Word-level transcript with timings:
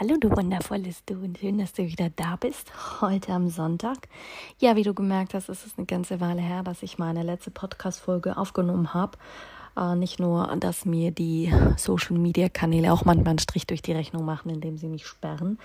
Hallo 0.00 0.16
du 0.18 0.30
wundervolles 0.30 1.04
Du 1.04 1.12
und 1.12 1.36
schön, 1.36 1.58
dass 1.58 1.74
du 1.74 1.82
wieder 1.82 2.08
da 2.08 2.36
bist, 2.36 2.72
heute 3.02 3.34
am 3.34 3.50
Sonntag. 3.50 4.08
Ja, 4.58 4.74
wie 4.74 4.82
du 4.82 4.94
gemerkt 4.94 5.34
hast, 5.34 5.50
ist 5.50 5.66
es 5.66 5.76
eine 5.76 5.84
ganze 5.84 6.20
Weile 6.20 6.40
her, 6.40 6.62
dass 6.62 6.82
ich 6.82 6.96
meine 6.96 7.22
letzte 7.22 7.50
Podcast-Folge 7.50 8.38
aufgenommen 8.38 8.94
habe. 8.94 9.18
Äh, 9.76 9.96
nicht 9.96 10.18
nur, 10.18 10.56
dass 10.56 10.86
mir 10.86 11.10
die 11.10 11.52
Social-Media-Kanäle 11.76 12.90
auch 12.90 13.04
manchmal 13.04 13.32
einen 13.32 13.40
Strich 13.40 13.66
durch 13.66 13.82
die 13.82 13.92
Rechnung 13.92 14.24
machen, 14.24 14.48
indem 14.48 14.78
sie 14.78 14.88
mich 14.88 15.06
sperren, 15.06 15.58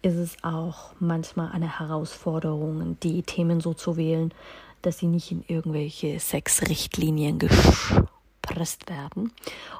ist 0.00 0.16
es 0.16 0.42
auch 0.42 0.94
manchmal 0.98 1.52
eine 1.52 1.78
Herausforderung, 1.78 2.96
die 3.02 3.22
Themen 3.22 3.60
so 3.60 3.74
zu 3.74 3.98
wählen, 3.98 4.32
dass 4.80 5.00
sie 5.00 5.08
nicht 5.08 5.30
in 5.30 5.44
irgendwelche 5.46 6.18
Sexrichtlinien 6.18 7.38
gesch 7.38 7.96
gepresst 8.44 8.88
werden. 8.88 9.32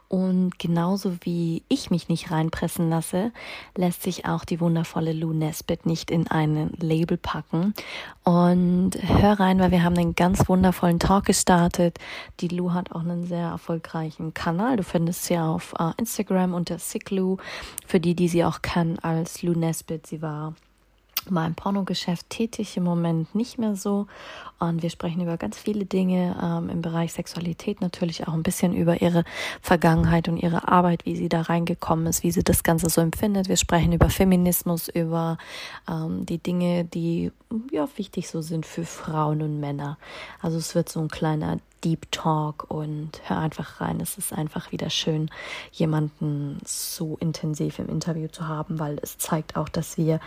Und 0.09 0.59
genauso 0.59 1.17
wie 1.23 1.63
ich 1.69 1.91
mich 1.91 2.09
nicht 2.09 2.31
reinpressen 2.31 2.89
lasse, 2.89 3.33
lässt 3.77 4.03
sich 4.03 4.27
auch 4.27 4.45
die 4.45 4.61
wundervolle 4.61 5.13
Lou 5.13 5.33
Nesbitt 5.33 5.87
nicht 5.87 6.11
in 6.11 6.29
ein 6.29 6.71
Label 6.79 7.17
packen. 7.17 7.75
Und 8.23 8.93
hör 9.03 9.41
rein, 9.41 9.59
weil 9.59 9.71
wir 9.71 9.83
haben 9.83 9.97
einen 9.97 10.15
ganz 10.15 10.49
wundervollen 10.49 10.99
Talk 10.99 11.27
gestartet. 11.27 11.99
Die 12.41 12.49
Lou 12.49 12.73
hat 12.73 12.93
auch 12.93 13.01
einen 13.01 13.27
sehr 13.27 13.49
erfolgreichen 13.49 14.35
Kanal. 14.35 14.77
Du 14.77 14.83
findest 14.83 15.25
sie 15.25 15.39
auf 15.39 15.75
uh, 15.79 15.93
Instagram 15.97 16.55
unter 16.55 16.79
Sicklu. 16.79 17.39
Für 17.87 18.01
die, 18.01 18.15
die 18.15 18.29
sie 18.29 18.45
auch 18.45 18.63
kennen 18.63 18.99
als 19.01 19.43
Lou 19.43 19.53
Nesbitt. 19.53 20.07
Sie 20.07 20.23
war 20.23 20.55
mal 21.31 21.47
im 21.47 21.55
Pornogeschäft 21.55 22.31
tätig, 22.31 22.77
im 22.77 22.85
Moment 22.85 23.35
nicht 23.35 23.59
mehr 23.59 23.77
so. 23.77 24.07
Und 24.59 24.83
wir 24.83 24.91
sprechen 24.91 25.21
über 25.21 25.37
ganz 25.37 25.59
viele 25.59 25.85
Dinge 25.85 26.37
ähm, 26.43 26.71
im 26.71 26.83
Bereich 26.83 27.13
Sexualität, 27.13 27.81
natürlich 27.81 28.27
auch 28.27 28.33
ein 28.33 28.43
bisschen 28.43 28.75
über 28.75 29.03
ihre 29.03 29.25
Vergangenheit 29.61 30.29
und 30.29 30.37
ihre 30.37 30.69
Arbeit, 30.69 31.05
wie 31.05 31.17
sie 31.17 31.29
da 31.29 31.43
reingekommen 31.43 32.07
ist, 32.07 32.23
wie 32.23 32.31
sie 32.31 32.45
das 32.45 32.63
Ganze 32.63 32.89
so 32.89 33.01
empfindet. 33.01 33.49
Wir 33.49 33.57
sprechen 33.57 33.93
über 33.93 34.11
Feminismus, 34.11 34.89
über 34.89 35.39
ähm, 35.91 36.25
die 36.27 36.39
Dinge, 36.39 36.85
die 36.85 37.33
ja 37.73 37.89
wichtig 37.97 38.29
so 38.29 38.43
sind 38.43 38.65
für 38.65 38.85
Frauen 38.85 39.43
und 39.43 39.61
Männer. 39.61 39.99
Also 40.41 40.59
es 40.59 40.75
wird 40.75 40.89
so 40.89 41.01
ein 41.01 41.09
kleiner 41.09 41.59
Deep 41.85 42.11
Talk 42.11 42.71
und 42.71 43.21
hör 43.25 43.39
einfach 43.39 43.81
rein. 43.81 44.01
Es 44.01 44.17
ist 44.17 44.33
einfach 44.33 44.73
wieder 44.73 44.89
schön, 44.89 45.31
jemanden 45.71 46.59
so 46.65 47.17
intensiv 47.21 47.79
im 47.79 47.89
Interview 47.89 48.29
zu 48.29 48.49
haben, 48.49 48.79
weil 48.79 48.99
es 49.03 49.19
zeigt 49.19 49.57
auch, 49.57 49.69
dass 49.69 49.99
wir 49.99 50.19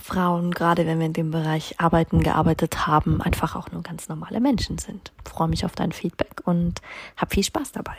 Frauen, 0.00 0.52
gerade 0.52 0.86
wenn 0.86 0.98
wir 0.98 1.06
in 1.06 1.12
dem 1.12 1.30
Bereich 1.30 1.80
Arbeiten 1.80 2.22
gearbeitet 2.22 2.86
haben, 2.86 3.20
einfach 3.20 3.56
auch 3.56 3.70
nur 3.70 3.82
ganz 3.82 4.08
normale 4.08 4.40
Menschen 4.40 4.78
sind. 4.78 5.12
Ich 5.24 5.30
freue 5.30 5.48
mich 5.48 5.64
auf 5.64 5.74
dein 5.74 5.92
Feedback 5.92 6.42
und 6.44 6.80
hab 7.16 7.32
viel 7.32 7.44
Spaß 7.44 7.72
dabei. 7.72 7.96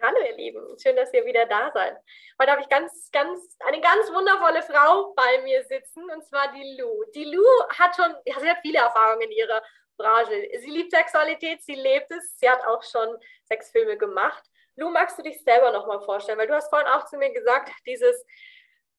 Hallo 0.00 0.16
ihr 0.28 0.36
Lieben, 0.36 0.78
schön, 0.80 0.94
dass 0.94 1.12
ihr 1.12 1.24
wieder 1.24 1.46
da 1.46 1.72
seid. 1.72 1.96
Heute 2.40 2.52
habe 2.52 2.62
ich 2.62 2.68
ganz, 2.68 3.10
ganz, 3.10 3.56
eine 3.66 3.80
ganz 3.80 4.12
wundervolle 4.12 4.62
Frau 4.62 5.12
bei 5.14 5.42
mir 5.42 5.64
sitzen, 5.64 6.04
und 6.14 6.24
zwar 6.24 6.52
die 6.52 6.78
Lou. 6.78 7.02
Die 7.14 7.24
Lou 7.24 7.42
hat 7.76 7.96
schon, 7.96 8.14
sie 8.24 8.32
hat 8.32 8.58
viele 8.62 8.78
Erfahrungen 8.78 9.22
in 9.22 9.32
ihrer 9.32 9.60
Branche. 9.96 10.48
Sie 10.60 10.70
liebt 10.70 10.92
Sexualität, 10.92 11.62
sie 11.62 11.74
lebt 11.74 12.10
es, 12.12 12.38
sie 12.38 12.48
hat 12.48 12.64
auch 12.66 12.82
schon 12.84 13.16
Sexfilme 13.48 13.98
gemacht. 13.98 14.44
Lou, 14.76 14.88
magst 14.90 15.18
du 15.18 15.22
dich 15.22 15.42
selber 15.42 15.72
nochmal 15.72 16.00
vorstellen? 16.02 16.38
Weil 16.38 16.46
du 16.46 16.54
hast 16.54 16.70
vorhin 16.70 16.86
auch 16.86 17.04
zu 17.06 17.18
mir 17.18 17.32
gesagt, 17.32 17.72
dieses, 17.84 18.24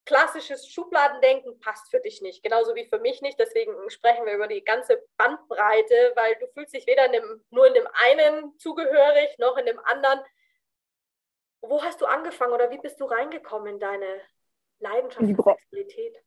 klassisches 0.09 0.67
Schubladendenken 0.67 1.59
passt 1.59 1.91
für 1.91 1.99
dich 1.99 2.19
nicht, 2.23 2.41
genauso 2.41 2.73
wie 2.73 2.85
für 2.85 2.97
mich 2.97 3.21
nicht. 3.21 3.39
Deswegen 3.39 3.71
sprechen 3.91 4.25
wir 4.25 4.33
über 4.33 4.47
die 4.47 4.63
ganze 4.63 5.05
Bandbreite, 5.17 6.13
weil 6.15 6.35
du 6.39 6.47
fühlst 6.47 6.73
dich 6.73 6.87
weder 6.87 7.05
in 7.05 7.11
dem, 7.11 7.45
nur 7.51 7.67
in 7.67 7.75
dem 7.75 7.87
einen 7.93 8.57
zugehörig 8.57 9.37
noch 9.37 9.55
in 9.57 9.67
dem 9.67 9.77
anderen. 9.85 10.19
Wo 11.61 11.83
hast 11.83 12.01
du 12.01 12.07
angefangen 12.07 12.53
oder 12.53 12.71
wie 12.71 12.79
bist 12.79 12.99
du 12.99 13.05
reingekommen 13.05 13.75
in 13.75 13.79
deine 13.79 14.21
Leidenschaft 14.79 15.27
für 15.27 15.43
Sexualität? 15.43 16.17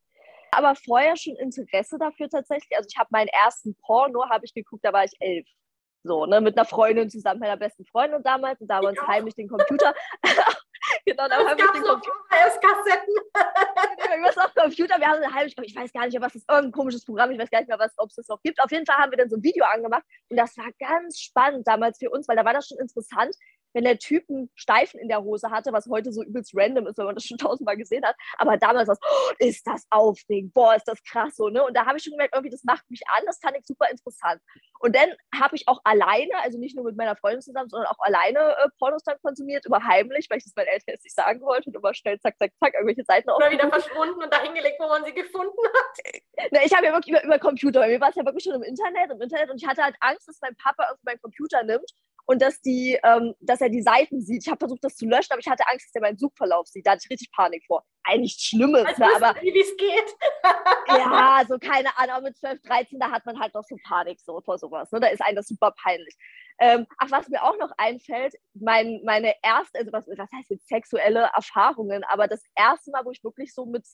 Aber 0.52 0.76
vorher 0.76 1.16
schon 1.16 1.34
Interesse 1.34 1.98
dafür 1.98 2.28
tatsächlich. 2.28 2.76
Also 2.76 2.86
ich 2.88 2.96
habe 2.96 3.08
meinen 3.10 3.28
ersten 3.28 3.74
Porno, 3.74 4.28
habe 4.30 4.44
ich 4.44 4.54
geguckt, 4.54 4.84
da 4.84 4.92
war 4.92 5.02
ich 5.02 5.16
elf. 5.18 5.48
So, 6.04 6.26
ne, 6.26 6.40
mit 6.40 6.58
einer 6.58 6.66
Freundin 6.66 7.10
zusammen, 7.10 7.40
meiner 7.40 7.56
besten 7.56 7.84
Freundin 7.86 8.22
damals. 8.22 8.60
Und 8.60 8.68
da 8.68 8.76
haben 8.76 8.84
wir 8.84 8.90
uns 8.90 9.06
heimlich 9.06 9.34
den 9.34 9.48
Computer 9.48 9.94
genau, 11.06 11.28
dann 11.28 11.46
haben 11.46 11.58
wir 11.58 11.72
den 11.72 11.82
Computer. 11.82 12.16
VHS-Kassetten. 12.28 13.14
was 14.24 14.38
auf 14.44 14.54
Computer, 14.54 14.98
wir 14.98 15.06
haben 15.06 15.34
halbe 15.34 15.52
ich 15.62 15.76
weiß 15.76 15.92
gar 15.92 16.06
nicht 16.06 16.20
was 16.20 16.32
das 16.32 16.42
ist, 16.42 16.50
irgendein 16.50 16.72
komisches 16.72 17.04
Programm, 17.04 17.30
ich 17.30 17.38
weiß 17.38 17.50
gar 17.50 17.60
nicht 17.60 17.68
mehr, 17.68 17.78
ob 17.96 18.08
es 18.08 18.14
das 18.14 18.28
noch 18.28 18.40
gibt. 18.42 18.60
Auf 18.60 18.70
jeden 18.70 18.86
Fall 18.86 18.96
haben 18.96 19.10
wir 19.10 19.18
dann 19.18 19.28
so 19.28 19.36
ein 19.36 19.42
Video 19.42 19.64
angemacht 19.64 20.04
und 20.28 20.36
das 20.36 20.56
war 20.56 20.70
ganz 20.78 21.20
spannend 21.20 21.66
damals 21.66 21.98
für 21.98 22.10
uns, 22.10 22.28
weil 22.28 22.36
da 22.36 22.44
war 22.44 22.52
das 22.52 22.68
schon 22.68 22.78
interessant, 22.78 23.34
wenn 23.72 23.84
der 23.84 23.98
Typ 23.98 24.24
einen 24.28 24.50
Steifen 24.54 25.00
in 25.00 25.08
der 25.08 25.22
Hose 25.22 25.50
hatte, 25.50 25.72
was 25.72 25.86
heute 25.88 26.12
so 26.12 26.22
übelst 26.22 26.52
random 26.54 26.86
ist, 26.86 26.98
wenn 26.98 27.06
man 27.06 27.14
das 27.14 27.24
schon 27.24 27.38
tausendmal 27.38 27.76
gesehen 27.76 28.04
hat. 28.04 28.16
Aber 28.38 28.56
damals 28.56 28.88
war 28.88 28.94
es, 28.94 29.00
oh, 29.02 29.32
ist 29.38 29.66
das 29.66 29.86
aufregend, 29.90 30.54
boah, 30.54 30.74
ist 30.74 30.88
das 30.88 31.02
krass 31.04 31.36
so, 31.36 31.48
ne? 31.48 31.64
Und 31.64 31.76
da 31.76 31.86
habe 31.86 31.98
ich 31.98 32.04
schon 32.04 32.12
gemerkt, 32.12 32.34
irgendwie, 32.34 32.50
das 32.50 32.64
macht 32.64 32.88
mich 32.90 33.02
an, 33.16 33.24
das 33.26 33.38
fand 33.40 33.56
ich 33.56 33.66
super 33.66 33.90
interessant. 33.90 34.40
Und 34.80 34.96
dann 34.96 35.10
habe 35.40 35.56
ich 35.56 35.68
auch 35.68 35.80
alleine, 35.84 36.32
also 36.42 36.58
nicht 36.58 36.76
nur 36.76 36.84
mit 36.84 36.96
meiner 36.96 37.16
Freundin 37.16 37.40
zusammen, 37.40 37.68
sondern 37.68 37.88
auch 37.88 37.98
alleine 38.00 38.38
äh, 38.38 38.68
Pornos 38.78 39.02
dann 39.04 39.16
konsumiert, 39.22 39.64
immer 39.66 39.84
heimlich, 39.84 40.26
weil 40.28 40.38
ich 40.38 40.44
das 40.44 40.54
meinen 40.56 40.68
Eltern 40.68 40.94
jetzt 40.94 41.04
nicht 41.04 41.16
sagen 41.16 41.40
wollte 41.40 41.70
und 41.70 41.76
immer 41.76 41.94
schnell 41.94 42.18
zack, 42.20 42.36
zack, 42.38 42.52
zack, 42.58 42.74
irgendwelche 42.74 43.04
Seiten 43.04 43.30
Oder 43.30 43.50
wieder 43.50 43.68
verschwunden 43.68 44.22
und 44.22 44.32
dahin 44.32 44.54
gelegt, 44.54 44.76
wo 44.78 44.88
man 44.88 45.04
sie 45.04 45.12
gefunden 45.12 45.62
hat. 45.74 46.48
Na, 46.50 46.64
ich 46.64 46.74
habe 46.74 46.86
ja 46.86 46.92
wirklich 46.92 47.14
über, 47.14 47.24
über 47.24 47.38
Computer, 47.38 47.80
bei 47.80 47.88
mir 47.88 48.00
war 48.00 48.10
es 48.10 48.16
ja 48.16 48.24
wirklich 48.24 48.44
schon 48.44 48.54
im 48.54 48.62
Internet, 48.62 49.10
im 49.10 49.20
Internet 49.20 49.50
und 49.50 49.62
ich 49.62 49.66
hatte 49.66 49.82
halt 49.82 49.96
Angst, 50.00 50.28
dass 50.28 50.40
mein 50.40 50.56
Papa 50.56 50.84
irgendwie 50.88 51.06
meinen 51.06 51.20
Computer 51.20 51.62
nimmt 51.62 51.90
und 52.26 52.42
dass, 52.42 52.60
die, 52.60 52.98
ähm, 53.02 53.34
dass 53.40 53.60
er 53.62 53.70
die 53.70 53.82
Seiten 53.82 54.20
sieht. 54.20 54.42
Ich 54.44 54.48
habe 54.48 54.58
versucht, 54.58 54.84
das 54.84 54.96
zu 54.96 55.06
löschen, 55.06 55.32
aber 55.32 55.40
ich 55.40 55.48
hatte 55.48 55.66
Angst, 55.66 55.86
dass 55.86 55.94
er 55.94 56.02
meinen 56.02 56.18
Suchverlauf 56.18 56.66
sieht. 56.66 56.86
Da 56.86 56.92
hatte 56.92 57.02
ich 57.04 57.10
richtig 57.10 57.30
Panik 57.32 57.64
vor. 57.66 57.84
Eigentlich 58.04 58.34
Schlimmes, 58.38 58.98
ne, 58.98 59.06
aber 59.16 59.40
wie 59.40 59.58
es 59.58 59.76
geht. 59.76 60.16
ja, 60.88 61.42
so 61.48 61.58
keine 61.58 61.96
Ahnung, 61.96 62.24
mit 62.24 62.36
12, 62.36 62.60
13, 62.62 62.98
da 62.98 63.10
hat 63.10 63.24
man 63.24 63.38
halt 63.38 63.54
noch 63.54 63.64
so 63.64 63.76
Panik 63.86 64.20
so 64.20 64.40
vor 64.40 64.58
sowas. 64.58 64.90
Ne? 64.92 65.00
Da 65.00 65.06
ist 65.06 65.22
einem 65.22 65.36
das 65.36 65.46
super 65.46 65.72
peinlich. 65.82 66.14
Ähm, 66.58 66.86
ach, 66.98 67.10
was 67.10 67.28
mir 67.28 67.42
auch 67.42 67.56
noch 67.58 67.72
einfällt, 67.78 68.34
mein, 68.54 69.00
meine 69.04 69.34
erste, 69.42 69.78
also 69.78 69.92
was, 69.92 70.06
was 70.06 70.30
heißt 70.32 70.50
jetzt 70.50 70.68
sexuelle 70.68 71.30
Erfahrungen, 71.34 72.04
aber 72.04 72.28
das 72.28 72.42
erste 72.54 72.90
Mal, 72.90 73.04
wo 73.04 73.10
ich 73.10 73.24
wirklich 73.24 73.54
so 73.54 73.66
mit 73.66 73.86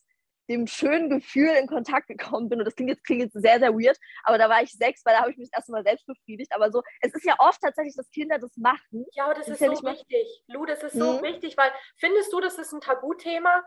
dem 0.49 0.67
schönen 0.67 1.11
Gefühl 1.11 1.51
in 1.51 1.67
Kontakt 1.67 2.09
gekommen 2.09 2.49
bin. 2.49 2.59
Und 2.59 2.65
das 2.65 2.75
klingt 2.75 2.91
jetzt, 2.91 3.05
klingt 3.05 3.23
jetzt 3.23 3.35
sehr, 3.35 3.59
sehr 3.59 3.73
weird, 3.73 3.99
aber 4.25 4.39
da 4.39 4.49
war 4.49 4.63
ich 4.63 4.73
sechs, 4.73 5.05
weil 5.05 5.15
da 5.15 5.21
habe 5.21 5.31
ich 5.31 5.37
mich 5.37 5.51
das 5.51 5.61
erste 5.61 5.73
Mal 5.73 5.85
selbst 5.85 6.07
befriedigt. 6.07 6.53
Aber 6.55 6.71
so, 6.71 6.83
es 7.01 7.15
ist 7.15 7.25
ja 7.25 7.35
oft 7.39 7.61
tatsächlich, 7.61 7.97
dass 7.97 8.11
Kinder 8.11 8.39
das 8.39 8.57
machen. 8.57 9.07
Ja, 9.13 9.25
aber 9.25 9.35
das, 9.35 9.47
das 9.47 9.61
ist, 9.61 9.73
ist, 9.73 9.79
so 9.81 9.87
ja 9.87 9.93
wichtig. 9.93 10.45
Lu, 10.49 10.65
das 10.65 10.83
ist 10.83 10.95
so 10.95 11.19
mhm. 11.19 11.23
wichtig, 11.23 11.57
weil 11.57 11.71
findest 11.97 12.33
du, 12.33 12.41
das 12.41 12.59
ist 12.59 12.73
ein 12.73 12.81
Tabuthema? 12.81 13.63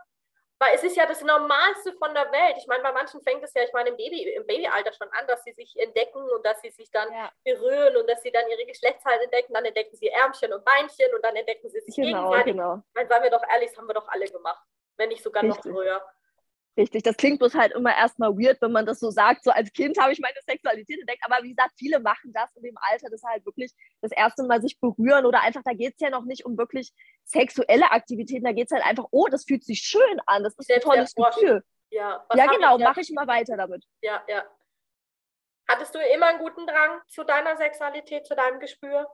Weil 0.62 0.76
es 0.76 0.84
ist 0.84 0.96
ja 0.96 1.06
das 1.06 1.20
Normalste 1.22 1.92
von 1.94 2.14
der 2.14 2.30
Welt. 2.30 2.54
Ich 2.56 2.68
meine, 2.68 2.84
bei 2.84 2.92
manchen 2.92 3.20
fängt 3.22 3.42
es 3.42 3.52
ja, 3.52 3.64
ich 3.64 3.72
meine, 3.72 3.90
im, 3.90 3.96
Baby, 3.96 4.22
im 4.32 4.46
Babyalter 4.46 4.92
schon 4.92 5.08
an, 5.10 5.26
dass 5.26 5.42
sie 5.42 5.52
sich 5.54 5.76
entdecken 5.76 6.22
und 6.22 6.46
dass 6.46 6.60
sie 6.60 6.70
sich 6.70 6.88
dann 6.92 7.12
ja. 7.12 7.32
berühren 7.42 7.96
und 7.96 8.08
dass 8.08 8.22
sie 8.22 8.30
dann 8.30 8.48
ihre 8.48 8.64
Geschlechtsteile 8.66 9.24
entdecken. 9.24 9.54
Dann 9.54 9.64
entdecken 9.64 9.96
sie 9.96 10.06
Ärmchen 10.06 10.52
und 10.52 10.64
Beinchen 10.64 11.12
und 11.16 11.24
dann 11.24 11.34
entdecken 11.34 11.68
sie 11.68 11.80
sich 11.80 11.96
genau, 11.96 12.30
gegenseitig. 12.30 12.52
Genau. 12.52 12.80
Meine, 12.94 13.08
seien 13.08 13.22
wir 13.24 13.30
doch 13.30 13.42
ehrlich, 13.52 13.70
das 13.70 13.78
haben 13.78 13.88
wir 13.88 13.94
doch 13.94 14.06
alle 14.06 14.26
gemacht. 14.26 14.64
Wenn 14.96 15.08
nicht 15.08 15.24
sogar 15.24 15.42
Richtig. 15.42 15.64
noch 15.64 15.72
früher. 15.72 16.00
Richtig, 16.76 17.02
das 17.02 17.18
klingt 17.18 17.38
bloß 17.38 17.54
halt 17.54 17.72
immer 17.72 17.94
erstmal 17.94 18.30
weird, 18.30 18.62
wenn 18.62 18.72
man 18.72 18.86
das 18.86 18.98
so 18.98 19.10
sagt. 19.10 19.44
So 19.44 19.50
als 19.50 19.70
Kind 19.72 19.98
habe 19.98 20.12
ich 20.12 20.20
meine 20.20 20.36
Sexualität 20.46 21.00
entdeckt, 21.00 21.22
aber 21.22 21.42
wie 21.42 21.50
gesagt, 21.50 21.74
viele 21.76 22.00
machen 22.00 22.32
das 22.32 22.50
in 22.56 22.62
dem 22.62 22.76
Alter, 22.90 23.10
das 23.10 23.22
halt 23.22 23.44
wirklich 23.44 23.72
das 24.00 24.10
erste 24.10 24.42
Mal 24.44 24.62
sich 24.62 24.80
berühren 24.80 25.26
oder 25.26 25.42
einfach, 25.42 25.62
da 25.64 25.74
geht 25.74 25.94
es 25.94 26.00
ja 26.00 26.08
noch 26.08 26.24
nicht 26.24 26.46
um 26.46 26.56
wirklich 26.56 26.92
sexuelle 27.24 27.90
Aktivitäten, 27.90 28.44
da 28.44 28.52
geht 28.52 28.68
es 28.68 28.72
halt 28.72 28.86
einfach, 28.86 29.06
oh, 29.10 29.26
das 29.30 29.44
fühlt 29.44 29.64
sich 29.64 29.80
schön 29.80 30.20
an, 30.24 30.44
das 30.44 30.54
ist 30.56 30.72
ein 30.72 30.80
tolles 30.80 31.14
Gefühl. 31.14 31.62
Ja, 31.90 32.24
ja 32.34 32.46
genau, 32.46 32.78
mache 32.78 33.02
ich 33.02 33.10
immer 33.10 33.26
weiter 33.26 33.58
damit. 33.58 33.84
Ja, 34.00 34.24
ja. 34.26 34.42
Hattest 35.68 35.94
du 35.94 35.98
immer 36.14 36.26
einen 36.26 36.38
guten 36.38 36.66
Drang 36.66 37.02
zu 37.06 37.22
deiner 37.22 37.56
Sexualität, 37.58 38.26
zu 38.26 38.34
deinem 38.34 38.60
Gespür? 38.60 39.06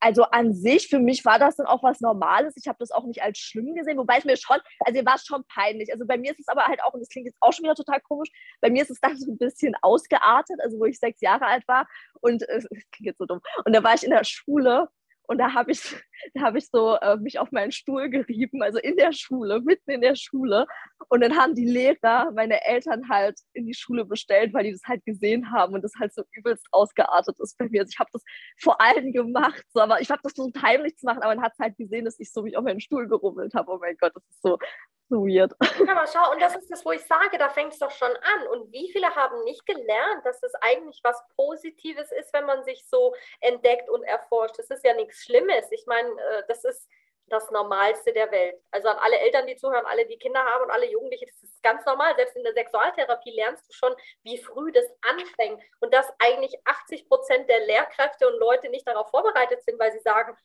Also 0.00 0.24
an 0.24 0.54
sich, 0.54 0.88
für 0.88 0.98
mich 0.98 1.24
war 1.24 1.38
das 1.38 1.56
dann 1.56 1.66
auch 1.66 1.82
was 1.82 2.00
Normales. 2.00 2.54
Ich 2.56 2.68
habe 2.68 2.78
das 2.78 2.90
auch 2.90 3.04
nicht 3.04 3.22
als 3.22 3.38
schlimm 3.38 3.74
gesehen, 3.74 3.98
wobei 3.98 4.18
es 4.18 4.24
mir 4.24 4.36
schon, 4.36 4.58
also 4.80 4.98
mir 4.98 5.06
war 5.06 5.16
es 5.16 5.26
schon 5.26 5.44
peinlich. 5.44 5.92
Also 5.92 6.06
bei 6.06 6.16
mir 6.18 6.30
ist 6.30 6.40
es 6.40 6.48
aber 6.48 6.66
halt 6.66 6.82
auch, 6.82 6.94
und 6.94 7.00
das 7.00 7.08
klingt 7.08 7.26
jetzt 7.26 7.38
auch 7.40 7.52
schon 7.52 7.64
wieder 7.64 7.74
total 7.74 8.00
komisch, 8.00 8.30
bei 8.60 8.70
mir 8.70 8.82
ist 8.82 8.90
es 8.90 9.00
dann 9.00 9.16
so 9.16 9.30
ein 9.30 9.38
bisschen 9.38 9.74
ausgeartet, 9.82 10.60
also 10.62 10.78
wo 10.78 10.84
ich 10.84 10.98
sechs 10.98 11.20
Jahre 11.20 11.46
alt 11.46 11.66
war 11.66 11.86
und 12.20 12.48
äh, 12.48 12.58
es 12.58 12.66
klingt 12.92 13.06
jetzt 13.06 13.18
so 13.18 13.26
dumm. 13.26 13.40
Und 13.64 13.74
da 13.74 13.82
war 13.82 13.94
ich 13.94 14.04
in 14.04 14.10
der 14.10 14.24
Schule 14.24 14.88
Und 15.28 15.38
da 15.38 15.52
habe 15.52 15.70
ich, 15.70 15.80
da 16.34 16.40
hab 16.40 16.56
ich 16.56 16.68
so 16.70 16.96
äh, 16.96 17.16
mich 17.16 17.38
auf 17.38 17.52
meinen 17.52 17.70
Stuhl 17.70 18.08
gerieben, 18.08 18.62
also 18.62 18.78
in 18.78 18.96
der 18.96 19.12
Schule, 19.12 19.60
mitten 19.60 19.90
in 19.90 20.00
der 20.00 20.16
Schule. 20.16 20.66
Und 21.08 21.20
dann 21.20 21.36
haben 21.36 21.54
die 21.54 21.66
Lehrer 21.66 22.32
meine 22.32 22.64
Eltern 22.64 23.08
halt 23.08 23.38
in 23.52 23.66
die 23.66 23.74
Schule 23.74 24.04
bestellt, 24.06 24.54
weil 24.54 24.64
die 24.64 24.72
das 24.72 24.82
halt 24.86 25.04
gesehen 25.04 25.52
haben 25.52 25.74
und 25.74 25.82
das 25.82 25.92
halt 26.00 26.14
so 26.14 26.22
übelst 26.32 26.66
ausgeartet 26.72 27.36
ist 27.40 27.58
bei 27.58 27.68
mir. 27.68 27.82
Also 27.82 27.90
ich 27.92 27.98
habe 27.98 28.10
das 28.12 28.24
vor 28.58 28.80
allem 28.80 29.12
gemacht, 29.12 29.64
so, 29.68 29.80
aber 29.80 30.00
ich 30.00 30.10
habe 30.10 30.20
das 30.22 30.32
versucht 30.32 30.60
heimlich 30.62 30.96
zu 30.96 31.06
machen, 31.06 31.22
aber 31.22 31.34
man 31.34 31.44
hat 31.44 31.52
halt 31.60 31.76
gesehen, 31.76 32.06
dass 32.06 32.18
ich 32.18 32.32
so 32.32 32.42
mich 32.42 32.56
auf 32.56 32.64
meinen 32.64 32.80
Stuhl 32.80 33.06
gerummelt 33.06 33.54
habe. 33.54 33.70
Oh 33.70 33.78
mein 33.78 33.96
Gott, 34.00 34.12
das 34.14 34.24
ist 34.30 34.42
so, 34.42 34.58
so 35.08 35.26
weird. 35.26 35.54
Ja, 35.60 35.92
aber 35.96 36.06
schau, 36.06 36.32
und 36.32 36.40
das 36.40 36.56
ist 36.56 36.70
das, 36.70 36.84
wo 36.84 36.92
ich 36.92 37.04
sage, 37.04 37.38
da 37.38 37.48
fängt 37.48 37.72
es 37.72 37.78
doch 37.78 37.90
schon 37.90 38.10
an. 38.10 38.46
Und 38.48 38.72
wie 38.72 38.90
viele 38.92 39.14
haben 39.14 39.42
nicht 39.44 39.64
gelernt, 39.66 40.24
dass 40.24 40.42
es 40.42 40.54
eigentlich 40.60 41.00
was 41.02 41.22
Positives 41.36 42.12
ist, 42.12 42.32
wenn 42.32 42.44
man 42.44 42.64
sich 42.64 42.86
so 42.88 43.14
entdeckt 43.40 43.88
und 43.88 44.02
erforscht. 44.04 44.58
Das 44.58 44.70
ist 44.70 44.84
ja 44.84 44.94
nichts 44.94 45.24
Schlimmes. 45.24 45.70
Ich 45.70 45.86
meine, 45.86 46.08
äh, 46.08 46.42
das 46.48 46.64
ist 46.64 46.88
das 47.28 47.50
Normalste 47.50 48.12
der 48.12 48.30
Welt. 48.30 48.56
Also 48.70 48.88
an 48.88 48.98
alle 48.98 49.18
Eltern, 49.18 49.46
die 49.46 49.56
zuhören, 49.56 49.86
alle, 49.86 50.06
die 50.06 50.18
Kinder 50.18 50.42
haben 50.42 50.64
und 50.64 50.70
alle 50.70 50.90
Jugendliche, 50.90 51.26
das 51.26 51.42
ist 51.42 51.62
ganz 51.62 51.84
normal. 51.84 52.14
Selbst 52.16 52.36
in 52.36 52.44
der 52.44 52.54
Sexualtherapie 52.54 53.32
lernst 53.32 53.68
du 53.68 53.72
schon, 53.74 53.94
wie 54.22 54.38
früh 54.38 54.72
das 54.72 54.86
anfängt 55.02 55.62
und 55.80 55.92
dass 55.92 56.06
eigentlich 56.18 56.58
80 56.64 57.08
Prozent 57.08 57.48
der 57.48 57.66
Lehrkräfte 57.66 58.26
und 58.28 58.38
Leute 58.38 58.68
nicht 58.70 58.86
darauf 58.86 59.10
vorbereitet 59.10 59.62
sind, 59.62 59.78
weil 59.78 59.92
sie 59.92 60.00
sagen, 60.00 60.36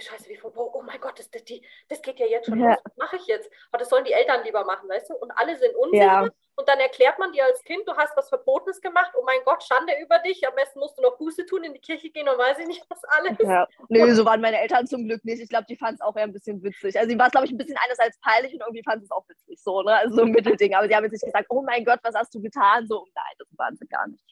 Scheiße, 0.00 0.28
wie 0.28 0.40
oh, 0.42 0.50
oh 0.54 0.82
mein 0.82 1.00
Gott, 1.00 1.18
das, 1.18 1.30
das, 1.30 1.42
das 1.88 2.02
geht 2.02 2.18
ja 2.18 2.26
jetzt 2.26 2.46
schon 2.46 2.60
ja. 2.60 2.70
los. 2.70 2.78
Was 2.84 2.96
mache 2.96 3.16
ich 3.16 3.26
jetzt? 3.26 3.50
Aber 3.70 3.78
das 3.78 3.88
sollen 3.88 4.04
die 4.04 4.12
Eltern 4.12 4.42
lieber 4.44 4.64
machen, 4.64 4.88
weißt 4.88 5.10
du? 5.10 5.14
Und 5.14 5.30
alle 5.32 5.56
sind 5.56 5.74
unsicher. 5.76 6.04
Ja. 6.04 6.28
Und 6.56 6.68
dann 6.68 6.78
erklärt 6.78 7.18
man 7.18 7.32
dir 7.32 7.44
als 7.44 7.62
Kind, 7.64 7.86
du 7.86 7.96
hast 7.96 8.16
was 8.16 8.28
Verbotenes 8.28 8.80
gemacht. 8.80 9.12
Oh 9.16 9.24
mein 9.24 9.40
Gott, 9.44 9.62
Schande 9.64 9.92
über 10.00 10.18
dich. 10.20 10.46
Am 10.46 10.54
besten 10.54 10.78
musst 10.78 10.96
du 10.98 11.02
noch 11.02 11.18
Buße 11.18 11.46
tun, 11.46 11.64
in 11.64 11.74
die 11.74 11.80
Kirche 11.80 12.10
gehen 12.10 12.28
und 12.28 12.38
weiß 12.38 12.58
ich 12.60 12.66
nicht, 12.66 12.84
was 12.88 13.02
alles. 13.04 13.36
Ja. 13.40 13.66
Nö, 13.88 14.14
so 14.14 14.24
waren 14.24 14.40
meine 14.40 14.60
Eltern 14.60 14.86
zum 14.86 15.04
Glück 15.04 15.24
nicht. 15.24 15.40
Ich 15.40 15.48
glaube, 15.48 15.66
die 15.68 15.76
fanden 15.76 15.96
es 15.96 16.00
auch 16.00 16.16
eher 16.16 16.24
ein 16.24 16.32
bisschen 16.32 16.62
witzig. 16.62 16.96
Also, 16.96 17.10
sie 17.10 17.18
war 17.18 17.26
es, 17.26 17.32
glaube 17.32 17.46
ich, 17.46 17.52
ein 17.52 17.58
bisschen 17.58 17.76
einerseits 17.82 18.18
peinlich 18.20 18.52
und 18.52 18.60
irgendwie 18.60 18.84
fanden 18.84 19.00
sie 19.00 19.06
es 19.06 19.10
auch 19.10 19.28
witzig. 19.28 19.60
So, 19.62 19.82
ne? 19.82 19.96
Also, 19.96 20.14
so 20.14 20.22
ein 20.22 20.30
Mittelding. 20.30 20.74
Aber 20.74 20.86
sie 20.86 20.94
haben 20.94 21.04
jetzt 21.04 21.12
nicht 21.12 21.24
gesagt, 21.24 21.46
oh 21.50 21.62
mein 21.62 21.84
Gott, 21.84 21.98
was 22.02 22.14
hast 22.14 22.32
du 22.34 22.40
getan? 22.40 22.86
So, 22.86 23.06
nein, 23.14 23.34
das 23.38 23.48
waren 23.56 23.76
sie 23.76 23.86
gar 23.86 24.06
nicht. 24.06 24.24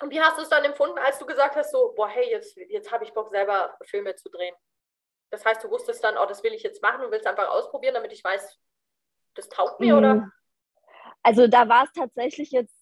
Und 0.00 0.10
wie 0.10 0.20
hast 0.20 0.38
du 0.38 0.42
es 0.42 0.48
dann 0.48 0.64
empfunden, 0.64 0.98
als 0.98 1.18
du 1.18 1.26
gesagt 1.26 1.56
hast, 1.56 1.72
so, 1.72 1.92
boah, 1.94 2.08
hey, 2.08 2.30
jetzt, 2.30 2.56
jetzt 2.56 2.90
habe 2.90 3.04
ich 3.04 3.12
Bock, 3.12 3.28
selber 3.28 3.76
Filme 3.84 4.14
zu 4.16 4.30
drehen? 4.30 4.54
Das 5.30 5.44
heißt, 5.44 5.62
du 5.62 5.70
wusstest 5.70 6.02
dann, 6.02 6.16
oh, 6.16 6.26
das 6.26 6.42
will 6.42 6.54
ich 6.54 6.62
jetzt 6.62 6.82
machen 6.82 7.04
und 7.04 7.12
willst 7.12 7.26
einfach 7.26 7.48
ausprobieren, 7.48 7.94
damit 7.94 8.12
ich 8.12 8.24
weiß, 8.24 8.58
das 9.34 9.48
taugt 9.48 9.78
mir, 9.78 9.94
mhm. 9.94 9.98
oder? 9.98 10.32
Also 11.22 11.46
da 11.46 11.68
war 11.68 11.84
es 11.84 11.92
tatsächlich 11.92 12.50
jetzt 12.50 12.74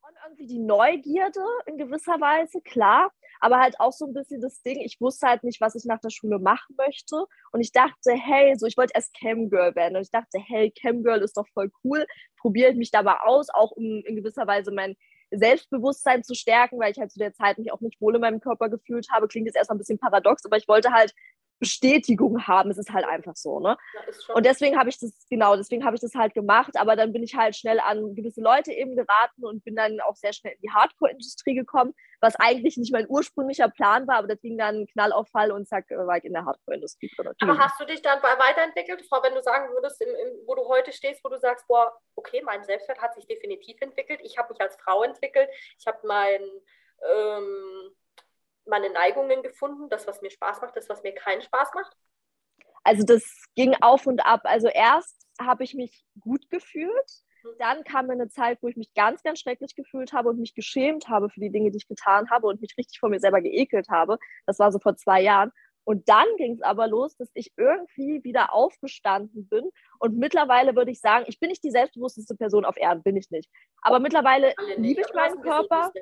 schon 0.00 0.14
irgendwie 0.24 0.46
die 0.46 0.58
Neugierde 0.58 1.44
in 1.66 1.78
gewisser 1.78 2.20
Weise, 2.20 2.60
klar, 2.60 3.10
aber 3.40 3.58
halt 3.58 3.80
auch 3.80 3.92
so 3.92 4.06
ein 4.06 4.14
bisschen 4.14 4.40
das 4.40 4.62
Ding, 4.62 4.80
ich 4.80 5.00
wusste 5.00 5.26
halt 5.26 5.44
nicht, 5.44 5.60
was 5.60 5.74
ich 5.74 5.84
nach 5.86 6.00
der 6.00 6.10
Schule 6.10 6.38
machen 6.38 6.76
möchte 6.76 7.24
und 7.52 7.60
ich 7.60 7.72
dachte, 7.72 8.12
hey, 8.12 8.54
so 8.56 8.66
ich 8.66 8.76
wollte 8.76 8.92
erst 8.94 9.14
Camgirl 9.18 9.74
werden 9.74 9.96
und 9.96 10.02
ich 10.02 10.10
dachte, 10.10 10.38
hey, 10.38 10.70
Camgirl 10.70 11.22
ist 11.22 11.36
doch 11.36 11.48
voll 11.54 11.70
cool, 11.82 12.06
probiere 12.36 12.74
mich 12.74 12.90
dabei 12.90 13.20
aus, 13.20 13.48
auch 13.48 13.72
um 13.72 14.02
in 14.04 14.16
gewisser 14.16 14.46
Weise 14.46 14.70
mein 14.70 14.94
Selbstbewusstsein 15.38 16.22
zu 16.22 16.34
stärken, 16.34 16.78
weil 16.78 16.92
ich 16.92 16.98
halt 16.98 17.12
zu 17.12 17.18
der 17.18 17.32
Zeit 17.32 17.58
mich 17.58 17.72
auch 17.72 17.80
nicht 17.80 18.00
wohl 18.00 18.14
in 18.14 18.20
meinem 18.20 18.40
Körper 18.40 18.68
gefühlt 18.68 19.08
habe. 19.10 19.28
Klingt 19.28 19.46
jetzt 19.46 19.56
erstmal 19.56 19.76
ein 19.76 19.78
bisschen 19.78 19.98
paradox, 19.98 20.44
aber 20.44 20.56
ich 20.56 20.68
wollte 20.68 20.92
halt 20.92 21.14
Bestätigung 21.58 22.46
haben. 22.46 22.70
Es 22.70 22.78
ist 22.78 22.92
halt 22.92 23.04
einfach 23.04 23.36
so, 23.36 23.60
ne? 23.60 23.76
Ja, 23.94 24.34
und 24.34 24.44
deswegen 24.46 24.78
habe 24.78 24.88
ich 24.88 24.98
das, 24.98 25.12
genau, 25.30 25.56
deswegen 25.56 25.84
habe 25.84 25.96
ich 25.96 26.00
das 26.00 26.14
halt 26.14 26.34
gemacht, 26.34 26.72
aber 26.76 26.96
dann 26.96 27.12
bin 27.12 27.22
ich 27.22 27.34
halt 27.34 27.56
schnell 27.56 27.80
an 27.80 28.14
gewisse 28.14 28.40
Leute 28.40 28.72
eben 28.72 28.96
geraten 28.96 29.44
und 29.44 29.64
bin 29.64 29.76
dann 29.76 30.00
auch 30.00 30.16
sehr 30.16 30.32
schnell 30.32 30.54
in 30.54 30.60
die 30.62 30.70
Hardcore-Industrie 30.70 31.54
gekommen, 31.54 31.94
was 32.20 32.36
eigentlich 32.36 32.76
nicht 32.76 32.92
mein 32.92 33.06
ursprünglicher 33.08 33.68
Plan 33.68 34.06
war, 34.06 34.16
aber 34.16 34.28
das 34.28 34.40
ging 34.40 34.58
dann 34.58 34.86
Knallauffall 34.88 35.52
und 35.52 35.68
zack, 35.68 35.90
war 35.90 36.16
ich 36.16 36.24
in 36.24 36.32
der 36.32 36.44
Hardcore-Industrie 36.44 37.10
Aber 37.18 37.58
hast 37.58 37.80
du 37.80 37.84
dich 37.84 38.02
dann 38.02 38.22
weiterentwickelt, 38.22 39.04
Frau, 39.08 39.22
wenn 39.22 39.34
du 39.34 39.42
sagen 39.42 39.72
würdest, 39.74 40.00
im, 40.00 40.08
im, 40.08 40.46
wo 40.46 40.54
du 40.54 40.66
heute 40.68 40.92
stehst, 40.92 41.24
wo 41.24 41.28
du 41.28 41.38
sagst, 41.38 41.66
boah, 41.68 41.92
okay, 42.16 42.42
mein 42.44 42.64
Selbstwert 42.64 43.00
hat 43.00 43.14
sich 43.14 43.26
definitiv 43.26 43.80
entwickelt, 43.80 44.20
ich 44.22 44.38
habe 44.38 44.52
mich 44.52 44.60
als 44.60 44.76
Frau 44.76 45.02
entwickelt, 45.02 45.48
ich 45.78 45.86
habe 45.86 45.98
mein 46.06 46.40
ähm, 47.14 47.94
meine 48.66 48.90
Neigungen 48.90 49.42
gefunden, 49.42 49.88
das, 49.88 50.06
was 50.06 50.22
mir 50.22 50.30
Spaß 50.30 50.60
macht, 50.62 50.76
das, 50.76 50.88
was 50.88 51.02
mir 51.02 51.14
keinen 51.14 51.42
Spaß 51.42 51.70
macht? 51.74 51.96
Also 52.82 53.02
das 53.04 53.24
ging 53.54 53.74
auf 53.80 54.06
und 54.06 54.24
ab. 54.24 54.42
Also 54.44 54.68
erst 54.68 55.26
habe 55.40 55.64
ich 55.64 55.74
mich 55.74 56.04
gut 56.20 56.50
gefühlt. 56.50 57.10
Mhm. 57.42 57.48
Dann 57.58 57.84
kam 57.84 58.10
eine 58.10 58.28
Zeit, 58.28 58.58
wo 58.62 58.68
ich 58.68 58.76
mich 58.76 58.92
ganz, 58.94 59.22
ganz 59.22 59.40
schrecklich 59.40 59.74
gefühlt 59.74 60.12
habe 60.12 60.28
und 60.28 60.38
mich 60.38 60.54
geschämt 60.54 61.08
habe 61.08 61.30
für 61.30 61.40
die 61.40 61.50
Dinge, 61.50 61.70
die 61.70 61.78
ich 61.78 61.88
getan 61.88 62.30
habe 62.30 62.46
und 62.46 62.60
mich 62.60 62.76
richtig 62.78 62.98
vor 62.98 63.08
mir 63.08 63.20
selber 63.20 63.40
geekelt 63.40 63.88
habe. 63.88 64.18
Das 64.46 64.58
war 64.58 64.70
so 64.72 64.78
vor 64.78 64.96
zwei 64.96 65.20
Jahren. 65.22 65.50
Und 65.84 66.08
dann 66.08 66.26
ging 66.38 66.54
es 66.54 66.62
aber 66.62 66.88
los, 66.88 67.16
dass 67.16 67.30
ich 67.34 67.52
irgendwie 67.56 68.24
wieder 68.24 68.52
aufgestanden 68.52 69.48
bin. 69.48 69.70
Und 69.98 70.16
mittlerweile 70.16 70.74
würde 70.74 70.90
ich 70.90 71.00
sagen, 71.00 71.24
ich 71.28 71.38
bin 71.38 71.50
nicht 71.50 71.62
die 71.62 71.70
selbstbewussteste 71.70 72.34
Person 72.36 72.64
auf 72.64 72.76
Erden, 72.76 73.02
bin 73.02 73.16
ich 73.16 73.30
nicht. 73.30 73.50
Aber 73.82 74.00
mittlerweile 74.00 74.54
liebe 74.76 75.02
ich 75.02 75.14
meinen 75.14 75.40
Körper. 75.42 75.92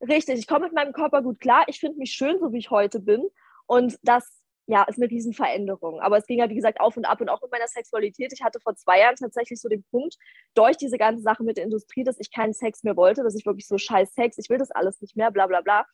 Richtig, 0.00 0.40
ich 0.40 0.46
komme 0.46 0.66
mit 0.66 0.74
meinem 0.74 0.92
Körper 0.92 1.22
gut 1.22 1.38
klar. 1.40 1.64
Ich 1.68 1.78
finde 1.80 1.98
mich 1.98 2.12
schön, 2.12 2.38
so 2.40 2.52
wie 2.52 2.58
ich 2.58 2.70
heute 2.70 3.00
bin. 3.00 3.28
Und 3.66 3.98
das 4.02 4.38
ja, 4.68 4.82
ist 4.82 4.98
eine 4.98 5.10
Riesenveränderung. 5.10 6.00
Aber 6.00 6.18
es 6.18 6.26
ging 6.26 6.40
ja, 6.40 6.48
wie 6.50 6.54
gesagt, 6.54 6.78
auf 6.78 6.96
und 6.96 7.06
ab 7.06 7.20
und 7.22 7.30
auch 7.30 7.40
mit 7.40 7.50
meiner 7.50 7.66
Sexualität. 7.66 8.32
Ich 8.34 8.42
hatte 8.42 8.60
vor 8.60 8.76
zwei 8.76 9.00
Jahren 9.00 9.16
tatsächlich 9.16 9.60
so 9.60 9.68
den 9.68 9.82
Punkt, 9.84 10.16
durch 10.54 10.76
diese 10.76 10.98
ganze 10.98 11.22
Sache 11.22 11.42
mit 11.42 11.56
der 11.56 11.64
Industrie, 11.64 12.04
dass 12.04 12.20
ich 12.20 12.30
keinen 12.30 12.52
Sex 12.52 12.82
mehr 12.82 12.96
wollte, 12.96 13.22
dass 13.22 13.34
ich 13.34 13.46
wirklich 13.46 13.66
so 13.66 13.78
scheiß 13.78 14.12
Sex, 14.12 14.36
ich 14.36 14.50
will 14.50 14.58
das 14.58 14.70
alles 14.70 15.00
nicht 15.00 15.16
mehr, 15.16 15.30
bla 15.30 15.46
bla 15.46 15.62
bla. 15.62 15.86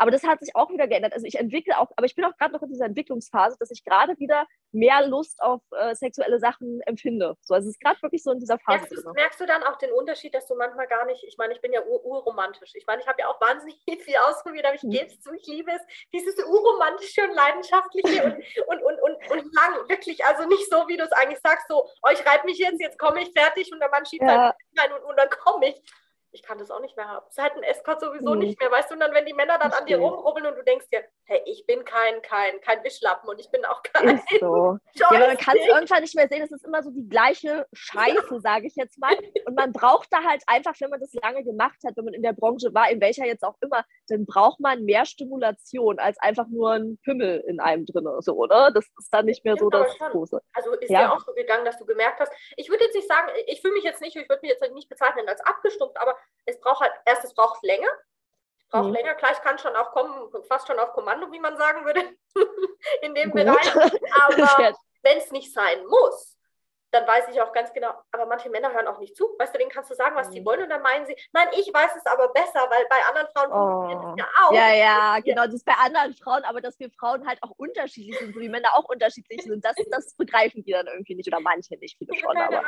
Aber 0.00 0.10
das 0.10 0.24
hat 0.24 0.40
sich 0.40 0.56
auch 0.56 0.70
wieder 0.70 0.88
geändert. 0.88 1.12
Also 1.12 1.26
ich 1.26 1.38
entwickle 1.38 1.78
auch, 1.78 1.88
aber 1.94 2.06
ich 2.06 2.14
bin 2.14 2.24
auch 2.24 2.34
gerade 2.38 2.54
noch 2.54 2.62
in 2.62 2.70
dieser 2.70 2.86
Entwicklungsphase, 2.86 3.58
dass 3.60 3.70
ich 3.70 3.84
gerade 3.84 4.18
wieder 4.18 4.46
mehr 4.72 5.06
Lust 5.06 5.42
auf 5.42 5.60
äh, 5.76 5.94
sexuelle 5.94 6.38
Sachen 6.38 6.80
empfinde. 6.86 7.36
So, 7.42 7.52
also 7.52 7.68
es 7.68 7.74
ist 7.74 7.82
gerade 7.82 8.00
wirklich 8.00 8.22
so 8.22 8.32
in 8.32 8.38
dieser 8.38 8.58
Phase. 8.58 8.86
Merkst 8.88 9.04
du, 9.04 9.12
merkst 9.12 9.40
du, 9.40 9.46
dann 9.46 9.62
auch 9.62 9.76
den 9.76 9.92
Unterschied, 9.92 10.32
dass 10.32 10.46
du 10.46 10.54
manchmal 10.54 10.86
gar 10.86 11.04
nicht, 11.04 11.22
ich 11.24 11.36
meine, 11.36 11.52
ich 11.52 11.60
bin 11.60 11.74
ja 11.74 11.82
ur 11.84 12.02
urromantisch. 12.02 12.70
Ich 12.76 12.86
meine, 12.86 13.02
ich 13.02 13.08
habe 13.08 13.20
ja 13.20 13.28
auch 13.28 13.38
wahnsinnig 13.42 13.78
viel 14.02 14.16
ausprobiert, 14.26 14.64
aber 14.64 14.74
ich 14.74 14.82
mhm. 14.82 14.90
gebe 14.92 15.04
es 15.04 15.20
zu, 15.20 15.34
ich 15.34 15.46
liebe 15.46 15.70
es, 15.70 15.82
dieses 16.14 16.42
urromantische 16.46 17.22
und 17.24 17.34
leidenschaftliche 17.34 18.24
und, 18.24 18.36
und, 18.68 18.82
und, 18.82 19.02
und, 19.02 19.30
und 19.30 19.54
lang, 19.54 19.86
wirklich, 19.86 20.24
also 20.24 20.48
nicht 20.48 20.70
so, 20.70 20.88
wie 20.88 20.96
du 20.96 21.04
es 21.04 21.12
eigentlich 21.12 21.40
sagst, 21.40 21.68
so, 21.68 21.84
oh, 21.84 22.10
ich 22.10 22.24
reibe 22.24 22.46
mich 22.46 22.56
jetzt, 22.56 22.80
jetzt 22.80 22.98
komme 22.98 23.20
ich 23.20 23.30
fertig 23.38 23.70
und 23.70 23.80
der 23.80 23.90
Mann 23.90 24.06
schiebt 24.06 24.22
ja. 24.22 24.56
rein 24.78 24.92
und, 24.94 25.04
und 25.04 25.18
dann 25.18 25.28
komme 25.28 25.68
ich 25.68 25.82
ich 26.32 26.42
kann 26.42 26.58
das 26.58 26.70
auch 26.70 26.80
nicht 26.80 26.96
mehr 26.96 27.08
haben. 27.08 27.26
Seit 27.30 27.56
ein 27.56 27.62
Escort 27.62 28.00
sowieso 28.00 28.34
mhm. 28.34 28.40
nicht 28.40 28.60
mehr. 28.60 28.70
Weißt 28.70 28.90
du, 28.90 28.94
und 28.94 29.00
dann, 29.00 29.12
wenn 29.12 29.26
die 29.26 29.32
Männer 29.32 29.58
dann 29.58 29.72
an 29.72 29.86
dir 29.86 29.98
rumrubbeln 29.98 30.46
und 30.46 30.56
du 30.56 30.64
denkst 30.64 30.86
dir, 30.90 31.04
hey, 31.24 31.42
ich 31.46 31.66
bin 31.66 31.84
kein, 31.84 32.22
kein, 32.22 32.60
kein 32.60 32.82
Wischlappen 32.84 33.28
und 33.28 33.40
ich 33.40 33.50
bin 33.50 33.64
auch 33.64 33.82
kein. 33.82 34.16
Ist 34.16 34.40
so. 34.40 34.78
ja, 34.94 35.06
aber 35.08 35.18
man 35.18 35.36
kann 35.36 35.56
es 35.56 35.66
irgendwann 35.66 36.02
nicht 36.02 36.14
mehr 36.14 36.28
sehen. 36.28 36.42
Es 36.42 36.52
ist 36.52 36.64
immer 36.64 36.82
so 36.82 36.90
die 36.90 37.08
gleiche 37.08 37.66
Scheiße, 37.72 38.40
sage 38.40 38.66
ich 38.66 38.76
jetzt 38.76 38.98
mal. 38.98 39.16
Und 39.46 39.56
man 39.56 39.72
braucht 39.72 40.12
da 40.12 40.22
halt 40.22 40.42
einfach, 40.46 40.74
wenn 40.80 40.90
man 40.90 41.00
das 41.00 41.12
lange 41.14 41.44
gemacht 41.44 41.78
hat, 41.84 41.96
wenn 41.96 42.04
man 42.04 42.14
in 42.14 42.22
der 42.22 42.32
Branche 42.32 42.72
war, 42.72 42.90
in 42.90 43.00
welcher 43.00 43.26
jetzt 43.26 43.44
auch 43.44 43.56
immer, 43.60 43.84
dann 44.08 44.26
braucht 44.26 44.60
man 44.60 44.84
mehr 44.84 45.04
Stimulation 45.06 45.98
als 45.98 46.18
einfach 46.20 46.46
nur 46.48 46.72
ein 46.72 46.98
Pimmel 47.04 47.44
in 47.46 47.60
einem 47.60 47.86
drin. 47.86 48.08
So, 48.20 48.34
oder? 48.34 48.70
Das 48.70 48.86
ist 48.98 49.12
dann 49.12 49.26
nicht 49.26 49.44
mehr 49.44 49.56
so 49.56 49.68
das 49.70 49.88
Große. 49.98 50.40
Also 50.52 50.72
ist 50.74 50.90
ja. 50.90 51.06
dir 51.06 51.12
auch 51.12 51.20
so 51.20 51.32
gegangen, 51.32 51.64
dass 51.64 51.78
du 51.78 51.84
gemerkt 51.84 52.20
hast, 52.20 52.32
ich 52.56 52.68
würde 52.68 52.84
jetzt 52.84 52.94
nicht 52.94 53.08
sagen, 53.08 53.30
ich 53.46 53.60
fühle 53.60 53.74
mich 53.74 53.84
jetzt 53.84 54.00
nicht, 54.00 54.16
ich 54.16 54.28
würde 54.28 54.40
mich 54.42 54.50
jetzt 54.50 54.62
nicht 54.72 54.88
bezeichnen 54.88 55.28
als 55.28 55.40
abgestumpft, 55.40 55.98
aber 55.98 56.16
es 56.46 56.60
braucht 56.60 56.80
halt, 56.80 56.92
erst 57.06 57.24
es 57.24 57.34
braucht 57.34 57.62
länger. 57.62 57.88
Braucht 58.70 58.86
mhm. 58.86 58.94
länger, 58.94 59.14
gleich 59.14 59.40
kann 59.42 59.58
schon 59.58 59.74
auch 59.74 59.90
kommen, 59.90 60.30
fast 60.48 60.68
schon 60.68 60.78
auf 60.78 60.92
Kommando, 60.92 61.30
wie 61.32 61.40
man 61.40 61.56
sagen 61.56 61.84
würde, 61.84 62.02
in 63.02 63.14
dem 63.14 63.30
Gut. 63.30 63.44
Bereich. 63.44 63.74
Aber 63.76 64.74
wenn 65.02 65.18
es 65.18 65.32
nicht 65.32 65.52
sein 65.52 65.84
muss, 65.86 66.38
dann 66.90 67.06
weiß 67.06 67.28
ich 67.28 67.40
auch 67.40 67.52
ganz 67.52 67.72
genau, 67.72 67.92
aber 68.10 68.26
manche 68.26 68.50
Männer 68.50 68.72
hören 68.72 68.88
auch 68.88 68.98
nicht 68.98 69.16
zu. 69.16 69.24
Weißt 69.38 69.54
du, 69.54 69.58
denen 69.58 69.70
kannst 69.70 69.90
du 69.90 69.94
sagen, 69.94 70.16
was 70.16 70.30
sie 70.32 70.40
mhm. 70.40 70.46
wollen 70.46 70.62
und 70.64 70.70
dann 70.70 70.82
meinen 70.82 71.06
sie, 71.06 71.16
nein, 71.32 71.48
ich 71.52 71.72
weiß 71.72 71.90
es 71.96 72.06
aber 72.06 72.32
besser, 72.32 72.66
weil 72.68 72.84
bei 72.88 72.96
anderen 73.08 73.28
Frauen 73.32 73.50
funktioniert 73.50 74.12
oh. 74.12 74.14
ja 74.18 74.26
auch. 74.44 74.52
Ja, 74.52 74.74
ja, 74.74 75.20
genau, 75.20 75.44
das 75.44 75.54
ist 75.54 75.64
bei 75.64 75.74
anderen 75.74 76.14
Frauen, 76.14 76.42
aber 76.44 76.60
dass 76.60 76.78
wir 76.80 76.90
Frauen 76.90 77.26
halt 77.26 77.40
auch 77.42 77.52
unterschiedlich 77.52 78.18
sind, 78.18 78.34
so 78.34 78.40
wie 78.40 78.48
Männer 78.48 78.74
auch 78.74 78.88
unterschiedlich 78.88 79.42
sind, 79.42 79.64
das, 79.64 79.76
das 79.90 80.14
begreifen 80.14 80.64
die 80.64 80.72
dann 80.72 80.86
irgendwie 80.88 81.14
nicht 81.14 81.28
oder 81.28 81.40
manche 81.40 81.76
nicht, 81.76 81.96
viele 81.96 82.18
Frauen, 82.20 82.38
aber 82.38 82.62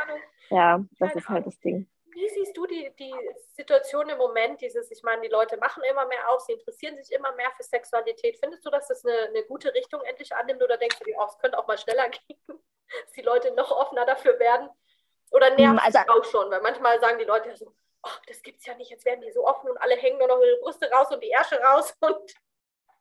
ja, 0.50 0.85
das 0.99 1.14
ist 1.14 1.28
halt 1.28 1.47
das 1.47 1.59
Ding. 1.59 1.88
Wie 2.14 2.28
siehst 2.28 2.57
du 2.57 2.66
die, 2.66 2.92
die 2.99 3.14
Situation 3.57 4.09
im 4.09 4.19
Moment, 4.19 4.61
dieses, 4.61 4.90
ich 4.90 5.02
meine, 5.02 5.23
die 5.23 5.28
Leute 5.28 5.57
machen 5.57 5.83
immer 5.85 6.07
mehr 6.07 6.28
auf, 6.31 6.40
sie 6.40 6.52
interessieren 6.52 6.97
sich 6.97 7.12
immer 7.12 7.33
mehr 7.33 7.50
für 7.57 7.62
Sexualität. 7.62 8.38
Findest 8.38 8.64
du, 8.64 8.71
dass 8.71 8.88
das 8.88 9.04
eine, 9.04 9.28
eine 9.28 9.45
gute 9.45 9.73
Richtung 9.75 10.02
endlich 10.02 10.35
annimmt 10.35 10.62
oder 10.62 10.76
denkst 10.76 10.99
du 10.99 11.04
dir, 11.04 11.16
oh, 11.19 11.26
es 11.26 11.38
könnte 11.38 11.59
auch 11.59 11.66
mal 11.66 11.78
schneller 11.78 12.09
gehen, 12.28 12.38
dass 12.47 13.12
die 13.16 13.23
Leute 13.23 13.52
noch 13.54 13.71
offener 13.71 14.04
dafür 14.04 14.38
werden? 14.38 14.69
Oder 15.31 15.50
nervt 15.50 15.61
hm, 15.61 15.78
also, 15.78 15.99
auch 16.09 16.25
schon? 16.25 16.50
Weil 16.50 16.61
manchmal 16.61 17.00
sagen 17.00 17.19
die 17.19 17.25
Leute 17.25 17.49
ja 17.49 17.57
so, 17.57 17.73
oh, 18.02 18.11
das 18.26 18.42
gibt's 18.42 18.66
ja 18.66 18.75
nicht, 18.75 18.90
jetzt 18.90 19.04
werden 19.04 19.23
die 19.23 19.33
so 19.33 19.47
offen 19.47 19.71
und 19.71 19.78
alle 19.78 19.97
hängen 19.97 20.19
nur 20.19 20.28
noch 20.28 20.40
ihre 20.40 20.59
Brüste 20.61 20.90
raus 20.90 21.11
und 21.11 21.23
die 21.23 21.31
Ärsche 21.31 21.59
raus 21.61 21.95
und 22.00 22.35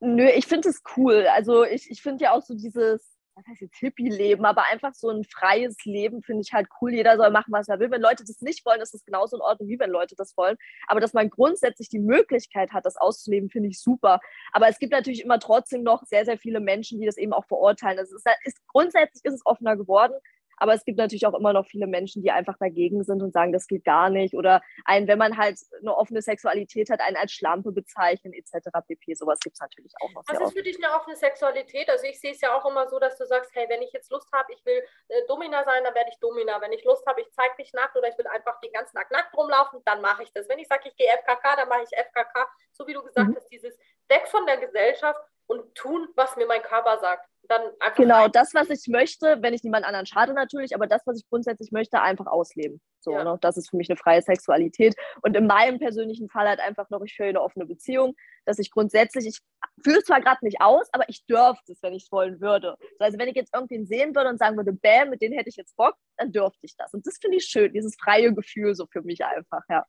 Nö, 0.04 0.28
ich 0.28 0.48
finde 0.48 0.70
es 0.70 0.82
cool. 0.98 1.28
Also 1.28 1.64
ich, 1.64 1.92
ich 1.92 2.02
finde 2.02 2.24
ja 2.24 2.32
auch 2.32 2.42
so 2.42 2.56
dieses 2.56 3.21
was 3.36 3.46
heißt 3.48 3.62
jetzt 3.62 3.78
Hippie-Leben, 3.78 4.46
aber 4.46 4.66
einfach 4.72 4.94
so 4.94 5.10
ein 5.10 5.24
freies 5.24 5.78
Leben 5.86 6.22
finde 6.22 6.42
ich 6.46 6.54
halt 6.54 6.68
cool. 6.82 6.94
Jeder 6.94 7.18
soll 7.18 7.32
machen, 7.32 7.52
was 7.52 7.68
er 7.68 7.80
will. 7.80 7.92
Wenn 7.92 8.02
Leute 8.02 8.24
das 8.26 8.42
nicht 8.42 8.66
wollen, 8.66 8.82
ist 8.82 8.94
das 8.94 9.06
genauso 9.06 9.38
in 9.38 9.42
Ordnung, 9.42 9.70
wie 9.70 9.80
wenn 9.80 9.90
Leute 9.90 10.16
das 10.16 10.36
wollen. 10.36 10.58
Aber 10.88 11.00
dass 11.00 11.14
man 11.14 11.30
grundsätzlich 11.30 11.90
die 11.90 12.00
Möglichkeit 12.00 12.72
hat, 12.72 12.86
das 12.86 12.98
auszuleben, 12.98 13.50
finde 13.50 13.70
ich 13.70 13.80
super. 13.80 14.20
Aber 14.52 14.68
es 14.68 14.80
gibt 14.80 14.92
natürlich 14.92 15.24
immer 15.24 15.40
trotzdem 15.40 15.84
noch 15.84 16.04
sehr, 16.06 16.26
sehr 16.26 16.38
viele 16.38 16.60
Menschen, 16.60 17.00
die 17.00 17.06
das 17.06 17.18
eben 17.18 17.34
auch 17.34 17.46
verurteilen. 17.46 18.00
Also 18.00 18.16
ist, 18.16 18.26
ist, 18.44 18.68
grundsätzlich 18.68 19.24
ist 19.24 19.36
es 19.36 19.46
offener 19.46 19.78
geworden. 19.78 20.14
Aber 20.62 20.76
es 20.76 20.86
gibt 20.86 21.00
natürlich 21.00 21.26
auch 21.26 21.34
immer 21.34 21.54
noch 21.54 21.66
viele 21.66 21.88
Menschen, 21.88 22.22
die 22.22 22.30
einfach 22.30 22.56
dagegen 22.60 23.04
sind 23.04 23.24
und 23.24 23.34
sagen, 23.34 23.52
das 23.52 23.66
geht 23.66 23.84
gar 23.84 24.12
nicht. 24.12 24.36
Oder 24.36 24.62
einen, 24.86 25.08
wenn 25.08 25.18
man 25.18 25.36
halt 25.36 25.58
eine 25.80 25.98
offene 25.98 26.22
Sexualität 26.22 26.92
hat, 26.92 27.02
einen 27.02 27.18
als 27.18 27.32
Schlampe 27.32 27.72
bezeichnen, 27.72 28.32
etc. 28.32 28.70
pp. 28.88 29.16
Sowas 29.16 29.40
gibt 29.40 29.56
es 29.56 29.60
natürlich 29.60 29.92
auch 30.00 30.12
noch. 30.12 30.24
Was 30.28 30.40
ist 30.40 30.54
für 30.54 30.62
dich 30.62 30.78
eine 30.78 30.94
offene 30.94 31.16
Sexualität? 31.16 31.90
Also 31.90 32.06
ich 32.06 32.20
sehe 32.20 32.34
es 32.34 32.42
ja 32.42 32.56
auch 32.56 32.64
immer 32.70 32.88
so, 32.88 33.00
dass 33.00 33.18
du 33.18 33.26
sagst, 33.26 33.50
hey, 33.56 33.66
wenn 33.70 33.82
ich 33.82 33.92
jetzt 33.92 34.12
Lust 34.12 34.32
habe, 34.32 34.54
ich 34.54 34.64
will 34.64 34.84
äh, 35.08 35.26
Domina 35.28 35.64
sein, 35.64 35.84
dann 35.84 35.96
werde 35.96 36.12
ich 36.12 36.20
Domina. 36.20 36.62
Wenn 36.62 36.74
ich 36.74 36.84
Lust 36.84 37.08
habe, 37.08 37.22
ich 37.22 37.32
zeige 37.32 37.56
mich 37.58 37.74
nackt 37.74 37.98
oder 37.98 38.10
ich 38.10 38.18
will 38.20 38.28
einfach 38.28 38.60
den 38.62 38.72
ganzen 38.72 38.96
Tag 38.96 39.10
nackt 39.10 39.36
rumlaufen, 39.36 39.82
dann 39.86 40.00
mache 40.02 40.22
ich 40.22 40.32
das. 40.32 40.48
Wenn 40.48 40.60
ich 40.60 40.68
sage, 40.68 40.90
ich 40.90 40.96
gehe 40.96 41.08
FKK, 41.08 41.56
dann 41.56 41.70
mache 41.70 41.82
ich 41.82 41.98
FKK. 41.98 42.48
So 42.72 42.86
wie 42.86 42.94
du 42.94 43.02
gesagt 43.02 43.30
mhm. 43.30 43.36
hast, 43.36 43.50
dieses 43.50 43.76
weg 44.10 44.28
von 44.28 44.46
der 44.46 44.58
Gesellschaft 44.58 45.20
und 45.52 45.76
tun, 45.76 46.08
was 46.16 46.38
mir 46.38 46.48
mein 46.48 46.62
Körper 46.62 46.98
sagt 47.00 47.28
dann. 47.50 47.62
Genau, 47.98 48.24
rein. 48.24 48.32
das, 48.32 48.54
was 48.54 48.70
ich 48.70 48.88
möchte, 48.88 49.38
wenn 49.42 49.54
ich 49.54 49.64
niemand 49.64 49.86
anderen 49.86 50.06
schade 50.06 50.34
natürlich, 50.34 50.74
aber 50.74 50.88
das, 50.88 51.02
was 51.06 51.18
ich 51.18 51.28
grundsätzlich 51.30 51.72
möchte, 51.72 52.02
einfach 52.02 52.28
ausleben. 52.28 52.80
So, 53.02 53.12
ja. 53.12 53.24
ne? 53.24 53.38
Das 53.42 53.58
ist 53.58 53.70
für 53.70 53.76
mich 53.76 53.90
eine 53.90 53.98
freie 53.98 54.22
Sexualität. 54.22 54.96
Und 55.22 55.36
in 55.36 55.48
meinem 55.48 55.78
persönlichen 55.78 56.30
Fall 56.30 56.48
halt 56.48 56.62
einfach 56.62 56.90
noch, 56.90 57.02
ich 57.02 57.14
führe 57.14 57.30
eine 57.30 57.42
offene 57.42 57.66
Beziehung, 57.66 58.16
dass 58.46 58.60
ich 58.60 58.72
grundsätzlich, 58.72 59.28
ich 59.28 59.40
fühle 59.84 60.00
es 60.00 60.06
zwar 60.06 60.22
gerade 60.22 60.46
nicht 60.46 60.62
aus, 60.62 60.88
aber 60.94 61.10
ich 61.10 61.26
dürfte 61.26 61.74
es, 61.74 61.84
wenn 61.84 61.94
ich 61.94 62.04
es 62.04 62.12
wollen 62.12 62.40
würde. 62.40 62.78
Also 63.00 63.18
wenn 63.18 63.28
ich 63.28 63.36
jetzt 63.36 63.54
irgendwen 63.54 63.86
sehen 63.86 64.16
würde 64.16 64.30
und 64.30 64.38
sagen 64.38 64.56
würde, 64.56 64.72
bam, 64.72 65.10
mit 65.10 65.22
denen 65.22 65.36
hätte 65.36 65.50
ich 65.50 65.58
jetzt 65.58 65.76
Bock, 65.76 65.96
dann 66.18 66.32
dürfte 66.32 66.66
ich 66.66 66.78
das. 66.78 66.94
Und 66.94 67.06
das 67.06 67.18
finde 67.20 67.38
ich 67.38 67.46
schön, 67.46 67.74
dieses 67.74 67.98
freie 68.00 68.34
Gefühl 68.34 68.74
so 68.76 68.86
für 68.86 69.02
mich 69.02 69.26
einfach, 69.26 69.64
ja. 69.70 69.86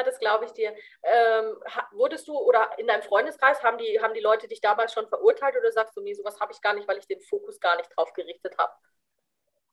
Ja, 0.00 0.04
das 0.04 0.18
glaube 0.18 0.46
ich 0.46 0.52
dir. 0.52 0.74
Ähm, 1.02 1.56
wurdest 1.92 2.26
du 2.26 2.34
oder 2.38 2.70
in 2.78 2.86
deinem 2.86 3.02
Freundeskreis 3.02 3.62
haben 3.62 3.76
die, 3.76 4.00
haben 4.00 4.14
die 4.14 4.20
Leute 4.20 4.48
dich 4.48 4.62
damals 4.62 4.94
schon 4.94 5.06
verurteilt 5.08 5.54
oder 5.56 5.70
sagst 5.72 5.94
du, 5.96 6.00
nee, 6.00 6.14
sowas 6.14 6.40
habe 6.40 6.52
ich 6.52 6.62
gar 6.62 6.72
nicht, 6.72 6.88
weil 6.88 6.96
ich 6.98 7.06
den 7.06 7.20
Fokus 7.20 7.60
gar 7.60 7.76
nicht 7.76 7.90
drauf 7.94 8.12
gerichtet 8.14 8.56
habe? 8.58 8.72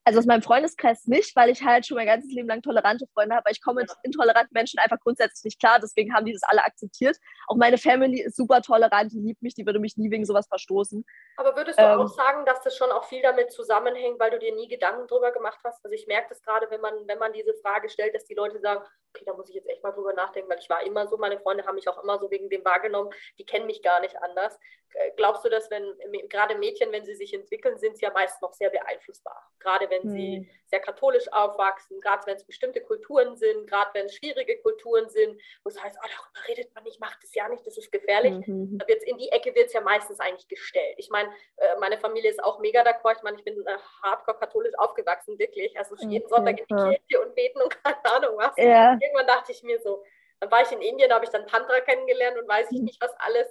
Also 0.07 0.19
aus 0.19 0.25
meinem 0.25 0.41
Freundeskreis 0.41 1.05
nicht, 1.07 1.35
weil 1.35 1.49
ich 1.49 1.61
halt 1.61 1.85
schon 1.85 1.97
mein 1.97 2.05
ganzes 2.05 2.31
Leben 2.31 2.47
lang 2.47 2.61
tolerante 2.61 3.05
Freunde 3.13 3.35
habe, 3.35 3.43
aber 3.43 3.51
ich 3.51 3.61
komme 3.61 3.81
mit 3.81 3.91
intoleranten 4.03 4.53
Menschen 4.53 4.79
einfach 4.79 4.97
grundsätzlich 5.01 5.43
nicht 5.43 5.59
klar, 5.59 5.79
deswegen 5.81 6.13
haben 6.13 6.25
die 6.25 6.31
das 6.31 6.43
alle 6.43 6.63
akzeptiert. 6.63 7.17
Auch 7.47 7.57
meine 7.57 7.77
Family 7.77 8.21
ist 8.21 8.37
super 8.37 8.61
tolerant, 8.61 9.11
die 9.11 9.19
liebt 9.19 9.41
mich, 9.41 9.53
die 9.53 9.65
würde 9.65 9.79
mich 9.79 9.97
nie 9.97 10.09
wegen 10.09 10.23
sowas 10.23 10.47
verstoßen. 10.47 11.05
Aber 11.35 11.57
würdest 11.57 11.77
du 11.77 11.83
ähm, 11.83 11.99
auch 11.99 12.07
sagen, 12.07 12.45
dass 12.45 12.61
das 12.61 12.77
schon 12.77 12.89
auch 12.89 13.03
viel 13.03 13.21
damit 13.21 13.51
zusammenhängt, 13.51 14.17
weil 14.17 14.31
du 14.31 14.39
dir 14.39 14.55
nie 14.55 14.69
Gedanken 14.69 15.07
drüber 15.07 15.33
gemacht 15.33 15.59
hast? 15.65 15.83
Also 15.83 15.93
ich 15.93 16.07
merke 16.07 16.29
das 16.29 16.41
gerade, 16.41 16.67
wenn 16.69 16.79
man, 16.79 16.93
wenn 17.05 17.19
man 17.19 17.33
diese 17.33 17.53
Frage 17.55 17.89
stellt, 17.89 18.15
dass 18.15 18.23
die 18.23 18.33
Leute 18.33 18.59
sagen, 18.59 18.85
okay, 19.13 19.25
da 19.25 19.33
muss 19.33 19.49
ich 19.49 19.55
jetzt 19.55 19.67
echt 19.67 19.83
mal 19.83 19.91
drüber 19.91 20.13
nachdenken, 20.13 20.49
weil 20.49 20.59
ich 20.59 20.69
war 20.69 20.85
immer 20.85 21.07
so, 21.07 21.17
meine 21.17 21.39
Freunde 21.39 21.65
haben 21.65 21.75
mich 21.75 21.89
auch 21.89 22.01
immer 22.01 22.17
so 22.17 22.31
wegen 22.31 22.49
dem 22.49 22.63
wahrgenommen, 22.63 23.09
die 23.37 23.45
kennen 23.45 23.65
mich 23.65 23.81
gar 23.81 23.99
nicht 23.99 24.15
anders. 24.21 24.57
Äh, 24.93 25.11
glaubst 25.15 25.43
du, 25.45 25.49
dass 25.49 25.69
wenn 25.69 25.85
gerade 26.29 26.55
Mädchen, 26.55 26.91
wenn 26.91 27.05
sie 27.05 27.15
sich 27.15 27.33
entwickeln, 27.33 27.77
sind 27.77 27.97
sie 27.97 28.05
ja 28.05 28.11
meist 28.11 28.41
noch 28.41 28.53
sehr 28.53 28.69
beeinflussbar? 28.69 29.41
Gerade 29.59 29.89
wenn 29.89 29.96
hm. 30.03 30.11
sie 30.11 30.49
sehr 30.65 30.79
katholisch 30.79 31.31
aufwachsen, 31.31 32.01
gerade 32.01 32.25
wenn 32.25 32.35
es 32.35 32.43
bestimmte 32.43 32.81
Kulturen 32.81 33.35
sind, 33.37 33.67
gerade 33.67 33.89
wenn 33.93 34.05
es 34.05 34.15
schwierige 34.15 34.57
Kulturen 34.59 35.09
sind, 35.09 35.39
wo 35.63 35.69
es 35.69 35.81
heißt, 35.81 35.97
oh, 35.97 36.07
darüber 36.07 36.47
redet 36.47 36.73
man 36.75 36.83
nicht, 36.83 36.99
macht 36.99 37.23
es 37.23 37.33
ja 37.33 37.47
nicht, 37.47 37.65
das 37.65 37.77
ist 37.77 37.91
gefährlich. 37.91 38.45
Mhm. 38.45 38.79
Wird's 38.85 39.03
in 39.05 39.17
die 39.17 39.29
Ecke 39.29 39.55
wird 39.55 39.67
es 39.67 39.73
ja 39.73 39.81
meistens 39.81 40.19
eigentlich 40.19 40.47
gestellt. 40.47 40.95
Ich 40.97 41.09
meine, 41.09 41.29
äh, 41.57 41.77
meine 41.79 41.97
Familie 41.97 42.29
ist 42.29 42.43
auch 42.43 42.59
mega 42.59 42.81
d'accord. 42.81 43.17
Ich 43.17 43.23
meine, 43.23 43.37
ich 43.37 43.43
bin 43.43 43.55
äh, 43.65 43.77
hardcore 44.03 44.37
katholisch 44.37 44.73
aufgewachsen, 44.77 45.39
wirklich. 45.39 45.77
Also 45.77 45.95
jeden. 45.95 46.27
Sonntag 46.27 46.59
in 46.59 46.65
die. 46.67 46.75
Kirche 46.75 47.25
und 47.25 47.35
beten 47.35 47.61
und 47.61 47.71
keine 47.83 48.05
Ahnung 48.05 48.37
was. 48.37 48.53
Ja. 48.57 48.97
Irgendwann 49.01 49.27
dachte 49.27 49.51
ich 49.51 49.63
mir 49.63 49.79
so, 49.79 50.03
dann 50.39 50.51
war 50.51 50.61
ich 50.61 50.71
in 50.71 50.81
Indien, 50.81 51.09
da 51.09 51.15
habe 51.15 51.25
ich 51.25 51.31
dann 51.31 51.47
Tantra 51.47 51.79
kennengelernt 51.79 52.37
und 52.37 52.47
weiß 52.47 52.71
ich 52.71 52.79
mhm. 52.79 52.85
nicht 52.85 53.01
was 53.01 53.13
alles. 53.19 53.47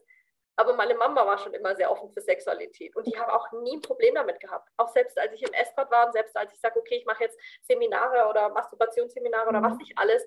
Aber 0.56 0.74
meine 0.74 0.94
Mama 0.94 1.26
war 1.26 1.38
schon 1.38 1.52
immer 1.52 1.76
sehr 1.76 1.90
offen 1.90 2.10
für 2.10 2.20
Sexualität 2.20 2.96
und 2.96 3.06
die 3.06 3.18
haben 3.18 3.30
auch 3.30 3.52
nie 3.62 3.76
ein 3.76 3.82
Problem 3.82 4.14
damit 4.14 4.40
gehabt. 4.40 4.70
Auch 4.78 4.88
selbst 4.88 5.18
als 5.18 5.32
ich 5.34 5.42
im 5.42 5.52
Escort 5.52 5.90
war 5.90 6.06
und 6.06 6.12
selbst 6.12 6.36
als 6.36 6.52
ich 6.52 6.60
sage, 6.60 6.78
okay, 6.78 6.96
ich 6.96 7.06
mache 7.06 7.24
jetzt 7.24 7.38
Seminare 7.62 8.28
oder 8.28 8.48
Masturbationsseminare 8.48 9.48
oder 9.48 9.62
was 9.62 9.72
mhm. 9.72 9.78
nicht 9.78 9.98
alles, 9.98 10.26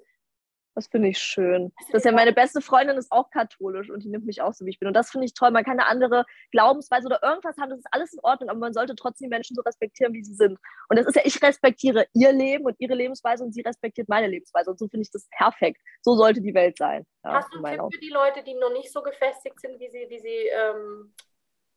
das 0.79 0.87
finde 0.87 1.09
ich 1.09 1.19
schön. 1.19 1.73
Das 1.91 1.99
ist 1.99 2.05
ja 2.05 2.11
meine 2.11 2.31
beste 2.31 2.61
Freundin 2.61 2.97
ist 2.97 3.11
auch 3.11 3.29
katholisch 3.29 3.89
und 3.89 4.03
die 4.03 4.09
nimmt 4.09 4.25
mich 4.25 4.41
auch 4.41 4.53
so, 4.53 4.65
wie 4.65 4.69
ich 4.69 4.79
bin. 4.79 4.87
Und 4.87 4.93
das 4.93 5.11
finde 5.11 5.25
ich 5.25 5.33
toll. 5.33 5.51
Man 5.51 5.63
kann 5.63 5.79
eine 5.79 5.87
andere 5.87 6.25
Glaubensweise 6.51 7.07
oder 7.07 7.21
irgendwas 7.21 7.57
haben, 7.57 7.69
das 7.69 7.79
ist 7.79 7.87
alles 7.91 8.13
in 8.13 8.19
Ordnung, 8.23 8.49
aber 8.49 8.59
man 8.59 8.73
sollte 8.73 8.95
trotzdem 8.95 9.25
die 9.25 9.35
Menschen 9.35 9.55
so 9.55 9.61
respektieren, 9.61 10.13
wie 10.13 10.23
sie 10.23 10.33
sind. 10.33 10.57
Und 10.87 10.97
das 10.97 11.05
ist 11.05 11.15
ja, 11.15 11.21
ich 11.25 11.41
respektiere 11.41 12.07
ihr 12.13 12.31
Leben 12.31 12.65
und 12.65 12.75
ihre 12.79 12.95
Lebensweise 12.95 13.43
und 13.43 13.53
sie 13.53 13.61
respektiert 13.61 14.07
meine 14.07 14.27
Lebensweise. 14.27 14.71
Und 14.71 14.79
so 14.79 14.87
finde 14.87 15.03
ich 15.03 15.11
das 15.11 15.27
perfekt. 15.37 15.81
So 16.01 16.15
sollte 16.15 16.41
die 16.41 16.53
Welt 16.53 16.77
sein. 16.77 17.05
Ja, 17.25 17.33
Hast 17.33 17.53
du 17.53 17.63
einen 17.63 17.77
Tipp 17.89 17.99
für 17.99 17.99
die 17.99 18.13
Leute, 18.13 18.41
die 18.43 18.53
noch 18.53 18.71
nicht 18.71 18.91
so 18.91 19.01
gefestigt 19.01 19.59
sind, 19.59 19.79
wie 19.79 19.89
sie, 19.89 20.07
wie 20.09 20.19
sie 20.19 20.47
ähm, 20.47 21.13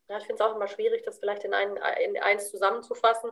ja, 0.09 0.17
ich 0.17 0.25
finde 0.25 0.41
es 0.43 0.49
auch 0.49 0.55
immer 0.55 0.67
schwierig, 0.67 1.03
das 1.03 1.19
vielleicht 1.19 1.43
in, 1.43 1.53
ein, 1.53 1.77
in 2.03 2.17
eins 2.21 2.51
zusammenzufassen, 2.51 3.31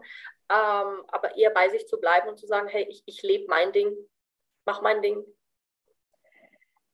ähm, 0.50 1.04
aber 1.08 1.36
eher 1.36 1.52
bei 1.52 1.70
sich 1.70 1.88
zu 1.88 2.00
bleiben 2.00 2.30
und 2.30 2.38
zu 2.38 2.48
sagen, 2.48 2.68
hey, 2.70 2.86
ich, 2.90 3.04
ich 3.06 3.22
lebe 3.24 3.46
mein 3.48 3.72
Ding, 3.72 3.96
mach 4.66 4.82
mein 4.82 5.02
Ding, 5.02 5.24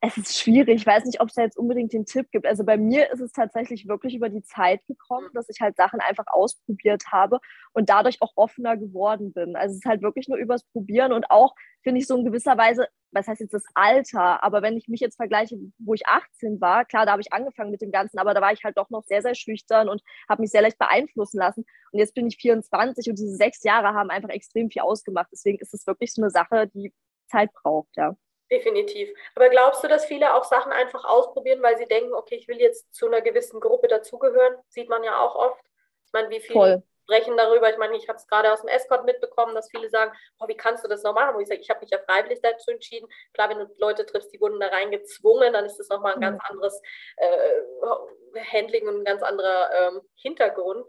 es 0.08 0.18
ist 0.18 0.40
schwierig. 0.40 0.82
Ich 0.82 0.86
weiß 0.86 1.06
nicht, 1.06 1.22
ob 1.22 1.30
es 1.30 1.36
da 1.36 1.44
jetzt 1.44 1.58
unbedingt 1.58 1.94
den 1.94 2.06
Tipp 2.06 2.32
gibt. 2.32 2.46
Also 2.46 2.64
bei 2.64 2.78
mir 2.78 3.12
ist 3.12 3.20
es 3.20 3.32
tatsächlich 3.32 3.88
wirklich 3.88 4.16
über 4.16 4.30
die 4.30 4.42
Zeit 4.44 4.86
gekommen, 4.88 5.30
dass 5.34 5.50
ich 5.50 5.60
halt 5.62 5.76
Sachen 5.76 6.00
einfach 6.00 6.26
ausprobiert 6.28 7.04
habe 7.12 7.40
und 7.74 7.90
dadurch 7.90 8.22
auch 8.22 8.34
offener 8.36 8.78
geworden 8.78 9.34
bin. 9.34 9.56
Also 9.56 9.74
es 9.74 9.80
ist 9.80 9.86
halt 9.86 10.02
wirklich 10.02 10.28
nur 10.28 10.38
übers 10.38 10.64
Probieren 10.72 11.14
und 11.14 11.30
auch, 11.30 11.54
finde 11.84 12.00
ich, 12.00 12.08
so 12.08 12.18
in 12.18 12.26
gewisser 12.26 12.58
Weise, 12.58 12.88
was 13.12 13.28
heißt 13.28 13.42
jetzt 13.42 13.54
das 13.54 13.66
Alter, 13.74 14.44
aber 14.44 14.62
wenn 14.62 14.78
ich 14.78 14.88
mich 14.88 15.00
jetzt 15.00 15.16
vergleiche, 15.16 15.58
wo 15.80 15.94
ich 15.94 16.06
18 16.08 16.60
war, 16.62 16.86
klar, 16.86 17.06
da 17.06 17.14
habe 17.14 17.22
ich 17.22 17.34
angefangen 17.34 17.72
mit 17.72 17.82
dem 17.82 17.92
Ganzen, 17.92 18.20
aber 18.20 18.34
da 18.34 18.42
war 18.42 18.52
ich 18.52 18.64
halt 18.64 18.78
doch 18.78 18.90
noch 18.90 19.04
sehr, 19.04 19.22
sehr 19.22 19.36
schüchtern 19.36 19.90
und 19.90 20.02
habe 20.30 20.42
mich 20.42 20.52
sehr 20.52 20.62
leicht 20.62 20.78
beeinflussen 20.78 21.40
lassen. 21.40 21.66
Und 21.92 22.00
jetzt 22.00 22.14
bin 22.14 22.28
ich 22.28 22.38
24 22.38 23.10
und 23.10 23.20
diese 23.20 23.36
sechs 23.36 23.64
Jahre 23.64 23.94
haben 23.94 24.10
einfach 24.10 24.30
extrem 24.30 24.70
viel 24.70 24.82
ausgemacht. 24.82 25.30
Deswegen 25.32 25.60
ist 25.60 25.74
es 25.74 25.88
wirklich 25.88 26.14
so 26.14 26.22
eine 26.22 26.30
Sache, 26.32 26.68
die 26.68 26.94
Zeit 27.30 27.52
braucht, 27.54 27.96
ja. 27.96 28.16
Definitiv. 28.50 29.10
Aber 29.36 29.50
glaubst 29.50 29.84
du, 29.84 29.88
dass 29.88 30.06
viele 30.06 30.34
auch 30.34 30.46
Sachen 30.46 30.72
einfach 30.72 31.04
ausprobieren, 31.04 31.62
weil 31.62 31.78
sie 31.78 31.86
denken, 31.86 32.14
okay, 32.14 32.36
ich 32.36 32.48
will 32.48 32.60
jetzt 32.62 32.94
zu 32.94 33.08
einer 33.08 33.22
gewissen 33.22 33.60
Gruppe 33.60 33.88
dazugehören? 33.88 34.56
Sieht 34.70 34.88
man 34.88 35.04
ja 35.04 35.20
auch 35.20 35.36
oft. 35.36 35.64
Ich 36.06 36.14
meine, 36.14 36.30
wie 36.30 36.40
viele 36.40 36.54
Voll. 36.54 36.84
sprechen 37.04 37.36
darüber? 37.36 37.70
Ich 37.70 37.78
meine, 37.78 37.98
ich 37.98 38.08
habe 38.08 38.18
es 38.18 38.28
gerade 38.28 38.54
aus 38.54 38.62
dem 38.62 38.70
Escort 38.70 39.04
mitbekommen, 39.04 39.54
dass 39.54 39.70
viele 39.70 39.90
sagen, 39.90 40.14
oh, 40.40 40.48
wie 40.48 40.56
kannst 40.56 40.86
du 40.86 40.88
das 40.88 41.04
noch 41.04 41.14
machen? 41.14 41.36
Wo 41.36 41.42
ich 41.42 41.50
sage, 41.50 41.60
ich 41.60 41.70
habe 41.70 41.82
mich 41.82 41.90
ja 41.90 42.00
freiwillig 42.00 42.40
dazu 42.42 42.72
entschieden. 42.72 43.10
Klar, 43.34 43.50
wenn 43.50 43.60
du 43.60 43.68
Leute 43.80 44.06
triffst, 44.06 44.34
die 44.34 44.40
wurden 44.40 44.62
da 44.62 44.68
reingezwungen, 44.68 45.52
dann 45.52 45.66
ist 45.66 45.78
das 45.78 45.90
nochmal 45.90 46.14
ein 46.14 46.20
mhm. 46.20 46.24
ganz 46.24 46.42
anderes 46.46 46.82
äh, 47.18 48.42
Handling 48.54 48.88
und 48.88 49.00
ein 49.00 49.06
ganz 49.06 49.24
anderer 49.24 49.70
ähm, 49.74 50.02
Hintergrund. 50.16 50.86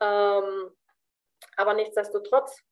Ähm, 0.00 0.76
aber 1.56 1.72
nichtsdestotrotz, 1.72 2.62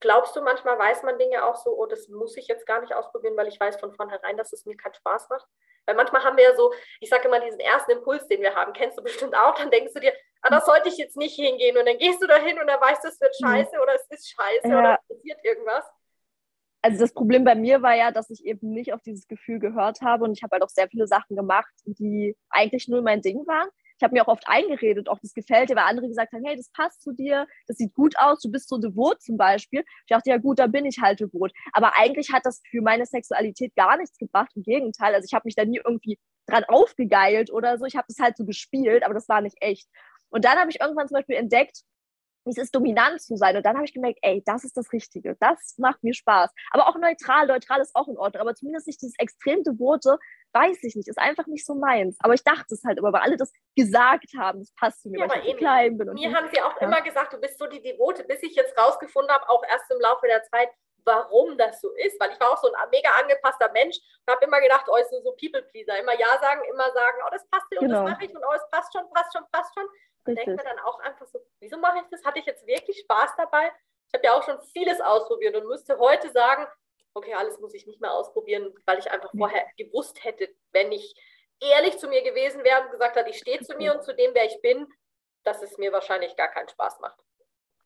Glaubst 0.00 0.34
du, 0.34 0.40
manchmal 0.40 0.78
weiß 0.78 1.02
man 1.02 1.18
Dinge 1.18 1.44
auch 1.44 1.56
so, 1.56 1.76
oh, 1.76 1.84
das 1.84 2.08
muss 2.08 2.36
ich 2.38 2.48
jetzt 2.48 2.66
gar 2.66 2.80
nicht 2.80 2.94
ausprobieren, 2.94 3.36
weil 3.36 3.48
ich 3.48 3.60
weiß 3.60 3.78
von 3.78 3.92
vornherein, 3.92 4.36
dass 4.38 4.52
es 4.52 4.64
mir 4.64 4.76
keinen 4.76 4.94
Spaß 4.94 5.28
macht? 5.28 5.46
Weil 5.86 5.94
manchmal 5.94 6.24
haben 6.24 6.38
wir 6.38 6.44
ja 6.44 6.56
so, 6.56 6.72
ich 7.00 7.10
sage 7.10 7.28
immer, 7.28 7.40
diesen 7.40 7.60
ersten 7.60 7.90
Impuls, 7.90 8.26
den 8.26 8.40
wir 8.40 8.54
haben, 8.54 8.72
kennst 8.72 8.98
du 8.98 9.02
bestimmt 9.02 9.36
auch, 9.36 9.54
dann 9.54 9.70
denkst 9.70 9.92
du 9.92 10.00
dir, 10.00 10.12
ah, 10.40 10.50
da 10.50 10.60
sollte 10.62 10.88
ich 10.88 10.96
jetzt 10.96 11.16
nicht 11.16 11.34
hingehen 11.34 11.76
und 11.76 11.86
dann 11.86 11.98
gehst 11.98 12.22
du 12.22 12.26
da 12.26 12.36
hin 12.36 12.58
und 12.58 12.66
dann 12.66 12.80
weißt 12.80 13.04
du, 13.04 13.08
es 13.08 13.20
wird 13.20 13.34
mhm. 13.40 13.46
scheiße 13.46 13.76
oder 13.80 13.94
es 13.94 14.06
ist 14.08 14.30
scheiße 14.30 14.68
ja. 14.68 14.78
oder 14.78 14.98
es 15.00 15.16
passiert 15.16 15.44
irgendwas. 15.44 15.84
Also 16.82 17.00
das 17.00 17.12
Problem 17.12 17.44
bei 17.44 17.54
mir 17.54 17.82
war 17.82 17.94
ja, 17.94 18.10
dass 18.10 18.30
ich 18.30 18.44
eben 18.46 18.72
nicht 18.72 18.94
auf 18.94 19.02
dieses 19.02 19.28
Gefühl 19.28 19.58
gehört 19.58 20.00
habe 20.00 20.24
und 20.24 20.32
ich 20.32 20.42
habe 20.42 20.52
halt 20.52 20.62
auch 20.62 20.70
sehr 20.70 20.88
viele 20.88 21.06
Sachen 21.06 21.36
gemacht, 21.36 21.72
die 21.84 22.36
eigentlich 22.48 22.88
nur 22.88 23.02
mein 23.02 23.20
Ding 23.20 23.46
waren 23.46 23.68
ich 24.00 24.02
habe 24.02 24.14
mir 24.14 24.22
auch 24.22 24.32
oft 24.32 24.48
eingeredet, 24.48 25.10
auch 25.10 25.18
das 25.20 25.34
gefällt 25.34 25.68
dir, 25.68 25.76
weil 25.76 25.84
andere 25.84 26.08
gesagt 26.08 26.32
haben, 26.32 26.42
hey, 26.42 26.56
das 26.56 26.70
passt 26.70 27.02
zu 27.02 27.12
dir, 27.12 27.46
das 27.66 27.76
sieht 27.76 27.92
gut 27.92 28.18
aus, 28.18 28.40
du 28.40 28.50
bist 28.50 28.70
so 28.70 28.78
devot 28.78 29.20
zum 29.20 29.36
Beispiel. 29.36 29.80
Ich 29.80 30.08
dachte, 30.08 30.30
ja 30.30 30.38
gut, 30.38 30.58
da 30.58 30.68
bin 30.68 30.86
ich 30.86 31.00
halt 31.02 31.20
devot. 31.20 31.52
Aber 31.74 31.98
eigentlich 31.98 32.32
hat 32.32 32.46
das 32.46 32.62
für 32.70 32.80
meine 32.80 33.04
Sexualität 33.04 33.76
gar 33.76 33.98
nichts 33.98 34.16
gebracht, 34.16 34.52
im 34.54 34.62
Gegenteil. 34.62 35.14
Also 35.14 35.26
ich 35.26 35.34
habe 35.34 35.42
mich 35.44 35.54
da 35.54 35.66
nie 35.66 35.82
irgendwie 35.84 36.18
dran 36.46 36.64
aufgegeilt 36.64 37.52
oder 37.52 37.76
so. 37.76 37.84
Ich 37.84 37.94
habe 37.94 38.06
das 38.08 38.18
halt 38.18 38.38
so 38.38 38.46
gespielt, 38.46 39.04
aber 39.04 39.12
das 39.12 39.28
war 39.28 39.42
nicht 39.42 39.56
echt. 39.60 39.86
Und 40.30 40.46
dann 40.46 40.58
habe 40.58 40.70
ich 40.70 40.80
irgendwann 40.80 41.06
zum 41.06 41.16
Beispiel 41.16 41.36
entdeckt, 41.36 41.82
wie 42.44 42.50
es 42.50 42.58
ist, 42.58 42.74
dominant 42.74 43.20
zu 43.20 43.36
sein. 43.36 43.56
Und 43.56 43.64
dann 43.64 43.76
habe 43.76 43.84
ich 43.84 43.92
gemerkt, 43.92 44.18
ey, 44.22 44.42
das 44.44 44.64
ist 44.64 44.76
das 44.76 44.92
Richtige. 44.92 45.36
Das 45.40 45.76
macht 45.78 46.02
mir 46.02 46.14
Spaß. 46.14 46.50
Aber 46.70 46.88
auch 46.88 46.96
neutral. 46.96 47.46
Neutral 47.46 47.80
ist 47.80 47.94
auch 47.94 48.08
in 48.08 48.16
Ordnung. 48.16 48.40
Aber 48.40 48.54
zumindest 48.54 48.86
nicht 48.86 49.02
dieses 49.02 49.18
extrem 49.18 49.62
Devote, 49.62 50.18
weiß 50.52 50.82
ich 50.82 50.96
nicht. 50.96 51.08
Ist 51.08 51.18
einfach 51.18 51.46
nicht 51.46 51.66
so 51.66 51.74
meins. 51.74 52.16
Aber 52.20 52.34
ich 52.34 52.42
dachte 52.42 52.74
es 52.74 52.82
halt 52.84 52.98
immer, 52.98 53.12
weil 53.12 53.22
alle 53.22 53.36
das 53.36 53.52
gesagt 53.76 54.26
haben. 54.38 54.60
Das 54.60 54.72
passt 54.74 55.02
zu 55.02 55.10
mir, 55.10 55.20
ja, 55.20 55.28
weil 55.28 55.46
ich 55.46 55.56
klein 55.56 55.98
bin. 55.98 56.12
mir 56.14 56.34
haben 56.34 56.48
sie 56.52 56.60
auch 56.60 56.80
ja. 56.80 56.86
immer 56.86 57.02
gesagt, 57.02 57.32
du 57.32 57.40
bist 57.40 57.58
so 57.58 57.66
die 57.66 57.82
Devote, 57.82 58.24
bis 58.24 58.42
ich 58.42 58.54
jetzt 58.54 58.76
rausgefunden 58.78 59.32
habe, 59.32 59.48
auch 59.48 59.62
erst 59.68 59.90
im 59.90 60.00
Laufe 60.00 60.26
der 60.26 60.42
Zeit, 60.44 60.68
warum 61.04 61.56
das 61.58 61.80
so 61.80 61.90
ist. 61.96 62.18
Weil 62.20 62.30
ich 62.32 62.40
war 62.40 62.52
auch 62.52 62.58
so 62.58 62.72
ein 62.72 62.90
mega 62.90 63.10
angepasster 63.20 63.70
Mensch 63.72 63.98
und 64.26 64.34
habe 64.34 64.44
immer 64.44 64.60
gedacht, 64.60 64.86
oh, 64.88 64.96
ist 64.96 65.10
so, 65.10 65.20
so 65.20 65.32
People-Pleaser. 65.32 65.98
Immer 65.98 66.18
Ja 66.18 66.38
sagen, 66.40 66.62
immer 66.72 66.90
sagen, 66.92 67.18
oh, 67.26 67.30
das 67.30 67.46
passt 67.48 67.66
dir 67.70 67.80
genau. 67.80 67.82
und 67.82 67.90
das 67.90 68.00
genau. 68.00 68.10
mache 68.10 68.24
ich 68.24 68.34
und 68.34 68.44
oh, 68.44 68.54
es 68.56 68.70
passt 68.70 68.92
schon, 68.92 69.10
passt 69.12 69.32
schon, 69.36 69.44
passt 69.52 69.74
schon. 69.74 69.86
Und 70.26 70.36
denkt 70.36 70.56
mir 70.56 70.64
dann 70.64 70.78
auch 70.80 71.00
einfach 71.00 71.26
so, 71.26 71.39
wieso 71.70 71.80
mache 71.80 71.98
ich 71.98 72.08
das? 72.10 72.24
Hatte 72.24 72.40
ich 72.40 72.46
jetzt 72.46 72.66
wirklich 72.66 72.98
Spaß 73.00 73.30
dabei? 73.36 73.70
Ich 74.08 74.14
habe 74.14 74.24
ja 74.24 74.34
auch 74.34 74.42
schon 74.42 74.60
vieles 74.72 75.00
ausprobiert 75.00 75.56
und 75.56 75.68
müsste 75.68 75.98
heute 75.98 76.30
sagen, 76.30 76.66
okay, 77.14 77.34
alles 77.34 77.58
muss 77.60 77.74
ich 77.74 77.86
nicht 77.86 78.00
mehr 78.00 78.12
ausprobieren, 78.12 78.72
weil 78.86 78.98
ich 78.98 79.10
einfach 79.10 79.30
vorher 79.36 79.64
gewusst 79.76 80.24
hätte, 80.24 80.48
wenn 80.72 80.90
ich 80.92 81.14
ehrlich 81.60 81.98
zu 81.98 82.08
mir 82.08 82.22
gewesen 82.22 82.64
wäre 82.64 82.82
und 82.82 82.90
gesagt 82.90 83.16
hätte, 83.16 83.30
ich 83.30 83.38
stehe 83.38 83.60
zu 83.60 83.76
mir 83.76 83.94
und 83.94 84.02
zu 84.02 84.14
dem, 84.14 84.32
wer 84.34 84.46
ich 84.46 84.60
bin, 84.62 84.86
dass 85.44 85.62
es 85.62 85.78
mir 85.78 85.92
wahrscheinlich 85.92 86.36
gar 86.36 86.48
keinen 86.48 86.68
Spaß 86.68 87.00
macht. 87.00 87.20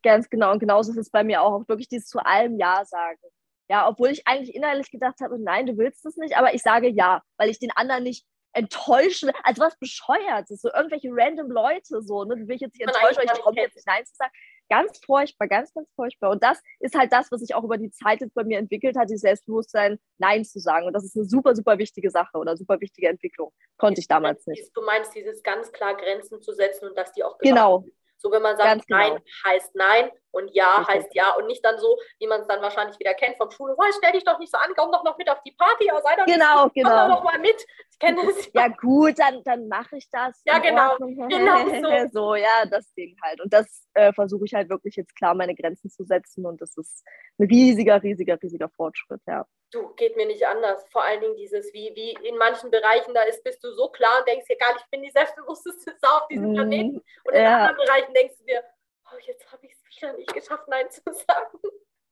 Ganz 0.03 0.29
genau. 0.29 0.51
Und 0.51 0.59
genauso 0.59 0.91
ist 0.91 0.97
es 0.97 1.09
bei 1.09 1.23
mir 1.23 1.41
auch, 1.41 1.53
auch 1.53 1.67
wirklich 1.67 1.87
dieses 1.87 2.07
zu 2.07 2.19
allem 2.19 2.57
Ja 2.57 2.85
sagen. 2.85 3.19
Ja, 3.67 3.87
obwohl 3.87 4.09
ich 4.09 4.27
eigentlich 4.27 4.53
innerlich 4.53 4.91
gedacht 4.91 5.19
habe, 5.21 5.39
nein, 5.39 5.65
du 5.65 5.77
willst 5.77 6.05
es 6.05 6.17
nicht, 6.17 6.37
aber 6.37 6.53
ich 6.53 6.61
sage 6.61 6.87
ja, 6.87 7.23
weil 7.37 7.49
ich 7.49 7.57
den 7.57 7.71
anderen 7.71 8.03
nicht 8.03 8.25
enttäuschen, 8.55 9.31
also 9.43 9.61
was 9.61 9.77
bescheuertes, 9.77 10.61
so 10.61 10.71
irgendwelche 10.73 11.09
random 11.11 11.51
Leute, 11.51 12.01
so, 12.01 12.23
ne, 12.23 12.35
die 12.35 12.47
will 12.47 12.55
ich 12.55 12.61
jetzt 12.61 12.73
nicht 12.73 12.87
enttäuschen, 12.87 13.23
ich 13.23 13.31
traue 13.31 13.53
mir 13.53 13.63
jetzt 13.63 13.75
nicht 13.75 13.87
Nein 13.87 14.05
zu 14.05 14.15
sagen. 14.15 14.31
Ganz 14.67 14.99
furchtbar, 15.05 15.47
ganz, 15.47 15.71
ganz 15.73 15.87
furchtbar. 15.95 16.31
Und 16.31 16.41
das 16.41 16.59
ist 16.79 16.95
halt 16.97 17.11
das, 17.11 17.31
was 17.31 17.41
sich 17.41 17.53
auch 17.53 17.63
über 17.63 17.77
die 17.77 17.91
Zeit 17.91 18.21
jetzt 18.21 18.33
bei 18.33 18.43
mir 18.43 18.57
entwickelt 18.57 18.97
hat, 18.97 19.09
dieses 19.09 19.21
Selbstbewusstsein, 19.21 19.99
Nein 20.17 20.43
zu 20.43 20.59
sagen. 20.59 20.87
Und 20.87 20.93
das 20.93 21.03
ist 21.03 21.15
eine 21.15 21.25
super, 21.25 21.55
super 21.55 21.77
wichtige 21.77 22.09
Sache 22.09 22.37
oder 22.37 22.57
super 22.57 22.79
wichtige 22.81 23.09
Entwicklung. 23.09 23.51
Konnte 23.77 24.01
ich 24.01 24.07
damals 24.07 24.47
nicht. 24.47 24.75
Du 24.75 24.81
meinst, 24.81 25.13
dieses 25.13 25.43
ganz 25.43 25.71
klar 25.71 25.95
Grenzen 25.95 26.41
zu 26.41 26.51
setzen 26.53 26.89
und 26.89 26.97
dass 26.97 27.11
die 27.11 27.23
auch 27.23 27.37
genau. 27.37 27.81
Sind. 27.81 27.93
So, 28.17 28.31
wenn 28.31 28.41
man 28.41 28.57
sagt, 28.57 28.87
genau. 28.87 28.99
nein 28.99 29.21
heißt 29.45 29.75
nein 29.75 30.09
und 30.31 30.49
ja 30.53 30.77
Richtig. 30.77 30.95
heißt 30.95 31.15
ja 31.15 31.33
und 31.35 31.47
nicht 31.47 31.63
dann 31.63 31.77
so, 31.79 31.97
wie 32.19 32.27
man 32.27 32.41
es 32.41 32.47
dann 32.47 32.61
wahrscheinlich 32.61 32.99
wieder 32.99 33.13
kennt 33.13 33.37
vom 33.37 33.51
Schule, 33.51 33.75
oh, 33.77 33.83
stell 33.97 34.11
dich 34.11 34.23
doch 34.23 34.39
nicht 34.39 34.51
so 34.51 34.57
an, 34.57 34.73
komm 34.75 34.91
doch 34.91 35.03
noch 35.03 35.17
mit 35.17 35.29
auf 35.29 35.41
die 35.43 35.51
Party, 35.51 35.89
oh, 35.93 35.99
sei 36.03 36.15
doch 36.15 36.25
genau, 36.25 36.65
nicht, 36.65 36.75
genau. 36.75 36.89
komm 36.89 37.09
doch 37.11 37.23
mal 37.23 37.39
mit. 37.39 37.65
Ich 37.91 37.99
kenne 37.99 38.21
das. 38.25 38.45
Ja. 38.53 38.63
ja 38.63 38.67
gut, 38.67 39.17
dann, 39.17 39.43
dann 39.43 39.67
mache 39.67 39.97
ich 39.97 40.09
das. 40.09 40.41
Ja, 40.45 40.59
genau. 40.59 40.97
genau 40.99 41.69
so. 41.69 42.09
so. 42.11 42.35
ja, 42.35 42.65
das 42.69 42.93
Ding 42.93 43.15
halt. 43.21 43.41
Und 43.41 43.53
das 43.53 43.87
äh, 43.93 44.11
versuche 44.13 44.45
ich 44.45 44.53
halt 44.53 44.69
wirklich 44.69 44.95
jetzt 44.95 45.15
klar 45.15 45.33
meine 45.33 45.55
Grenzen 45.55 45.89
zu 45.89 46.03
setzen 46.03 46.45
und 46.45 46.61
das 46.61 46.75
ist 46.77 47.03
ein 47.37 47.47
riesiger, 47.47 48.01
riesiger, 48.01 48.37
riesiger 48.41 48.69
Fortschritt, 48.69 49.21
ja. 49.27 49.45
Du, 49.71 49.93
geht 49.95 50.15
mir 50.15 50.25
nicht 50.25 50.45
anders. 50.45 50.85
Vor 50.91 51.03
allen 51.03 51.21
Dingen 51.21 51.35
dieses, 51.35 51.73
wie, 51.73 51.91
wie 51.95 52.11
in 52.27 52.37
manchen 52.37 52.71
Bereichen 52.71 53.13
da 53.13 53.23
ist, 53.23 53.43
bist 53.43 53.63
du 53.63 53.71
so 53.73 53.89
klar 53.89 54.19
und 54.19 54.27
denkst 54.27 54.47
dir 54.47 54.57
gar 54.57 54.73
nicht, 54.73 54.83
ich 54.85 54.91
bin 54.91 55.01
die 55.01 55.11
selbstbewussteste 55.11 55.95
Sau 56.01 56.17
auf 56.17 56.27
diesem 56.27 56.51
mm, 56.51 56.55
Planeten. 56.55 57.01
Und 57.23 57.33
in 57.33 57.41
ja. 57.41 57.65
anderen 57.65 57.85
Bereichen 57.85 58.13
denkst 58.13 58.35
du 58.39 58.45
dir, 58.45 58.63
oh, 59.11 59.17
jetzt 59.25 59.51
habe 59.51 59.65
ich 59.65 59.73
es 59.73 59.97
wieder 59.97 60.13
nicht 60.13 60.33
geschafft, 60.33 60.67
Nein 60.67 60.89
zu 60.89 61.01
sagen. 61.27 61.59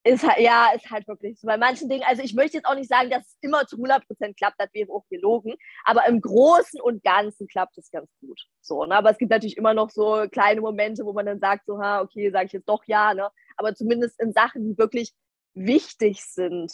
Ist 0.05 0.27
halt, 0.27 0.39
ja, 0.39 0.73
ist 0.75 0.89
halt 0.91 1.07
wirklich 1.07 1.39
so. 1.39 1.47
Bei 1.47 1.55
manchen 1.55 1.87
Dingen, 1.87 2.03
also 2.05 2.21
ich 2.23 2.33
möchte 2.33 2.57
jetzt 2.57 2.65
auch 2.65 2.75
nicht 2.75 2.89
sagen, 2.89 3.09
dass 3.09 3.25
es 3.25 3.37
immer 3.39 3.65
zu 3.65 3.77
100% 3.77 4.35
klappt, 4.35 4.59
das 4.59 4.73
wäre 4.73 4.91
auch 4.91 5.05
gelogen, 5.09 5.55
aber 5.85 6.05
im 6.07 6.19
Großen 6.19 6.81
und 6.81 7.03
Ganzen 7.05 7.47
klappt 7.47 7.77
es 7.77 7.89
ganz 7.89 8.09
gut. 8.19 8.41
So, 8.59 8.83
ne? 8.83 8.95
Aber 8.95 9.11
es 9.11 9.17
gibt 9.17 9.31
natürlich 9.31 9.55
immer 9.55 9.73
noch 9.73 9.91
so 9.91 10.25
kleine 10.29 10.59
Momente, 10.59 11.05
wo 11.05 11.13
man 11.13 11.25
dann 11.25 11.39
sagt, 11.39 11.65
so, 11.67 11.79
ha, 11.79 12.01
okay, 12.01 12.31
sage 12.31 12.47
ich 12.47 12.51
jetzt 12.51 12.67
doch 12.67 12.83
ja, 12.85 13.13
ne? 13.13 13.29
Aber 13.55 13.75
zumindest 13.75 14.19
in 14.19 14.33
Sachen, 14.33 14.65
die 14.65 14.77
wirklich 14.77 15.13
wichtig 15.53 16.25
sind, 16.25 16.73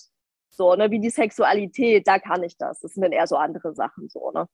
so, 0.60 0.76
ne, 0.76 0.92
wie 0.92 1.00
die 1.00 1.10
Sexualität, 1.10 2.06
da 2.06 2.20
kann 2.20 2.44
ich 2.44 2.58
das. 2.58 2.82
Das 2.82 2.94
sind 2.94 3.02
dann 3.02 3.14
eher 3.14 3.28
so 3.28 3.38
andere 3.38 3.74
Sachen, 3.74 4.10
so, 4.10 4.30
ne? 4.32 4.46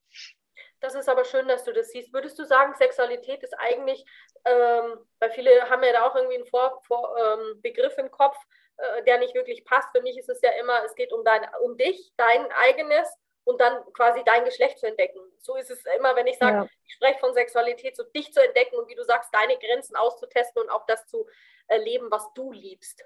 Das 0.80 0.94
ist 0.94 1.10
aber 1.10 1.26
schön, 1.26 1.48
dass 1.48 1.64
du 1.64 1.74
das 1.74 1.90
siehst. 1.90 2.14
Würdest 2.14 2.38
du 2.38 2.44
sagen, 2.46 2.76
Sexualität 2.76 3.42
ist 3.42 3.56
eigentlich, 3.58 4.06
ähm, 4.46 5.00
weil 5.20 5.32
viele 5.32 5.68
haben 5.68 5.82
ja 5.82 5.94
da 5.94 6.04
auch 6.08 6.16
irgendwie 6.16 6.36
einen 6.36 6.46
Vor, 6.46 6.80
Vor 6.86 7.16
ähm, 7.18 7.60
Begriff 7.64 7.98
im 7.98 8.12
Kopf, 8.12 8.38
äh, 8.78 9.04
der 9.06 9.18
nicht 9.18 9.34
wirklich 9.34 9.66
passt. 9.66 9.90
Für 9.96 10.04
mich 10.04 10.16
ist 10.16 10.30
es 10.30 10.40
ja 10.44 10.52
immer, 10.62 10.84
es 10.86 10.94
geht 10.94 11.12
um, 11.12 11.24
dein, 11.24 11.42
um 11.64 11.76
dich, 11.76 12.14
dein 12.18 12.46
eigenes 12.52 13.12
und 13.44 13.60
dann 13.60 13.84
quasi 13.94 14.22
dein 14.26 14.46
Geschlecht 14.46 14.78
zu 14.78 14.86
entdecken. 14.86 15.20
So 15.40 15.56
ist 15.56 15.72
es 15.72 15.84
immer, 15.98 16.16
wenn 16.16 16.28
ich 16.28 16.38
sage, 16.38 16.58
ja. 16.58 16.68
ich 16.86 16.94
spreche 16.94 17.18
von 17.18 17.34
Sexualität, 17.34 17.96
so 17.96 18.04
dich 18.04 18.32
zu 18.32 18.46
entdecken 18.46 18.76
und 18.76 18.88
wie 18.90 18.96
du 18.96 19.04
sagst, 19.04 19.34
deine 19.34 19.58
Grenzen 19.58 19.96
auszutesten 19.96 20.62
und 20.62 20.70
auch 20.70 20.86
das 20.86 21.08
zu 21.08 21.26
erleben, 21.68 22.12
was 22.12 22.32
du 22.36 22.52
liebst. 22.52 23.04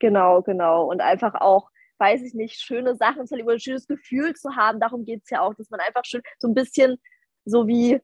Genau, 0.00 0.42
genau. 0.42 0.86
Und 0.86 1.00
einfach 1.00 1.36
auch 1.36 1.70
weiß 1.98 2.22
ich 2.22 2.34
nicht, 2.34 2.60
schöne 2.60 2.96
Sachen 2.96 3.26
zu 3.26 3.34
erleben 3.34 3.48
oder 3.48 3.56
ein 3.56 3.60
schönes 3.60 3.86
Gefühl 3.86 4.34
zu 4.34 4.56
haben. 4.56 4.80
Darum 4.80 5.04
geht 5.04 5.22
es 5.24 5.30
ja 5.30 5.40
auch, 5.40 5.54
dass 5.54 5.70
man 5.70 5.80
einfach 5.80 6.04
schön 6.04 6.22
so 6.38 6.48
ein 6.48 6.54
bisschen 6.54 6.98
so 7.44 7.66
wie, 7.66 8.00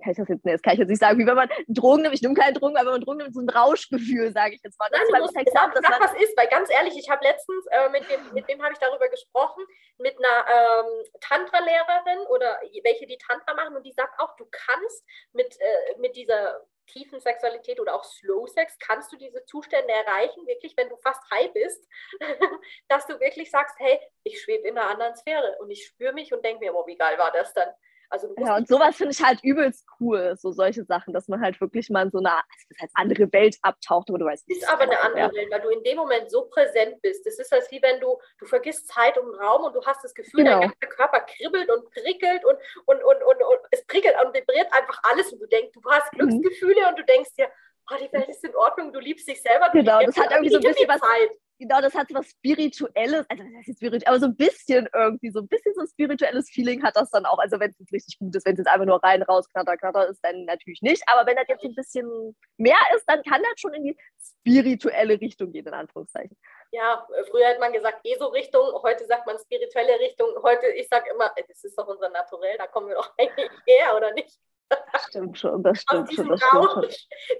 kann 0.00 0.12
ich 0.12 0.18
das 0.18 0.28
jetzt, 0.28 0.44
nee, 0.44 0.52
das 0.52 0.62
kann 0.62 0.74
ich 0.74 0.78
jetzt 0.80 0.88
nicht 0.88 1.00
sagen, 1.00 1.18
wie 1.18 1.26
wenn 1.26 1.34
man 1.34 1.48
Drogen 1.68 2.02
nimmt, 2.02 2.14
ich 2.14 2.22
nehme 2.22 2.34
keine 2.34 2.52
Drogen, 2.52 2.76
aber 2.76 2.86
wenn 2.86 3.00
man 3.00 3.00
Drogen 3.02 3.18
nimmt, 3.18 3.34
so 3.34 3.40
ein 3.40 3.48
Rauschgefühl, 3.48 4.32
sage 4.32 4.54
ich 4.54 4.62
jetzt 4.62 4.78
mal. 4.78 4.88
Nein, 4.90 5.02
du 5.08 5.18
musst 5.18 5.34
Sex 5.34 5.52
sag, 5.52 5.74
sag 5.74 6.00
was 6.00 6.14
ist, 6.14 6.36
weil 6.36 6.48
ganz 6.48 6.70
ehrlich, 6.70 6.96
ich 6.96 7.10
habe 7.10 7.24
letztens, 7.24 7.66
äh, 7.70 7.88
mit 7.90 8.08
dem, 8.10 8.32
mit 8.32 8.48
dem 8.48 8.62
habe 8.62 8.72
ich 8.72 8.78
darüber 8.78 9.08
gesprochen, 9.08 9.64
mit 9.98 10.16
einer 10.18 10.46
ähm, 10.48 11.04
Tantra-Lehrerin 11.20 12.26
oder 12.28 12.60
welche 12.84 13.06
die 13.06 13.18
Tantra 13.18 13.54
machen 13.54 13.76
und 13.76 13.84
die 13.84 13.92
sagt 13.92 14.18
auch, 14.20 14.36
du 14.36 14.46
kannst 14.50 15.04
mit, 15.32 15.54
äh, 15.60 15.98
mit 15.98 16.16
dieser 16.16 16.60
tiefen 16.86 17.20
Sexualität 17.20 17.80
oder 17.80 17.94
auch 17.94 18.04
Slow 18.04 18.46
Sex 18.46 18.78
kannst 18.78 19.12
du 19.12 19.16
diese 19.16 19.44
Zustände 19.44 19.92
erreichen, 19.92 20.46
wirklich, 20.46 20.76
wenn 20.76 20.88
du 20.88 20.96
fast 20.96 21.22
high 21.30 21.52
bist, 21.52 21.86
dass 22.88 23.06
du 23.06 23.18
wirklich 23.20 23.50
sagst, 23.50 23.76
hey, 23.78 24.00
ich 24.24 24.40
schwebe 24.40 24.66
in 24.68 24.76
einer 24.76 24.90
anderen 24.90 25.16
Sphäre 25.16 25.56
und 25.60 25.70
ich 25.70 25.86
spüre 25.86 26.12
mich 26.12 26.32
und 26.32 26.44
denke 26.44 26.64
mir, 26.64 26.74
oh, 26.74 26.86
wie 26.86 26.96
geil 26.96 27.18
war 27.18 27.32
das 27.32 27.52
dann? 27.54 27.72
Also 28.12 28.28
ja, 28.36 28.56
und 28.58 28.68
sowas 28.68 28.96
finde 28.96 29.12
ich 29.12 29.22
halt 29.22 29.42
übelst 29.42 29.86
cool, 29.98 30.34
so 30.36 30.52
solche 30.52 30.84
Sachen, 30.84 31.14
dass 31.14 31.28
man 31.28 31.40
halt 31.40 31.58
wirklich 31.62 31.88
mal 31.88 32.02
in 32.02 32.10
so 32.10 32.18
eine 32.18 32.28
das 32.68 32.82
heißt, 32.82 32.92
andere 32.94 33.32
Welt 33.32 33.56
abtaucht, 33.62 34.10
wo 34.10 34.18
du 34.18 34.26
weißt. 34.26 34.44
Es 34.50 34.58
ist 34.58 34.68
aber 34.68 34.82
eine 34.82 35.00
andere 35.00 35.18
ja. 35.18 35.32
Welt, 35.32 35.50
weil 35.50 35.60
du 35.62 35.70
in 35.70 35.82
dem 35.82 35.96
Moment 35.96 36.30
so 36.30 36.42
präsent 36.42 37.00
bist. 37.00 37.26
Es 37.26 37.38
ist 37.38 37.50
als 37.54 37.70
wie 37.70 37.80
wenn 37.80 38.00
du, 38.00 38.18
du 38.38 38.44
vergisst 38.44 38.86
Zeit 38.88 39.16
und 39.16 39.34
Raum 39.36 39.64
und 39.64 39.74
du 39.74 39.82
hast 39.86 40.04
das 40.04 40.12
Gefühl, 40.12 40.44
genau. 40.44 40.60
dein 40.60 40.68
ganzer 40.68 40.94
Körper 40.94 41.20
kribbelt 41.20 41.70
und 41.70 41.90
prickelt 41.90 42.44
und, 42.44 42.58
und, 42.84 43.02
und, 43.02 43.22
und, 43.22 43.42
und 43.42 43.58
es 43.70 43.82
prickelt 43.86 44.14
und 44.22 44.34
vibriert 44.34 44.70
einfach 44.74 45.00
alles 45.10 45.32
und 45.32 45.40
du 45.40 45.46
denkst, 45.46 45.72
du 45.72 45.80
hast 45.90 46.12
mhm. 46.12 46.18
Glücksgefühle 46.18 46.82
mhm. 46.82 46.88
und 46.88 46.98
du 46.98 47.04
denkst 47.06 47.30
dir, 47.38 47.48
oh, 47.90 47.96
die 48.00 48.12
Welt 48.12 48.28
ist 48.28 48.44
in 48.44 48.54
Ordnung, 48.54 48.92
du 48.92 49.00
liebst 49.00 49.26
dich 49.28 49.40
selber. 49.42 49.70
Genau, 49.72 50.00
das 50.04 50.16
hat 50.16 50.30
irgendwie 50.30 50.50
so 50.50 50.58
ein 50.58 50.62
bisschen 50.62 50.88
was, 50.88 51.00
Zeit 51.00 51.30
genau, 51.62 51.80
das 51.80 51.94
hat 51.94 52.08
so 52.08 52.14
was 52.14 52.28
Spirituelles, 52.28 53.24
also 53.28 53.44
das 53.56 53.68
ist 53.68 53.76
spirituell, 53.76 54.08
aber 54.08 54.20
so 54.20 54.26
ein 54.26 54.36
bisschen 54.36 54.88
irgendwie, 54.92 55.30
so 55.30 55.40
ein 55.40 55.48
bisschen 55.48 55.74
so 55.74 55.82
ein 55.82 55.86
spirituelles 55.86 56.50
Feeling 56.50 56.82
hat 56.82 56.96
das 56.96 57.10
dann 57.10 57.24
auch. 57.24 57.38
Also 57.38 57.58
wenn 57.60 57.70
es 57.70 57.78
jetzt 57.78 57.92
richtig 57.92 58.18
gut 58.18 58.34
ist, 58.34 58.44
wenn 58.44 58.54
es 58.54 58.58
jetzt 58.58 58.68
einfach 58.68 58.86
nur 58.86 59.02
rein, 59.02 59.22
raus, 59.22 59.48
knatter, 59.48 59.76
knatter 59.76 60.08
ist, 60.08 60.20
dann 60.22 60.44
natürlich 60.44 60.82
nicht. 60.82 61.02
Aber 61.06 61.26
wenn 61.26 61.36
das 61.36 61.46
jetzt 61.48 61.64
ein 61.64 61.74
bisschen 61.74 62.36
mehr 62.56 62.80
ist, 62.96 63.04
dann 63.06 63.22
kann 63.22 63.42
das 63.42 63.60
schon 63.60 63.74
in 63.74 63.84
die 63.84 63.96
spirituelle 64.20 65.20
Richtung 65.20 65.52
gehen, 65.52 65.66
in 65.66 65.74
Anführungszeichen. 65.74 66.36
Ja, 66.72 67.06
früher 67.30 67.48
hat 67.48 67.60
man 67.60 67.72
gesagt 67.72 68.00
ESO-Richtung, 68.04 68.82
heute 68.82 69.04
sagt 69.06 69.26
man 69.26 69.38
spirituelle 69.38 70.00
Richtung. 70.00 70.28
Heute, 70.42 70.66
ich 70.68 70.88
sage 70.88 71.10
immer, 71.10 71.32
das 71.36 71.64
ist 71.64 71.78
doch 71.78 71.86
unser 71.86 72.08
Naturell, 72.08 72.58
da 72.58 72.66
kommen 72.66 72.88
wir 72.88 72.96
doch 72.96 73.12
eigentlich 73.18 73.50
her, 73.66 73.96
oder 73.96 74.12
nicht? 74.12 74.38
Das 74.68 75.04
stimmt 75.08 75.38
schon, 75.38 75.62
das 75.62 75.80
stimmt 75.80 76.12
schon. 76.12 76.28
Das 76.28 76.40
stimmt 76.40 76.64
schon. 76.64 76.82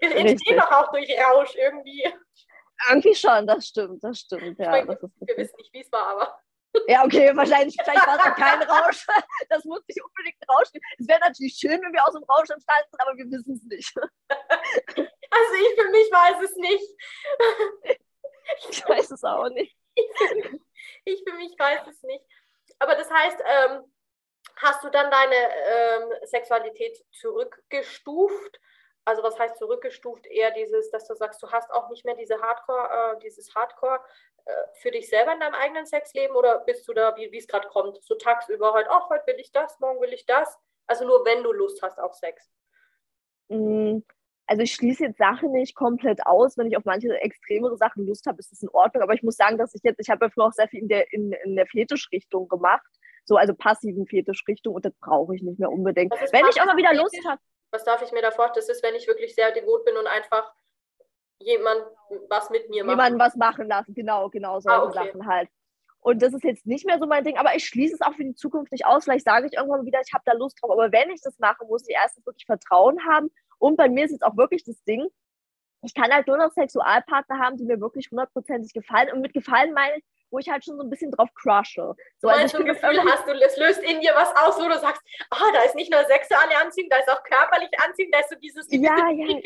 Wir 0.01 0.17
entstehen 0.17 0.57
doch 0.57 0.71
auch 0.71 0.93
durch 0.93 1.09
Rausch 1.19 1.55
irgendwie. 1.55 2.05
Irgendwie 2.89 3.15
schon, 3.15 3.47
das 3.47 3.67
stimmt, 3.69 4.03
das 4.03 4.21
stimmt. 4.21 4.59
Ja, 4.59 4.71
meine, 4.71 4.87
das 4.87 5.11
wir 5.21 5.37
wissen 5.37 5.57
nicht, 5.57 5.73
wie 5.73 5.81
es 5.81 5.93
war, 5.93 6.07
aber. 6.09 6.39
Ja, 6.89 7.05
okay, 7.05 7.37
wahrscheinlich 7.37 7.77
vielleicht 7.83 8.07
war 8.07 8.17
es 8.17 8.35
kein 8.35 8.63
Rausch. 8.63 9.07
Das 9.49 9.65
muss 9.65 9.83
nicht 9.87 10.03
unbedingt 10.03 10.37
ein 10.41 10.55
Rausch 10.55 10.73
geben. 10.73 10.85
Es 10.99 11.07
wäre 11.07 11.21
natürlich 11.21 11.55
schön, 11.55 11.81
wenn 11.83 11.93
wir 11.93 12.07
aus 12.07 12.15
dem 12.15 12.25
Rausch 12.25 12.49
entstanden 12.49 12.89
sind, 12.91 13.01
aber 13.03 13.17
wir 13.17 13.31
wissen 13.31 13.55
es 13.55 13.65
nicht. 13.65 13.95
Also 15.35 15.55
ich 15.55 15.81
für 15.81 15.91
mich 15.91 16.11
weiß 16.13 16.43
es 16.45 16.57
nicht. 16.57 17.99
Ich 18.69 18.87
weiß 18.87 19.11
es 19.13 19.25
auch 19.25 19.49
nicht. 19.49 19.75
Ich 21.05 21.23
für 21.27 21.35
mich 21.37 21.59
weiß 21.59 21.87
es 21.89 22.03
nicht. 22.03 22.25
Aber 22.79 22.97
das 22.97 23.11
heißt, 23.11 23.39
ähm, 23.41 23.85
hast 24.57 24.85
du 24.85 24.91
dann 24.91 25.11
deine 25.11 25.35
ähm, 25.35 26.13
Sexualität 26.25 27.05
zurückgestuft? 27.13 28.61
Also 29.05 29.23
was 29.23 29.39
heißt 29.39 29.57
zurückgestuft? 29.57 30.27
Eher 30.27 30.53
dieses, 30.53 30.91
dass 30.91 31.07
du 31.07 31.15
sagst, 31.15 31.43
du 31.43 31.51
hast 31.51 31.71
auch 31.73 31.89
nicht 31.91 32.05
mehr 32.05 32.15
diese 32.15 32.41
Hardcore, 32.41 33.17
äh, 33.17 33.19
dieses 33.21 33.55
Hardcore 33.55 34.01
äh, 34.45 34.53
für 34.75 34.91
dich 34.91 35.09
selber 35.09 35.33
in 35.33 35.41
deinem 35.41 35.55
eigenen 35.55 35.87
Sexleben 35.87 36.37
oder 36.37 36.61
bist 36.61 36.87
du 36.87 36.93
da, 36.93 37.17
wie 37.17 37.37
es 37.37 37.49
gerade 37.49 37.69
kommt, 37.69 38.03
so 38.03 38.15
tagsüber 38.15 38.73
halt, 38.73 38.87
ach, 38.89 39.09
heute 39.11 39.27
will 39.27 39.41
ich 39.41 39.53
das, 39.53 39.79
morgen 39.81 40.01
will 40.01 40.13
ich 40.13 40.27
das. 40.27 40.59
Also 40.87 41.05
nur 41.07 41.25
wenn 41.25 41.43
du 41.43 41.53
Lust 41.53 41.83
hast 41.83 41.99
auf 41.99 42.15
Sex. 42.15 42.51
Mm, 43.49 44.01
also 44.47 44.63
ich 44.63 44.75
schließe 44.75 45.05
jetzt 45.05 45.19
Sachen 45.19 45.53
nicht 45.53 45.75
komplett 45.75 46.27
aus. 46.27 46.59
Wenn 46.59 46.67
ich 46.67 46.77
auf 46.77 46.85
manche 46.85 47.09
extremere 47.21 47.77
Sachen 47.77 48.07
Lust 48.07 48.27
habe, 48.27 48.39
ist 48.39 48.53
das 48.53 48.63
in 48.63 48.69
Ordnung. 48.71 49.03
Aber 49.03 49.15
ich 49.15 49.23
muss 49.23 49.37
sagen, 49.37 49.59
dass 49.59 49.75
ich 49.75 49.83
jetzt, 49.83 50.01
ich 50.01 50.11
habe 50.11 50.27
ja 50.27 50.31
früher 50.31 50.47
auch 50.47 50.53
sehr 50.53 50.69
viel 50.69 50.81
in 50.81 50.89
der, 50.89 51.13
in, 51.13 51.33
in 51.33 51.57
der 51.57 51.67
Fetischrichtung 51.67 52.49
gemacht. 52.49 52.87
So, 53.25 53.37
also 53.37 53.55
passiven 53.55 54.07
Fetischrichtung 54.07 54.75
und 54.75 54.85
das 54.85 54.95
brauche 55.01 55.35
ich 55.35 55.43
nicht 55.43 55.59
mehr 55.59 55.71
unbedingt. 55.71 56.13
Wenn 56.33 56.47
ich 56.49 56.61
auch 56.61 56.67
mal 56.67 56.77
wieder 56.77 56.93
Lust 56.95 57.17
habe 57.27 57.41
was 57.73 57.85
darf 57.85 58.03
ich 58.03 58.13
mir 58.13 58.23
da 58.23 58.31
vorstellen? 58.31 58.65
Das 58.67 58.77
ist, 58.77 58.83
wenn 58.83 58.95
ich 58.95 59.09
wirklich 59.09 59.35
sehr 59.35 59.51
devot 59.51 59.85
bin 59.85 59.97
und 59.97 60.07
einfach 60.07 60.53
jemand 61.39 61.83
was 62.29 62.51
mit 62.51 62.69
mir 62.69 62.85
macht. 62.85 62.93
Jemanden 62.93 63.19
was 63.19 63.35
machen 63.35 63.67
lassen, 63.67 63.95
genau, 63.95 64.29
genau, 64.29 64.61
solche 64.61 64.79
ah, 64.79 64.85
okay. 64.85 65.07
Sachen 65.07 65.27
halt. 65.27 65.49
Und 66.01 66.21
das 66.21 66.35
ist 66.35 66.45
jetzt 66.45 66.67
nicht 66.67 66.85
mehr 66.85 66.99
so 66.99 67.07
mein 67.07 67.25
Ding, 67.25 67.39
aber 67.39 67.55
ich 67.55 67.65
schließe 67.65 67.95
es 67.95 68.01
auch 68.01 68.15
für 68.15 68.25
die 68.25 68.35
Zukunft 68.35 68.73
nicht 68.73 68.85
aus. 68.85 69.05
Vielleicht 69.05 69.25
sage 69.25 69.47
ich 69.47 69.55
irgendwann 69.55 69.87
wieder, 69.87 70.01
ich 70.05 70.13
habe 70.13 70.23
da 70.27 70.33
Lust 70.33 70.59
drauf. 70.61 70.73
Aber 70.73 70.93
wenn 70.93 71.11
ich 71.11 71.23
das 71.23 71.39
mache, 71.39 71.65
muss 71.65 71.89
ich 71.89 71.95
erstens 71.95 72.27
wirklich 72.27 72.45
Vertrauen 72.45 72.99
haben. 73.09 73.31
Und 73.59 73.77
bei 73.77 73.89
mir 73.89 74.05
ist 74.05 74.11
jetzt 74.11 74.25
auch 74.25 74.37
wirklich 74.37 74.65
das 74.65 74.83
Ding, 74.85 75.09
ich 75.83 75.95
kann 75.95 76.13
halt 76.13 76.27
nur 76.27 76.39
noch 76.39 76.53
Sexualpartner 76.53 77.39
haben, 77.39 77.57
die 77.57 77.65
mir 77.65 77.81
wirklich 77.81 78.11
hundertprozentig 78.11 78.73
gefallen. 78.73 79.11
Und 79.13 79.21
mit 79.21 79.33
gefallen 79.33 79.73
meine 79.73 79.99
ich, 79.99 80.05
wo 80.31 80.39
ich 80.39 80.49
halt 80.49 80.65
schon 80.65 80.77
so 80.77 80.83
ein 80.83 80.91
bisschen 80.91 81.11
drauf 81.11 81.29
crushe. 81.35 81.95
So, 82.21 82.29
also 82.29 82.45
ich 82.45 82.55
ein 82.55 82.67
Gefühl 82.67 83.01
hast 83.05 83.27
du, 83.27 83.33
es 83.33 83.57
löst 83.57 83.83
in 83.83 84.01
dir 84.01 84.13
was 84.15 84.35
aus, 84.37 84.59
wo 84.59 84.69
du 84.69 84.79
sagst, 84.79 85.03
ah, 85.31 85.37
oh, 85.41 85.53
da 85.53 85.63
ist 85.65 85.75
nicht 85.75 85.93
nur 85.93 86.03
sexuelle 86.05 86.57
Anziehung, 86.63 86.89
da 86.89 86.97
ist 86.99 87.11
auch 87.11 87.23
körperliche 87.23 87.79
Anziehung, 87.85 88.11
da 88.13 88.21
ist 88.21 88.31
so 88.31 88.37
dieses 88.37 88.67
ja, 88.71 89.11
ja. 89.11 89.41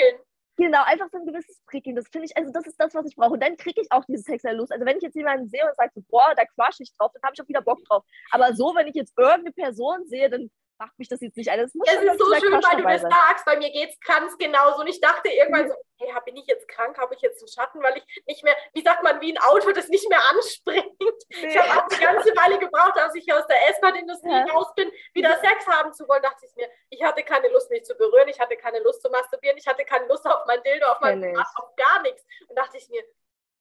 Genau, 0.59 0.83
einfach 0.85 1.09
so 1.13 1.19
ein 1.19 1.27
gewisses 1.27 1.61
Prickeln. 1.67 1.97
Das 1.97 2.09
finde 2.09 2.27
ich, 2.27 2.37
also 2.37 2.51
das 2.51 2.67
ist 2.67 2.81
das, 2.81 2.95
was 2.95 3.05
ich 3.07 3.15
brauche. 3.15 3.33
Und 3.33 3.43
dann 3.43 3.59
kriege 3.59 3.81
ich 3.81 3.93
auch 3.93 4.05
diese 4.07 4.23
sexuelle 4.23 4.57
Lust. 4.57 4.73
Also 4.73 4.87
wenn 4.87 4.97
ich 4.97 5.03
jetzt 5.03 5.15
jemanden 5.15 5.49
sehe 5.49 5.63
und 5.67 5.77
sage, 5.77 5.91
so, 5.95 6.01
boah, 6.09 6.33
da 6.35 6.45
crush 6.47 6.81
ich 6.81 6.91
drauf, 6.97 7.11
dann 7.13 7.23
habe 7.25 7.35
ich 7.35 7.43
auch 7.43 7.49
wieder 7.49 7.61
Bock 7.61 7.85
drauf. 7.85 8.05
Aber 8.31 8.55
so, 8.55 8.75
wenn 8.75 8.87
ich 8.87 8.95
jetzt 8.95 9.13
irgendeine 9.19 9.53
Person 9.53 10.07
sehe, 10.07 10.31
dann 10.31 10.51
macht 10.79 10.99
mich 10.99 11.09
das 11.09 11.21
jetzt 11.21 11.37
nicht 11.37 11.51
muss 11.75 11.87
das 11.87 12.03
ist 12.03 12.19
so 12.19 12.35
schön, 12.35 12.53
weil 12.53 12.77
du 12.77 12.83
das 12.83 13.03
sagst. 13.03 13.45
Bei 13.45 13.57
mir 13.57 13.71
geht 13.71 13.91
es 13.91 14.01
ganz 14.01 14.37
genauso. 14.37 14.81
Und 14.81 14.89
ich 14.89 15.01
dachte 15.01 15.29
irgendwann 15.29 15.69
so, 15.69 15.75
hey, 15.99 16.13
bin 16.25 16.37
ich 16.37 16.47
jetzt 16.47 16.69
krank? 16.69 16.99
Habe 16.99 17.15
ich 17.15 17.21
jetzt 17.21 17.41
einen 17.41 17.49
Schatten, 17.49 17.83
weil 17.83 17.97
ich 17.97 18.23
nicht 18.27 18.45
mehr, 18.45 18.57
wie 18.75 18.83
sagt 18.83 19.03
man, 19.03 19.21
wie 19.21 19.33
ein 19.33 19.39
Auto, 19.39 19.73
das 19.73 19.89
nicht 19.89 20.09
mehr 20.09 20.21
anspringt. 20.31 20.87
Nee. 21.31 21.47
Ich 21.47 21.59
habe 21.59 21.81
auch 21.81 21.89
die 21.89 22.03
ganze 22.03 22.31
Weile 22.37 22.59
gebraucht, 22.59 22.99
als 22.99 23.15
ich 23.15 23.33
aus 23.33 23.47
der 23.47 23.69
S-Bahn-Industrie 23.71 24.31
ja. 24.31 24.45
raus 24.53 24.75
bin, 24.75 24.91
wieder 25.15 25.39
Sex 25.41 25.67
haben 25.67 25.93
zu 25.93 26.07
wollen, 26.09 26.23
dachte 26.23 26.47
ich 26.47 26.55
mir, 26.57 26.69
ich 26.91 27.03
hatte 27.03 27.23
keine 27.23 27.49
Lust, 27.49 27.71
mich 27.71 27.85
zu 27.85 27.95
berühren, 27.97 28.29
ich 28.29 28.39
hatte 28.39 28.57
keine 28.57 28.81
Lust 28.81 29.03
zu 29.03 29.11
masturbieren, 29.11 29.57
ich 29.57 29.67
hatte 29.67 29.85
keine 29.85 30.07
Lust 30.07 30.27
auf 30.27 30.47
mein 30.47 30.63
Dildo, 30.63 30.87
auf 30.87 31.01
mein 31.01 31.21
Bart, 31.21 31.49
auf 31.57 31.75
gar 31.77 32.03
nichts. 32.03 32.25
Und 32.49 32.57
dachte 32.57 32.77
ich 32.77 32.89
mir, 32.89 33.03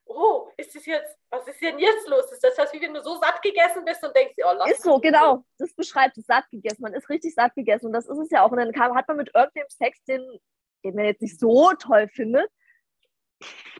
oh, 0.05 0.49
ist 0.57 0.75
das 0.75 0.85
jetzt, 0.85 1.17
was 1.29 1.47
ist 1.47 1.61
denn 1.61 1.79
jetzt 1.79 2.07
los? 2.07 2.31
Ist 2.31 2.43
das, 2.43 2.73
wie 2.73 2.81
wenn 2.81 2.93
du 2.93 3.01
so 3.01 3.15
satt 3.15 3.41
gegessen 3.41 3.83
bist 3.85 4.03
und 4.03 4.15
denkst, 4.15 4.35
oh, 4.43 4.53
lass 4.57 4.71
Ist 4.71 4.83
so, 4.83 4.99
genau. 4.99 5.43
Das 5.57 5.73
beschreibt 5.73 6.17
es, 6.17 6.25
satt 6.25 6.49
gegessen. 6.51 6.81
Man 6.81 6.93
ist 6.93 7.09
richtig 7.09 7.33
satt 7.33 7.53
gegessen 7.55 7.87
und 7.87 7.93
das 7.93 8.07
ist 8.07 8.17
es 8.17 8.29
ja 8.29 8.43
auch. 8.43 8.51
Und 8.51 8.57
dann 8.57 8.71
kam, 8.71 8.95
hat 8.95 9.07
man 9.07 9.17
mit 9.17 9.31
irgendeinem 9.33 9.69
Sex, 9.69 10.03
den, 10.05 10.21
den 10.83 10.95
man 10.95 11.05
jetzt 11.05 11.21
nicht 11.21 11.39
so 11.39 11.71
toll 11.73 12.07
findet, 12.07 12.49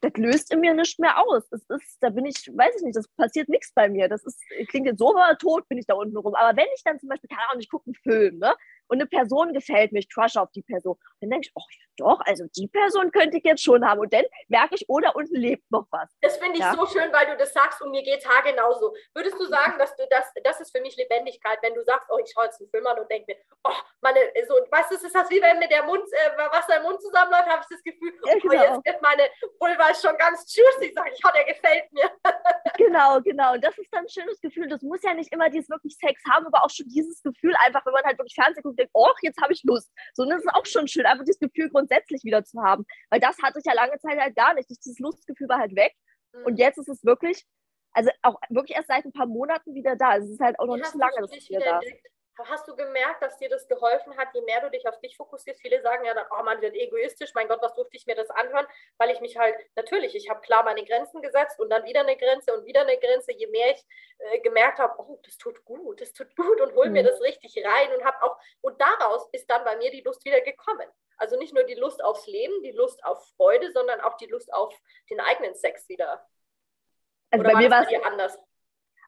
das 0.02 0.12
löst 0.18 0.52
in 0.52 0.60
mir 0.60 0.74
nicht 0.74 1.00
mehr 1.00 1.18
aus. 1.18 1.48
Das 1.50 1.64
ist, 1.70 1.98
da 2.02 2.10
bin 2.10 2.26
ich, 2.26 2.36
weiß 2.36 2.76
ich 2.78 2.84
nicht, 2.84 2.96
das 2.96 3.08
passiert 3.10 3.50
nichts 3.50 3.74
bei 3.74 3.90
mir. 3.90 4.10
Das 4.10 4.24
ist, 4.24 4.42
klingt 4.68 4.86
jetzt 4.86 5.00
so 5.00 5.16
tot, 5.40 5.68
bin 5.70 5.78
ich 5.78 5.86
da 5.86 5.96
unten 5.96 6.18
rum. 6.18 6.36
Aber 6.36 6.58
wenn 6.58 6.68
ich 6.76 6.84
dann 6.84 7.00
zum 7.00 7.10
Beispiel, 7.10 7.30
keine 7.30 7.48
Ahnung, 7.50 7.62
ich 7.62 7.70
gucke 7.70 7.86
einen 7.88 7.96
Film, 7.96 8.40
ne? 8.40 8.54
Und 8.88 8.98
eine 8.98 9.08
Person 9.08 9.54
gefällt 9.54 9.92
mir, 9.92 10.00
ich 10.00 10.14
crush 10.14 10.38
auf 10.38 10.52
die 10.52 10.62
Person. 10.62 10.98
Dann 11.22 11.30
denke 11.30 11.48
ich, 11.48 11.52
oh 11.56 11.64
ja, 11.70 11.86
doch, 11.98 12.20
also 12.26 12.46
die 12.56 12.68
Person 12.68 13.12
könnte 13.12 13.38
ich 13.38 13.44
jetzt 13.44 13.64
schon 13.64 13.86
haben. 13.88 14.00
Und 14.00 14.14
dann 14.14 14.26
merke 14.48 14.76
ich, 14.76 14.86
oh, 14.88 15.00
da 15.00 15.12
unten 15.12 15.36
lebt 15.36 15.70
noch 15.72 15.88
was. 15.92 16.10
Das 16.22 16.38
finde 16.38 16.56
ich 16.56 16.60
ja? 16.60 16.76
so 16.76 16.86
schön, 16.86 17.12
weil 17.12 17.28
du 17.28 17.38
das 17.38 17.54
sagst 17.54 17.82
und 17.82 17.92
mir 17.92 18.04
geht 18.04 18.20
es 18.20 18.44
genauso. 18.44 18.94
Würdest 19.14 19.40
du 19.40 19.46
sagen, 19.46 19.78
dass 19.80 19.96
du 19.96 20.04
das, 20.10 20.26
das 20.44 20.60
ist 20.62 20.76
für 20.76 20.82
mich 20.82 20.96
Lebendigkeit, 20.98 21.60
wenn 21.62 21.74
du 21.74 21.84
sagst, 21.84 22.10
oh, 22.12 22.20
ich 22.24 22.32
schaue 22.32 22.46
jetzt 22.46 22.60
einen 22.60 22.70
Film 22.70 22.86
an 22.88 23.00
und 23.00 23.10
denke 23.10 23.34
mir, 23.34 23.38
oh, 23.64 23.74
meine, 24.02 24.20
so, 24.48 24.56
weißt 24.70 24.92
du, 24.92 24.96
es 24.96 25.04
ist 25.04 25.16
das 25.16 25.30
wie 25.30 25.42
wenn 25.42 25.60
mir 25.60 25.68
der 25.68 25.84
Mund, 25.84 26.04
äh, 26.12 26.38
Wasser 26.38 26.78
im 26.78 26.84
Mund 26.84 27.02
zusammenläuft, 27.02 27.48
habe 27.48 27.62
ich 27.62 27.76
das 27.76 27.84
Gefühl, 27.84 28.14
ja, 28.26 28.34
genau. 28.40 28.50
oh, 28.50 28.76
jetzt 28.76 28.86
wird 28.86 29.02
meine 29.02 29.24
Vulva 29.60 29.94
schon 29.96 30.18
ganz 30.18 30.56
juicy, 30.56 30.94
sage 30.94 31.12
ich, 31.14 31.22
oh, 31.26 31.32
der 31.34 31.46
gefällt 31.46 31.92
mir. 31.92 32.12
genau, 32.78 33.22
genau. 33.22 33.54
Und 33.54 33.64
das 33.64 33.78
ist 33.78 33.92
dann 33.92 34.06
ein 34.06 34.10
schönes 34.10 34.40
Gefühl. 34.42 34.68
Das 34.68 34.82
muss 34.82 35.02
ja 35.04 35.14
nicht 35.14 35.32
immer 35.32 35.50
dieses 35.50 35.70
wirklich 35.70 35.96
Sex 35.98 36.22
haben, 36.30 36.46
aber 36.48 36.64
auch 36.64 36.70
schon 36.70 36.88
dieses 36.88 37.22
Gefühl 37.24 37.56
einfach, 37.66 37.86
wenn 37.86 37.94
man 37.94 38.04
halt 38.04 38.18
wirklich 38.18 38.36
Fernsehen 38.36 38.64
guckt, 38.64 38.75
und 38.76 38.80
denkt, 38.80 38.92
oh, 38.94 39.12
jetzt 39.22 39.42
habe 39.42 39.54
ich 39.54 39.64
Lust. 39.64 39.92
So, 40.14 40.24
und 40.24 40.30
das 40.30 40.44
ist 40.44 40.54
auch 40.54 40.66
schon 40.66 40.88
schön, 40.88 41.06
einfach 41.06 41.26
dieses 41.26 41.40
Gefühl 41.40 41.70
grundsätzlich 41.70 42.24
wieder 42.24 42.44
zu 42.44 42.62
haben. 42.62 42.86
Weil 43.10 43.20
das 43.20 43.38
hatte 43.42 43.60
ich 43.60 43.66
ja 43.66 43.74
lange 43.74 43.98
Zeit 44.00 44.20
halt 44.20 44.36
gar 44.36 44.54
nicht. 44.54 44.70
Dieses 44.70 45.00
Lustgefühl 45.00 45.48
war 45.50 45.60
halt 45.60 45.76
weg. 45.76 45.94
Mhm. 46.34 46.46
Und 46.46 46.58
jetzt 46.58 46.78
ist 46.78 46.90
es 46.90 47.04
wirklich, 47.04 47.46
also 47.94 48.12
auch 48.22 48.40
wirklich 48.50 48.76
erst 48.76 48.90
seit 48.90 49.06
ein 49.06 49.14
paar 49.14 49.28
Monaten 49.28 49.74
wieder 49.74 49.96
da. 49.96 50.10
Also 50.10 50.28
es 50.28 50.34
ist 50.34 50.42
halt 50.42 50.60
auch 50.60 50.66
noch 50.66 50.76
nicht 50.76 50.92
so 50.92 51.00
lange, 51.00 51.16
dass 51.20 51.36
es 51.36 51.50
wieder 51.50 51.60
da 51.62 51.80
ist. 51.80 52.15
Hast 52.38 52.68
du 52.68 52.76
gemerkt, 52.76 53.24
dass 53.24 53.38
dir 53.38 53.48
das 53.50 53.68
geholfen 53.68 54.18
hat, 54.18 54.28
je 54.34 54.42
mehr 54.42 54.60
du 54.62 54.70
dich 54.70 54.88
auf 54.88 55.00
dich 55.00 55.16
fokussierst? 55.16 55.62
Viele 55.62 55.82
sagen 55.82 56.04
ja 56.04 56.14
dann, 56.14 56.26
oh 56.38 56.44
man 56.44 56.62
wird 56.62 56.76
egoistisch, 56.76 57.32
mein 57.34 57.48
Gott, 57.48 57.62
was 57.62 57.74
durfte 57.76 57.96
ich 57.96 58.06
mir 58.06 58.16
das 58.16 58.30
anhören? 58.30 58.68
Weil 58.98 59.12
ich 59.12 59.22
mich 59.22 59.38
halt, 59.38 59.56
natürlich, 59.76 60.16
ich 60.16 60.30
habe 60.30 60.42
klar 60.42 60.64
meine 60.64 60.84
Grenzen 60.84 61.22
gesetzt 61.22 61.60
und 61.60 61.70
dann 61.70 61.86
wieder 61.86 62.02
eine 62.02 62.18
Grenze 62.18 62.54
und 62.54 62.66
wieder 62.66 62.82
eine 62.82 62.98
Grenze. 62.98 63.32
Je 63.32 63.48
mehr 63.48 63.72
ich 63.72 63.86
äh, 64.20 64.40
gemerkt 64.42 64.80
habe, 64.80 64.94
oh, 64.98 65.20
das 65.24 65.38
tut 65.38 65.64
gut, 65.64 66.02
das 66.02 66.12
tut 66.12 66.36
gut 66.36 66.60
und 66.60 66.76
hol 66.76 66.88
mhm. 66.88 66.94
mir 66.94 67.04
das 67.04 67.22
richtig 67.22 67.56
rein 67.66 67.94
und 67.94 68.04
habe 68.04 68.22
auch, 68.24 68.38
und 68.62 68.80
daraus 68.82 69.30
ist 69.32 69.50
dann 69.50 69.64
bei 69.64 69.78
mir 69.78 69.92
die 69.92 70.02
Lust 70.02 70.26
wieder 70.26 70.42
gekommen. 70.42 70.90
Also 71.18 71.38
nicht 71.38 71.54
nur 71.54 71.64
die 71.64 71.76
Lust 71.76 72.04
aufs 72.04 72.28
Leben, 72.28 72.62
die 72.64 72.72
Lust 72.72 73.04
auf 73.06 73.26
Freude, 73.38 73.72
sondern 73.72 74.02
auch 74.02 74.18
die 74.18 74.28
Lust 74.28 74.54
auf 74.54 74.78
den 75.10 75.22
eigenen 75.22 75.56
Sex 75.56 75.88
wieder. 75.88 76.28
Also 77.32 77.46
Oder 77.46 77.54
bei 77.54 77.60
mir 77.60 77.72
war 77.72 77.90
es 77.90 78.04
anders 78.04 78.40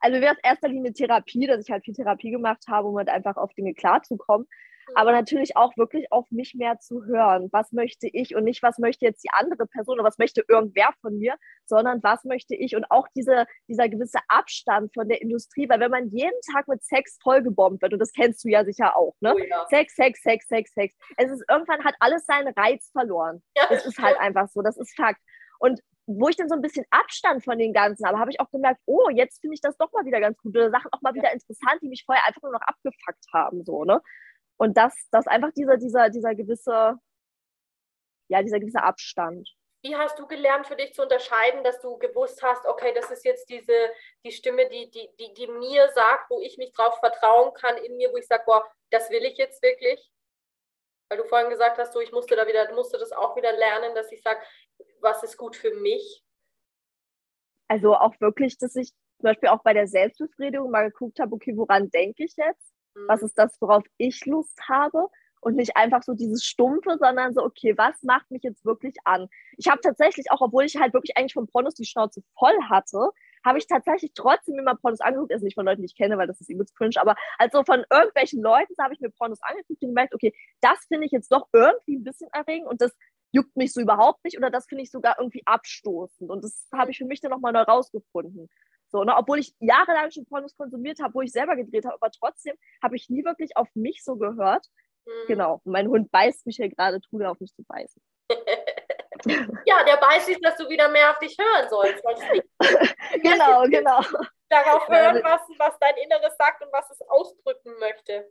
also 0.01 0.21
wäre 0.21 0.35
es 0.35 0.43
erster 0.43 0.67
Linie 0.69 0.93
Therapie, 0.93 1.47
dass 1.47 1.63
ich 1.63 1.71
halt 1.71 1.83
viel 1.85 1.93
Therapie 1.93 2.31
gemacht 2.31 2.63
habe, 2.69 2.87
um 2.87 2.97
halt 2.97 3.09
einfach 3.09 3.37
auf 3.37 3.53
Dinge 3.53 3.73
klarzukommen. 3.73 4.47
Aber 4.95 5.11
mhm. 5.11 5.17
natürlich 5.17 5.57
auch 5.57 5.75
wirklich 5.75 6.11
auf 6.11 6.29
mich 6.31 6.55
mehr 6.55 6.79
zu 6.79 7.05
hören. 7.05 7.49
Was 7.51 7.71
möchte 7.71 8.07
ich 8.07 8.35
und 8.35 8.43
nicht, 8.43 8.63
was 8.63 8.77
möchte 8.77 9.05
jetzt 9.05 9.23
die 9.23 9.29
andere 9.31 9.67
Person 9.67 9.95
oder 9.95 10.07
was 10.07 10.17
möchte 10.17 10.43
irgendwer 10.47 10.93
von 11.01 11.17
mir, 11.17 11.35
sondern 11.65 12.01
was 12.03 12.23
möchte 12.23 12.55
ich 12.55 12.75
und 12.75 12.89
auch 12.89 13.07
diese, 13.15 13.45
dieser 13.67 13.89
gewisse 13.89 14.19
Abstand 14.29 14.93
von 14.93 15.09
der 15.09 15.21
Industrie, 15.21 15.67
weil 15.67 15.79
wenn 15.79 15.91
man 15.91 16.09
jeden 16.09 16.39
Tag 16.53 16.67
mit 16.67 16.83
Sex 16.83 17.17
vollgebombt 17.21 17.81
wird, 17.81 17.93
und 17.93 17.99
das 17.99 18.13
kennst 18.13 18.43
du 18.45 18.49
ja 18.49 18.63
sicher 18.63 18.95
auch, 18.95 19.15
ne? 19.19 19.33
Oh 19.35 19.39
ja. 19.39 19.65
Sex, 19.69 19.95
Sex, 19.95 20.21
Sex, 20.21 20.47
Sex, 20.47 20.71
Sex. 20.73 20.95
Es 21.17 21.31
ist 21.31 21.43
irgendwann 21.49 21.83
hat 21.83 21.95
alles 21.99 22.25
seinen 22.25 22.53
Reiz 22.53 22.89
verloren. 22.91 23.43
Ja, 23.55 23.63
das, 23.69 23.83
das 23.83 23.87
ist 23.87 23.99
halt 23.99 24.17
einfach 24.19 24.47
so, 24.49 24.61
das 24.61 24.77
ist 24.77 24.95
Fakt. 24.95 25.19
Und 25.59 25.81
wo 26.07 26.29
ich 26.29 26.37
dann 26.37 26.47
so 26.47 26.55
ein 26.55 26.61
bisschen 26.61 26.85
Abstand 26.89 27.43
von 27.43 27.59
den 27.59 27.73
Ganzen 27.73 28.07
habe, 28.07 28.17
habe 28.17 28.31
ich 28.31 28.39
auch 28.39 28.49
gemerkt, 28.49 28.79
oh, 28.85 29.09
jetzt 29.09 29.41
finde 29.41 29.55
ich 29.55 29.61
das 29.61 29.77
doch 29.77 29.91
mal 29.91 30.05
wieder 30.05 30.21
ganz 30.21 30.37
gut. 30.37 30.55
Oder 30.55 30.71
Sachen 30.71 30.89
auch 30.93 31.01
mal 31.01 31.13
wieder 31.13 31.33
interessant, 31.33 31.81
die 31.81 31.89
mich 31.89 32.05
vorher 32.05 32.25
einfach 32.25 32.41
nur 32.41 32.53
noch 32.53 32.61
abgefuckt 32.61 33.25
haben. 33.33 33.65
So, 33.65 33.83
ne? 33.83 34.01
Und 34.55 34.77
das, 34.77 34.95
das 35.11 35.27
einfach 35.27 35.51
dieser, 35.51 35.75
dieser, 35.75 36.09
dieser 36.09 36.33
gewisse, 36.33 36.95
ja, 38.29 38.41
dieser 38.41 38.59
gewisse 38.59 38.81
Abstand. 38.81 39.49
Wie 39.83 39.95
hast 39.95 40.17
du 40.17 40.25
gelernt 40.25 40.65
für 40.65 40.77
dich 40.77 40.93
zu 40.93 41.03
unterscheiden, 41.03 41.63
dass 41.63 41.81
du 41.81 41.97
gewusst 41.97 42.41
hast, 42.41 42.65
okay, 42.65 42.93
das 42.95 43.11
ist 43.11 43.25
jetzt 43.25 43.49
diese, 43.49 43.91
die 44.25 44.31
Stimme, 44.31 44.67
die, 44.69 44.89
die, 44.89 45.09
die, 45.19 45.33
die 45.33 45.47
mir 45.47 45.89
sagt, 45.89 46.29
wo 46.29 46.39
ich 46.41 46.57
mich 46.57 46.71
drauf 46.71 46.97
vertrauen 46.99 47.53
kann 47.53 47.77
in 47.77 47.97
mir, 47.97 48.11
wo 48.11 48.17
ich 48.17 48.27
sage, 48.27 48.43
boah, 48.45 48.65
das 48.91 49.09
will 49.09 49.23
ich 49.23 49.37
jetzt 49.37 49.61
wirklich? 49.61 50.09
Weil 51.09 51.17
du 51.17 51.25
vorhin 51.25 51.49
gesagt 51.49 51.77
hast, 51.77 51.93
so 51.93 51.99
ich 52.01 52.11
musste 52.11 52.35
da 52.35 52.47
wieder, 52.47 52.73
musste 52.73 52.97
das 52.97 53.11
auch 53.11 53.35
wieder 53.35 53.51
lernen, 53.53 53.95
dass 53.95 54.11
ich 54.11 54.21
sage, 54.21 54.39
was 54.99 55.23
ist 55.23 55.37
gut 55.37 55.55
für 55.55 55.73
mich? 55.75 56.23
Also 57.69 57.95
auch 57.95 58.19
wirklich, 58.19 58.57
dass 58.57 58.75
ich 58.75 58.89
zum 58.89 59.23
Beispiel 59.23 59.49
auch 59.49 59.63
bei 59.63 59.73
der 59.73 59.87
Selbstbefriedigung 59.87 60.69
mal 60.69 60.89
geguckt 60.89 61.19
habe, 61.19 61.33
okay, 61.33 61.55
woran 61.55 61.89
denke 61.89 62.23
ich 62.23 62.35
jetzt? 62.37 62.73
Mhm. 62.93 63.07
Was 63.07 63.21
ist 63.23 63.37
das, 63.37 63.59
worauf 63.61 63.83
ich 63.97 64.25
Lust 64.25 64.59
habe? 64.69 65.07
Und 65.39 65.55
nicht 65.55 65.77
einfach 65.77 66.01
so 66.01 66.13
dieses 66.13 66.43
Stumpfe, 66.43 66.97
sondern 66.99 67.33
so, 67.33 67.43
okay, 67.43 67.77
was 67.77 68.01
macht 68.03 68.29
mich 68.31 68.41
jetzt 68.43 68.65
wirklich 68.65 68.95
an? 69.03 69.29
Ich 69.57 69.67
habe 69.67 69.79
tatsächlich 69.81 70.31
auch, 70.31 70.41
obwohl 70.41 70.65
ich 70.65 70.77
halt 70.77 70.93
wirklich 70.93 71.15
eigentlich 71.15 71.33
von 71.33 71.47
Pornos 71.47 71.75
die 71.75 71.85
Schnauze 71.85 72.23
voll 72.37 72.57
hatte, 72.69 73.11
habe 73.45 73.57
ich 73.57 73.67
tatsächlich 73.67 74.11
trotzdem 74.13 74.59
immer 74.59 74.75
Pornos 74.75 75.01
angeguckt, 75.01 75.31
also 75.31 75.45
nicht 75.45 75.55
von 75.55 75.65
Leuten, 75.65 75.81
die 75.81 75.87
ich 75.87 75.95
kenne, 75.95 76.17
weil 76.17 76.27
das 76.27 76.41
ist 76.41 76.49
übelst 76.49 76.75
cringe, 76.75 76.95
aber 76.99 77.15
also 77.37 77.63
von 77.63 77.85
irgendwelchen 77.91 78.41
Leuten 78.41 78.73
habe 78.79 78.93
ich 78.93 78.99
mir 78.99 79.09
Pornos 79.09 79.41
angeguckt 79.41 79.81
und 79.81 79.89
gemerkt, 79.89 80.13
okay, 80.13 80.33
das 80.61 80.85
finde 80.87 81.05
ich 81.05 81.11
jetzt 81.11 81.31
doch 81.31 81.47
irgendwie 81.53 81.97
ein 81.97 82.03
bisschen 82.03 82.29
erregend 82.31 82.67
und 82.67 82.81
das 82.81 82.95
juckt 83.31 83.55
mich 83.55 83.73
so 83.73 83.81
überhaupt 83.81 84.23
nicht 84.23 84.37
oder 84.37 84.49
das 84.49 84.67
finde 84.67 84.83
ich 84.83 84.91
sogar 84.91 85.17
irgendwie 85.19 85.43
abstoßend. 85.45 86.29
Und 86.29 86.43
das 86.43 86.67
habe 86.73 86.91
ich 86.91 86.97
für 86.97 87.05
mich 87.05 87.21
dann 87.21 87.31
nochmal 87.31 87.53
neu 87.53 87.61
rausgefunden. 87.61 88.49
So, 88.89 89.03
ne? 89.03 89.15
Obwohl 89.17 89.39
ich 89.39 89.53
jahrelang 89.59 90.11
schon 90.11 90.25
Pornos 90.25 90.55
konsumiert 90.55 90.99
habe, 91.01 91.13
wo 91.13 91.21
ich 91.21 91.31
selber 91.31 91.55
gedreht 91.55 91.85
habe, 91.85 91.95
aber 91.95 92.11
trotzdem 92.11 92.55
habe 92.81 92.95
ich 92.95 93.09
nie 93.09 93.23
wirklich 93.25 93.57
auf 93.57 93.67
mich 93.75 94.03
so 94.03 94.15
gehört. 94.15 94.65
Mhm. 95.05 95.27
Genau. 95.27 95.61
Mein 95.65 95.87
Hund 95.87 96.11
beißt 96.11 96.45
mich 96.45 96.55
hier 96.55 96.69
gerade, 96.69 96.99
er 97.19 97.31
auf 97.31 97.39
mich 97.39 97.53
zu 97.53 97.63
beißen. 97.63 98.01
ja, 99.65 99.83
der 99.83 99.97
beißt 99.97 100.27
sich, 100.27 100.39
dass 100.41 100.57
du 100.57 100.67
wieder 100.69 100.89
mehr 100.89 101.11
auf 101.11 101.19
dich 101.19 101.37
hören 101.37 101.69
sollst. 101.69 102.03
genau, 103.21 103.63
genau. 103.69 104.01
Darauf 104.49 104.87
hören, 104.87 105.21
was, 105.23 105.41
was 105.57 105.77
dein 105.79 105.97
Inneres 105.97 106.35
sagt 106.37 106.63
und 106.63 106.71
was 106.71 106.89
es 106.89 107.01
ausdrücken 107.09 107.77
möchte 107.79 108.29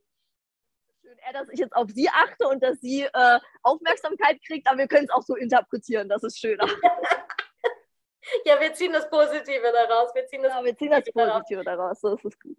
schön 1.07 1.19
eher, 1.19 1.33
dass 1.33 1.49
ich 1.49 1.59
jetzt 1.59 1.75
auf 1.75 1.89
sie 1.91 2.09
achte 2.09 2.49
und 2.49 2.63
dass 2.63 2.81
sie 2.81 3.03
äh, 3.03 3.41
Aufmerksamkeit 3.63 4.39
kriegt, 4.45 4.67
aber 4.69 4.79
wir 4.79 4.89
können 4.89 5.05
es 5.05 5.11
auch 5.11 5.23
so 5.23 5.37
interpretieren, 5.37 6.09
das 6.09 6.23
ist 6.23 6.39
schöner. 6.39 6.67
ja, 8.45 8.61
wir 8.61 8.73
ziehen 8.75 8.93
das 8.93 9.09
Positive 9.09 9.73
daraus. 9.73 10.15
Wir 10.15 10.27
ziehen 10.27 10.43
das, 10.43 10.53
ja, 10.53 10.65
wir 10.65 10.77
ziehen 10.77 10.91
das 10.91 11.05
Positive 11.13 11.65
daraus. 11.65 12.01
daraus, 12.01 12.01
so 12.01 12.15
ist 12.15 12.25
es 12.25 12.41
gut. 12.41 12.59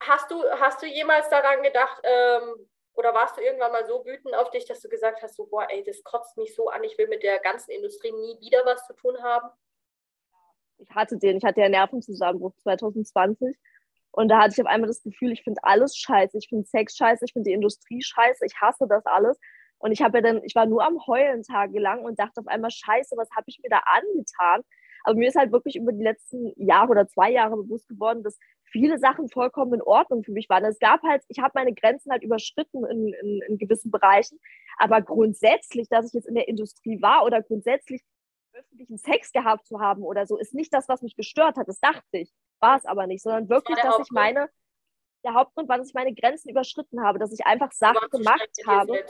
Hast 0.00 0.30
du, 0.30 0.42
hast 0.60 0.82
du 0.82 0.86
jemals 0.86 1.28
daran 1.28 1.62
gedacht, 1.62 2.00
ähm, 2.02 2.68
oder 2.96 3.14
warst 3.14 3.36
du 3.36 3.42
irgendwann 3.42 3.72
mal 3.72 3.86
so 3.86 4.04
wütend 4.04 4.34
auf 4.34 4.50
dich, 4.50 4.64
dass 4.64 4.80
du 4.80 4.88
gesagt 4.88 5.22
hast, 5.22 5.36
so, 5.36 5.46
boah, 5.46 5.66
ey, 5.70 5.84
das 5.84 6.02
kotzt 6.02 6.36
mich 6.36 6.54
so 6.54 6.68
an, 6.68 6.82
ich 6.84 6.96
will 6.98 7.08
mit 7.08 7.22
der 7.22 7.38
ganzen 7.38 7.70
Industrie 7.70 8.12
nie 8.12 8.40
wieder 8.40 8.62
was 8.64 8.86
zu 8.86 8.94
tun 8.94 9.22
haben? 9.22 9.48
Ich 10.78 10.90
hatte 10.90 11.16
den, 11.16 11.38
ich 11.38 11.44
hatte 11.44 11.60
ja 11.60 11.68
Nervenzusammenbruch 11.68 12.54
2020 12.62 13.56
und 14.16 14.28
da 14.28 14.38
hatte 14.38 14.54
ich 14.54 14.60
auf 14.60 14.66
einmal 14.66 14.88
das 14.88 15.02
Gefühl, 15.02 15.32
ich 15.32 15.42
finde 15.42 15.62
alles 15.62 15.94
scheiße. 15.96 16.38
Ich 16.38 16.48
finde 16.48 16.66
Sex 16.66 16.96
scheiße, 16.96 17.26
ich 17.26 17.34
finde 17.34 17.50
die 17.50 17.54
Industrie 17.54 18.00
scheiße, 18.00 18.46
ich 18.46 18.54
hasse 18.58 18.86
das 18.88 19.04
alles. 19.04 19.38
Und 19.76 19.92
ich 19.92 20.00
habe 20.00 20.18
ja 20.18 20.22
dann, 20.22 20.42
ich 20.42 20.54
war 20.54 20.64
nur 20.64 20.82
am 20.82 21.06
Heulen 21.06 21.42
tagelang 21.42 22.02
und 22.02 22.18
dachte 22.18 22.40
auf 22.40 22.46
einmal, 22.46 22.70
scheiße, 22.70 23.14
was 23.18 23.28
habe 23.36 23.44
ich 23.48 23.60
mir 23.62 23.68
da 23.68 23.82
angetan? 23.84 24.62
Aber 25.04 25.16
mir 25.16 25.28
ist 25.28 25.36
halt 25.36 25.52
wirklich 25.52 25.76
über 25.76 25.92
die 25.92 26.02
letzten 26.02 26.50
Jahre 26.56 26.88
oder 26.88 27.06
zwei 27.06 27.30
Jahre 27.30 27.56
bewusst 27.56 27.88
geworden, 27.88 28.22
dass 28.22 28.38
viele 28.70 28.98
Sachen 28.98 29.28
vollkommen 29.28 29.74
in 29.74 29.82
Ordnung 29.82 30.24
für 30.24 30.32
mich 30.32 30.48
waren. 30.48 30.64
Es 30.64 30.78
gab 30.78 31.02
halt, 31.02 31.22
ich 31.28 31.38
habe 31.38 31.52
meine 31.54 31.74
Grenzen 31.74 32.10
halt 32.10 32.22
überschritten 32.22 32.84
in, 32.84 33.12
in, 33.12 33.42
in 33.48 33.58
gewissen 33.58 33.90
Bereichen. 33.90 34.38
Aber 34.78 35.00
grundsätzlich, 35.02 35.88
dass 35.88 36.06
ich 36.06 36.12
jetzt 36.12 36.28
in 36.28 36.34
der 36.34 36.48
Industrie 36.48 37.00
war 37.00 37.24
oder 37.24 37.42
grundsätzlich 37.42 38.02
öffentlichen 38.52 38.98
Sex 38.98 39.32
gehabt 39.32 39.66
zu 39.66 39.80
haben 39.80 40.02
oder 40.02 40.26
so, 40.26 40.38
ist 40.38 40.54
nicht 40.54 40.72
das, 40.72 40.88
was 40.88 41.02
mich 41.02 41.16
gestört 41.16 41.56
hat. 41.56 41.68
Das 41.68 41.80
dachte 41.80 42.18
ich. 42.18 42.32
War 42.60 42.76
es 42.76 42.86
aber 42.86 43.06
nicht, 43.06 43.22
sondern 43.22 43.48
wirklich, 43.48 43.76
das 43.76 43.96
dass 43.96 44.06
ich 44.06 44.12
meine, 44.12 44.48
der 45.24 45.34
Hauptgrund 45.34 45.68
war, 45.68 45.76
dass 45.76 45.88
ich 45.88 45.94
meine 45.94 46.14
Grenzen 46.14 46.48
überschritten 46.48 47.02
habe, 47.02 47.18
dass 47.18 47.32
ich 47.32 47.44
einfach 47.44 47.72
Sachen 47.72 48.08
gemacht 48.10 48.50
habe. 48.66 49.04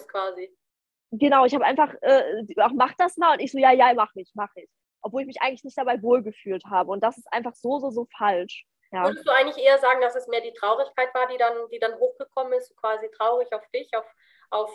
genau, 1.13 1.45
ich 1.45 1.55
habe 1.55 1.65
einfach, 1.65 1.95
äh, 2.01 2.45
ach, 2.59 2.73
mach 2.75 2.95
das 2.95 3.17
mal. 3.17 3.35
Und 3.35 3.41
ich 3.41 3.53
so, 3.53 3.59
ja, 3.59 3.73
ja, 3.73 3.93
mach 3.95 4.11
ich, 4.15 4.31
mach 4.35 4.51
ich. 4.57 4.69
Obwohl 5.03 5.23
ich 5.23 5.27
mich 5.29 5.43
eigentlich 5.43 5.65
nicht 5.65 5.79
dabei 5.79 6.03
wohlgefühlt 6.03 6.65
habe. 6.67 6.91
Und 6.91 7.03
das 7.03 7.19
ist 7.19 7.33
einfach 7.33 7.55
so, 7.55 7.79
so, 7.79 7.91
so 7.91 8.07
falsch. 8.17 8.67
Ja. 8.93 9.05
Würdest 9.05 9.27
du 9.27 9.33
eigentlich 9.33 9.59
eher 9.59 9.79
sagen, 9.79 10.01
dass 10.01 10.15
es 10.15 10.29
mehr 10.29 10.41
die 10.41 10.53
Traurigkeit 10.53 11.13
war, 11.15 11.27
die 11.29 11.39
dann, 11.39 11.69
die 11.71 11.79
dann 11.79 11.95
hochgekommen 11.99 12.53
ist, 12.53 12.77
quasi 12.77 13.09
traurig 13.11 13.53
auf 13.53 13.67
dich, 13.71 13.91
auf, 13.97 14.07
auf 14.51 14.71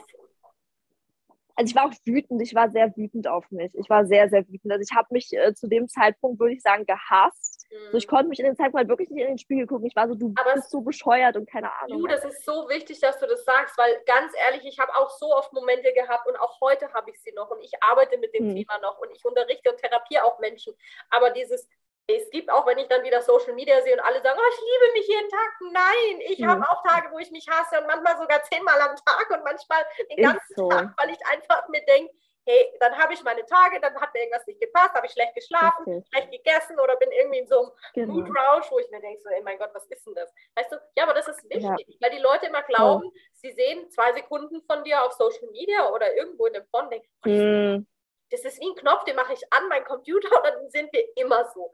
also 1.55 1.69
ich 1.69 1.75
war 1.75 1.85
auch 1.85 1.93
wütend, 2.05 2.41
ich 2.41 2.55
war 2.55 2.69
sehr 2.69 2.95
wütend 2.95 3.27
auf 3.27 3.49
mich. 3.51 3.71
Ich 3.75 3.89
war 3.89 4.05
sehr, 4.05 4.29
sehr 4.29 4.47
wütend. 4.47 4.71
Also 4.71 4.83
ich 4.89 4.95
habe 4.95 5.07
mich 5.11 5.31
äh, 5.33 5.53
zu 5.53 5.67
dem 5.67 5.87
Zeitpunkt, 5.87 6.39
würde 6.39 6.53
ich 6.53 6.61
sagen, 6.61 6.85
gehasst. 6.85 7.67
Mhm. 7.69 7.91
So, 7.91 7.97
ich 7.97 8.07
konnte 8.07 8.29
mich 8.29 8.39
in 8.39 8.45
dem 8.45 8.55
Zeitpunkt 8.55 8.77
halt 8.77 8.89
wirklich 8.89 9.09
nicht 9.09 9.21
in 9.21 9.27
den 9.29 9.37
Spiegel 9.37 9.67
gucken. 9.67 9.85
Ich 9.85 9.95
war 9.95 10.07
so, 10.07 10.15
du 10.15 10.33
Aber 10.39 10.53
bist 10.53 10.71
so 10.71 10.81
bescheuert 10.81 11.35
und 11.35 11.49
keine 11.49 11.71
Ahnung. 11.81 11.99
Du, 11.99 12.07
das 12.07 12.23
ist 12.25 12.43
so 12.45 12.67
wichtig, 12.69 12.99
dass 12.99 13.19
du 13.19 13.27
das 13.27 13.43
sagst, 13.43 13.77
weil 13.77 14.01
ganz 14.05 14.33
ehrlich, 14.47 14.65
ich 14.65 14.79
habe 14.79 14.95
auch 14.95 15.09
so 15.09 15.35
oft 15.35 15.53
Momente 15.53 15.93
gehabt 15.93 16.27
und 16.27 16.35
auch 16.37 16.59
heute 16.61 16.91
habe 16.93 17.11
ich 17.11 17.21
sie 17.21 17.31
noch 17.33 17.51
und 17.51 17.61
ich 17.61 17.71
arbeite 17.81 18.17
mit 18.17 18.33
dem 18.33 18.49
mhm. 18.49 18.55
Thema 18.55 18.79
noch 18.79 18.99
und 18.99 19.11
ich 19.11 19.23
unterrichte 19.23 19.71
und 19.71 19.77
therapiere 19.77 20.23
auch 20.23 20.39
Menschen. 20.39 20.73
Aber 21.09 21.29
dieses, 21.29 21.67
es 22.15 22.29
gibt 22.29 22.49
auch, 22.51 22.65
wenn 22.65 22.77
ich 22.77 22.87
dann 22.87 23.03
wieder 23.03 23.21
Social 23.21 23.53
Media 23.53 23.81
sehe 23.81 23.93
und 23.93 23.99
alle 23.99 24.21
sagen, 24.21 24.39
oh, 24.39 24.49
ich 24.49 24.59
liebe 24.59 24.93
mich 24.93 25.07
jeden 25.07 25.29
Tag. 25.29 25.49
Nein, 25.71 26.21
ich 26.21 26.39
mhm. 26.39 26.47
habe 26.47 26.69
auch 26.69 26.83
Tage, 26.83 27.11
wo 27.11 27.19
ich 27.19 27.31
mich 27.31 27.47
hasse 27.49 27.79
und 27.79 27.87
manchmal 27.87 28.17
sogar 28.17 28.41
zehnmal 28.43 28.79
am 28.81 28.95
Tag 28.95 29.29
und 29.29 29.43
manchmal 29.43 29.83
den 30.09 30.23
ganzen 30.23 30.55
so. 30.55 30.69
Tag, 30.69 30.93
weil 30.97 31.09
ich 31.11 31.25
einfach 31.27 31.67
mir 31.69 31.83
denke, 31.85 32.13
hey, 32.45 32.73
dann 32.79 32.97
habe 32.97 33.13
ich 33.13 33.23
meine 33.23 33.45
Tage, 33.45 33.79
dann 33.79 33.95
hat 33.95 34.13
mir 34.13 34.21
irgendwas 34.21 34.45
nicht 34.47 34.59
gepasst, 34.59 34.93
habe 34.93 35.05
ich 35.05 35.13
schlecht 35.13 35.35
geschlafen, 35.35 35.83
okay. 35.85 36.03
schlecht 36.09 36.31
gegessen 36.31 36.79
oder 36.79 36.95
bin 36.97 37.11
irgendwie 37.11 37.39
in 37.39 37.47
so 37.47 37.59
einem 37.59 37.71
genau. 37.93 38.13
Mood 38.13 38.29
Rausch, 38.35 38.71
wo 38.71 38.79
ich 38.79 38.89
mir 38.89 38.99
denke, 38.99 39.21
so, 39.21 39.29
ey 39.29 39.41
mein 39.43 39.57
Gott, 39.57 39.69
was 39.73 39.85
ist 39.85 40.05
denn 40.05 40.15
das? 40.15 40.33
Weißt 40.55 40.71
du, 40.71 40.77
ja, 40.95 41.03
aber 41.03 41.13
das 41.13 41.27
ist 41.27 41.43
wichtig, 41.43 41.61
ja. 41.61 41.75
weil 41.99 42.11
die 42.11 42.21
Leute 42.21 42.47
immer 42.47 42.63
glauben, 42.63 43.05
ja. 43.05 43.21
sie 43.33 43.51
sehen 43.51 43.89
zwei 43.91 44.13
Sekunden 44.13 44.61
von 44.63 44.83
dir 44.83 45.03
auf 45.03 45.13
Social 45.13 45.49
Media 45.51 45.89
oder 45.91 46.15
irgendwo 46.15 46.47
in 46.47 46.53
dem 46.53 46.65
Phone, 46.65 46.89
denken, 46.89 47.07
mm. 47.23 47.87
das 48.31 48.41
ist 48.41 48.59
wie 48.59 48.69
ein 48.69 48.75
Knopf, 48.75 49.03
den 49.03 49.15
mache 49.15 49.33
ich 49.33 49.53
an 49.53 49.67
meinen 49.67 49.85
Computer 49.85 50.29
und 50.37 50.43
dann 50.43 50.69
sind 50.69 50.91
wir 50.93 51.05
immer 51.17 51.45
so. 51.53 51.71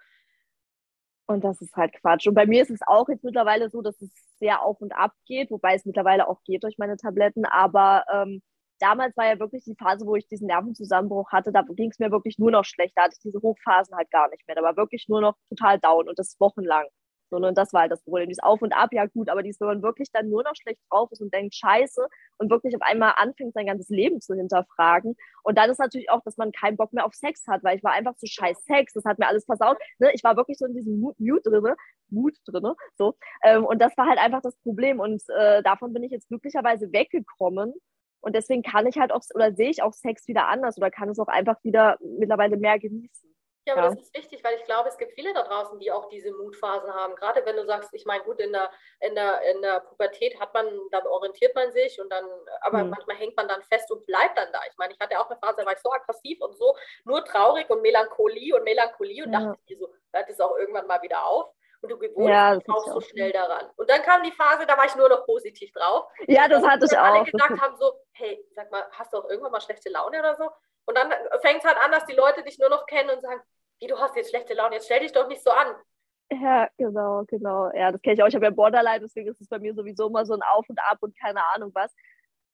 Und 1.27 1.43
das 1.43 1.61
ist 1.61 1.75
halt 1.75 1.93
Quatsch. 2.01 2.27
Und 2.27 2.35
bei 2.35 2.45
mir 2.45 2.61
ist 2.61 2.71
es 2.71 2.79
auch 2.87 3.09
jetzt 3.09 3.23
mittlerweile 3.23 3.69
so, 3.69 3.81
dass 3.81 4.01
es 4.01 4.09
sehr 4.39 4.63
auf 4.63 4.79
und 4.81 4.93
ab 4.93 5.11
geht, 5.25 5.51
wobei 5.51 5.75
es 5.75 5.85
mittlerweile 5.85 6.27
auch 6.27 6.41
geht 6.43 6.63
durch 6.63 6.77
meine 6.77 6.95
Tabletten. 6.95 7.45
Aber 7.45 8.05
ähm, 8.11 8.41
damals 8.79 9.15
war 9.17 9.27
ja 9.27 9.39
wirklich 9.39 9.63
die 9.65 9.75
Phase, 9.75 10.05
wo 10.05 10.15
ich 10.15 10.27
diesen 10.27 10.47
Nervenzusammenbruch 10.47 11.31
hatte. 11.31 11.51
Da 11.51 11.63
ging 11.63 11.91
es 11.91 11.99
mir 11.99 12.11
wirklich 12.11 12.37
nur 12.39 12.51
noch 12.51 12.63
schlecht. 12.63 12.93
Da 12.95 13.03
hatte 13.03 13.15
ich 13.17 13.23
diese 13.23 13.41
Hochphasen 13.41 13.95
halt 13.95 14.09
gar 14.09 14.29
nicht 14.29 14.47
mehr. 14.47 14.55
Da 14.55 14.63
war 14.63 14.77
wirklich 14.77 15.07
nur 15.09 15.21
noch 15.21 15.35
total 15.49 15.79
down 15.79 16.07
und 16.07 16.17
das 16.17 16.37
wochenlang. 16.39 16.85
So, 17.29 17.37
und 17.37 17.57
das 17.57 17.73
war 17.73 17.81
halt 17.81 17.91
das 17.91 18.03
Problem. 18.03 18.29
Dieses 18.29 18.43
Auf 18.43 18.61
und 18.61 18.73
Ab, 18.73 18.89
ja 18.93 19.05
gut, 19.05 19.29
aber 19.29 19.43
dies, 19.43 19.59
wenn 19.59 19.67
man 19.67 19.81
wirklich 19.81 20.11
dann 20.11 20.29
nur 20.29 20.43
noch 20.43 20.55
schlecht 20.55 20.79
drauf 20.89 21.11
ist 21.11 21.21
und 21.21 21.33
denkt, 21.33 21.55
scheiße, 21.55 22.07
und 22.37 22.49
wirklich 22.49 22.75
auf 22.75 22.81
einmal 22.81 23.13
anfängt, 23.17 23.53
sein 23.53 23.65
ganzes 23.65 23.89
Leben 23.89 24.21
zu 24.21 24.35
hinterfragen. 24.35 25.15
Und 25.43 25.57
dann 25.57 25.69
ist 25.69 25.79
natürlich 25.79 26.09
auch, 26.09 26.21
dass 26.23 26.37
man 26.37 26.51
keinen 26.51 26.77
Bock 26.77 26.93
mehr 26.93 27.05
auf 27.05 27.13
Sex 27.13 27.45
hat, 27.47 27.63
weil 27.63 27.77
ich 27.77 27.83
war 27.83 27.93
einfach 27.93 28.15
so 28.17 28.27
scheiß 28.27 28.63
Sex, 28.63 28.93
das 28.93 29.05
hat 29.05 29.19
mir 29.19 29.27
alles 29.27 29.45
versaut. 29.45 29.77
Ne? 29.99 30.11
Ich 30.13 30.23
war 30.23 30.37
wirklich 30.37 30.57
so 30.57 30.65
in 30.65 30.73
diesem 30.73 30.99
Mut, 30.99 31.19
Mut 31.19 31.45
drinne, 31.45 31.75
Mut 32.09 32.37
drinne, 32.45 32.75
so. 32.95 33.15
Ähm, 33.43 33.65
und 33.65 33.81
das 33.81 33.97
war 33.97 34.07
halt 34.07 34.19
einfach 34.19 34.41
das 34.41 34.55
Problem. 34.57 34.99
Und 34.99 35.21
äh, 35.29 35.61
davon 35.63 35.93
bin 35.93 36.03
ich 36.03 36.11
jetzt 36.11 36.29
glücklicherweise 36.29 36.91
weggekommen. 36.91 37.73
Und 38.21 38.35
deswegen 38.35 38.63
kann 38.63 38.87
ich 38.87 38.97
halt 38.97 39.11
auch, 39.11 39.21
oder 39.35 39.53
sehe 39.53 39.69
ich 39.69 39.81
auch 39.83 39.93
Sex 39.93 40.27
wieder 40.27 40.47
anders 40.47 40.77
oder 40.77 40.91
kann 40.91 41.09
es 41.09 41.19
auch 41.19 41.27
einfach 41.27 41.63
wieder 41.63 41.97
mittlerweile 42.01 42.57
mehr 42.57 42.79
genießen. 42.79 43.36
Ja, 43.67 43.73
aber 43.73 43.83
ja. 43.83 43.89
das 43.89 43.99
ist 43.99 44.15
wichtig, 44.15 44.41
weil 44.45 44.55
ich 44.55 44.63
glaube, 44.63 44.87
es 44.87 44.97
gibt 44.97 45.11
viele 45.11 45.33
da 45.33 45.43
draußen, 45.43 45.77
die 45.77 45.91
auch 45.91 46.07
diese 46.07 46.31
Mutphasen 46.31 46.93
haben. 46.93 47.15
Gerade 47.17 47.45
wenn 47.45 47.57
du 47.57 47.65
sagst, 47.65 47.93
ich 47.93 48.05
meine, 48.05 48.23
gut, 48.23 48.39
in 48.39 48.53
der, 48.53 48.71
in, 49.01 49.13
der, 49.13 49.41
in 49.41 49.61
der 49.61 49.81
Pubertät 49.81 50.39
hat 50.39 50.53
man, 50.53 50.65
dann 50.91 51.05
orientiert 51.05 51.53
man 51.53 51.69
sich 51.73 51.99
und 51.99 52.09
dann, 52.09 52.23
aber 52.61 52.85
mhm. 52.85 52.91
manchmal 52.91 53.17
hängt 53.17 53.35
man 53.35 53.49
dann 53.49 53.61
fest 53.63 53.91
und 53.91 54.05
bleibt 54.05 54.37
dann 54.37 54.53
da. 54.53 54.59
Ich 54.71 54.77
meine, 54.77 54.93
ich 54.93 54.99
hatte 55.01 55.19
auch 55.19 55.29
eine 55.29 55.37
Phase, 55.39 55.57
da 55.57 55.65
war 55.65 55.73
ich 55.73 55.79
so 55.79 55.91
aggressiv 55.91 56.39
und 56.39 56.57
so, 56.57 56.77
nur 57.03 57.25
traurig 57.25 57.69
und 57.69 57.81
Melancholie 57.81 58.55
und 58.55 58.63
Melancholie 58.63 59.25
und 59.25 59.33
ja. 59.33 59.39
dachte 59.41 59.59
mir 59.67 59.77
so, 59.77 59.93
hört 60.13 60.29
es 60.29 60.39
auch 60.39 60.55
irgendwann 60.57 60.87
mal 60.87 61.01
wieder 61.01 61.25
auf. 61.25 61.53
Und 61.81 61.91
du 61.91 61.97
gewohnst 61.99 62.29
ja, 62.29 62.55
dich 62.55 62.69
auch 62.69 62.87
so 62.87 63.01
schnell 63.01 63.31
daran. 63.31 63.69
Und 63.75 63.87
dann 63.89 64.01
kam 64.01 64.23
die 64.23 64.31
Phase, 64.31 64.65
da 64.65 64.77
war 64.77 64.85
ich 64.85 64.95
nur 64.95 65.09
noch 65.09 65.25
positiv 65.25 65.71
drauf. 65.73 66.05
Ja, 66.27 66.47
das 66.47 66.65
hatte 66.65 66.85
ich 66.85 66.97
auch. 66.97 67.03
alle 67.03 67.23
gesagt 67.23 67.61
haben 67.61 67.75
so, 67.75 67.93
hey, 68.13 68.43
sag 68.55 68.71
mal, 68.71 68.83
hast 68.93 69.13
du 69.13 69.17
auch 69.17 69.29
irgendwann 69.29 69.51
mal 69.51 69.61
schlechte 69.61 69.89
Laune 69.89 70.17
oder 70.17 70.35
so? 70.37 70.49
Und 70.87 70.97
dann 70.97 71.11
fängt 71.41 71.59
es 71.59 71.65
halt 71.65 71.77
an, 71.77 71.91
dass 71.91 72.05
die 72.05 72.15
Leute 72.15 72.43
dich 72.43 72.57
nur 72.59 72.69
noch 72.69 72.85
kennen 72.85 73.09
und 73.09 73.21
sagen, 73.21 73.41
wie 73.79 73.87
du 73.87 73.97
hast 73.97 74.15
jetzt 74.15 74.29
schlechte 74.29 74.53
Laune, 74.53 74.75
jetzt 74.75 74.85
stell 74.85 75.01
dich 75.01 75.11
doch 75.11 75.27
nicht 75.27 75.43
so 75.43 75.51
an. 75.51 75.75
Ja, 76.31 76.67
genau, 76.77 77.23
genau. 77.27 77.71
Ja, 77.73 77.91
das 77.91 78.01
kenne 78.01 78.15
ich 78.15 78.23
auch. 78.23 78.27
Ich 78.27 78.35
habe 78.35 78.45
ja 78.45 78.51
Borderline, 78.51 79.01
deswegen 79.01 79.29
ist 79.29 79.39
es 79.39 79.47
bei 79.47 79.59
mir 79.59 79.73
sowieso 79.73 80.07
immer 80.07 80.25
so 80.25 80.33
ein 80.33 80.41
Auf 80.41 80.67
und 80.69 80.79
Ab 80.79 80.97
und 81.01 81.17
keine 81.17 81.41
Ahnung 81.53 81.71
was. 81.73 81.93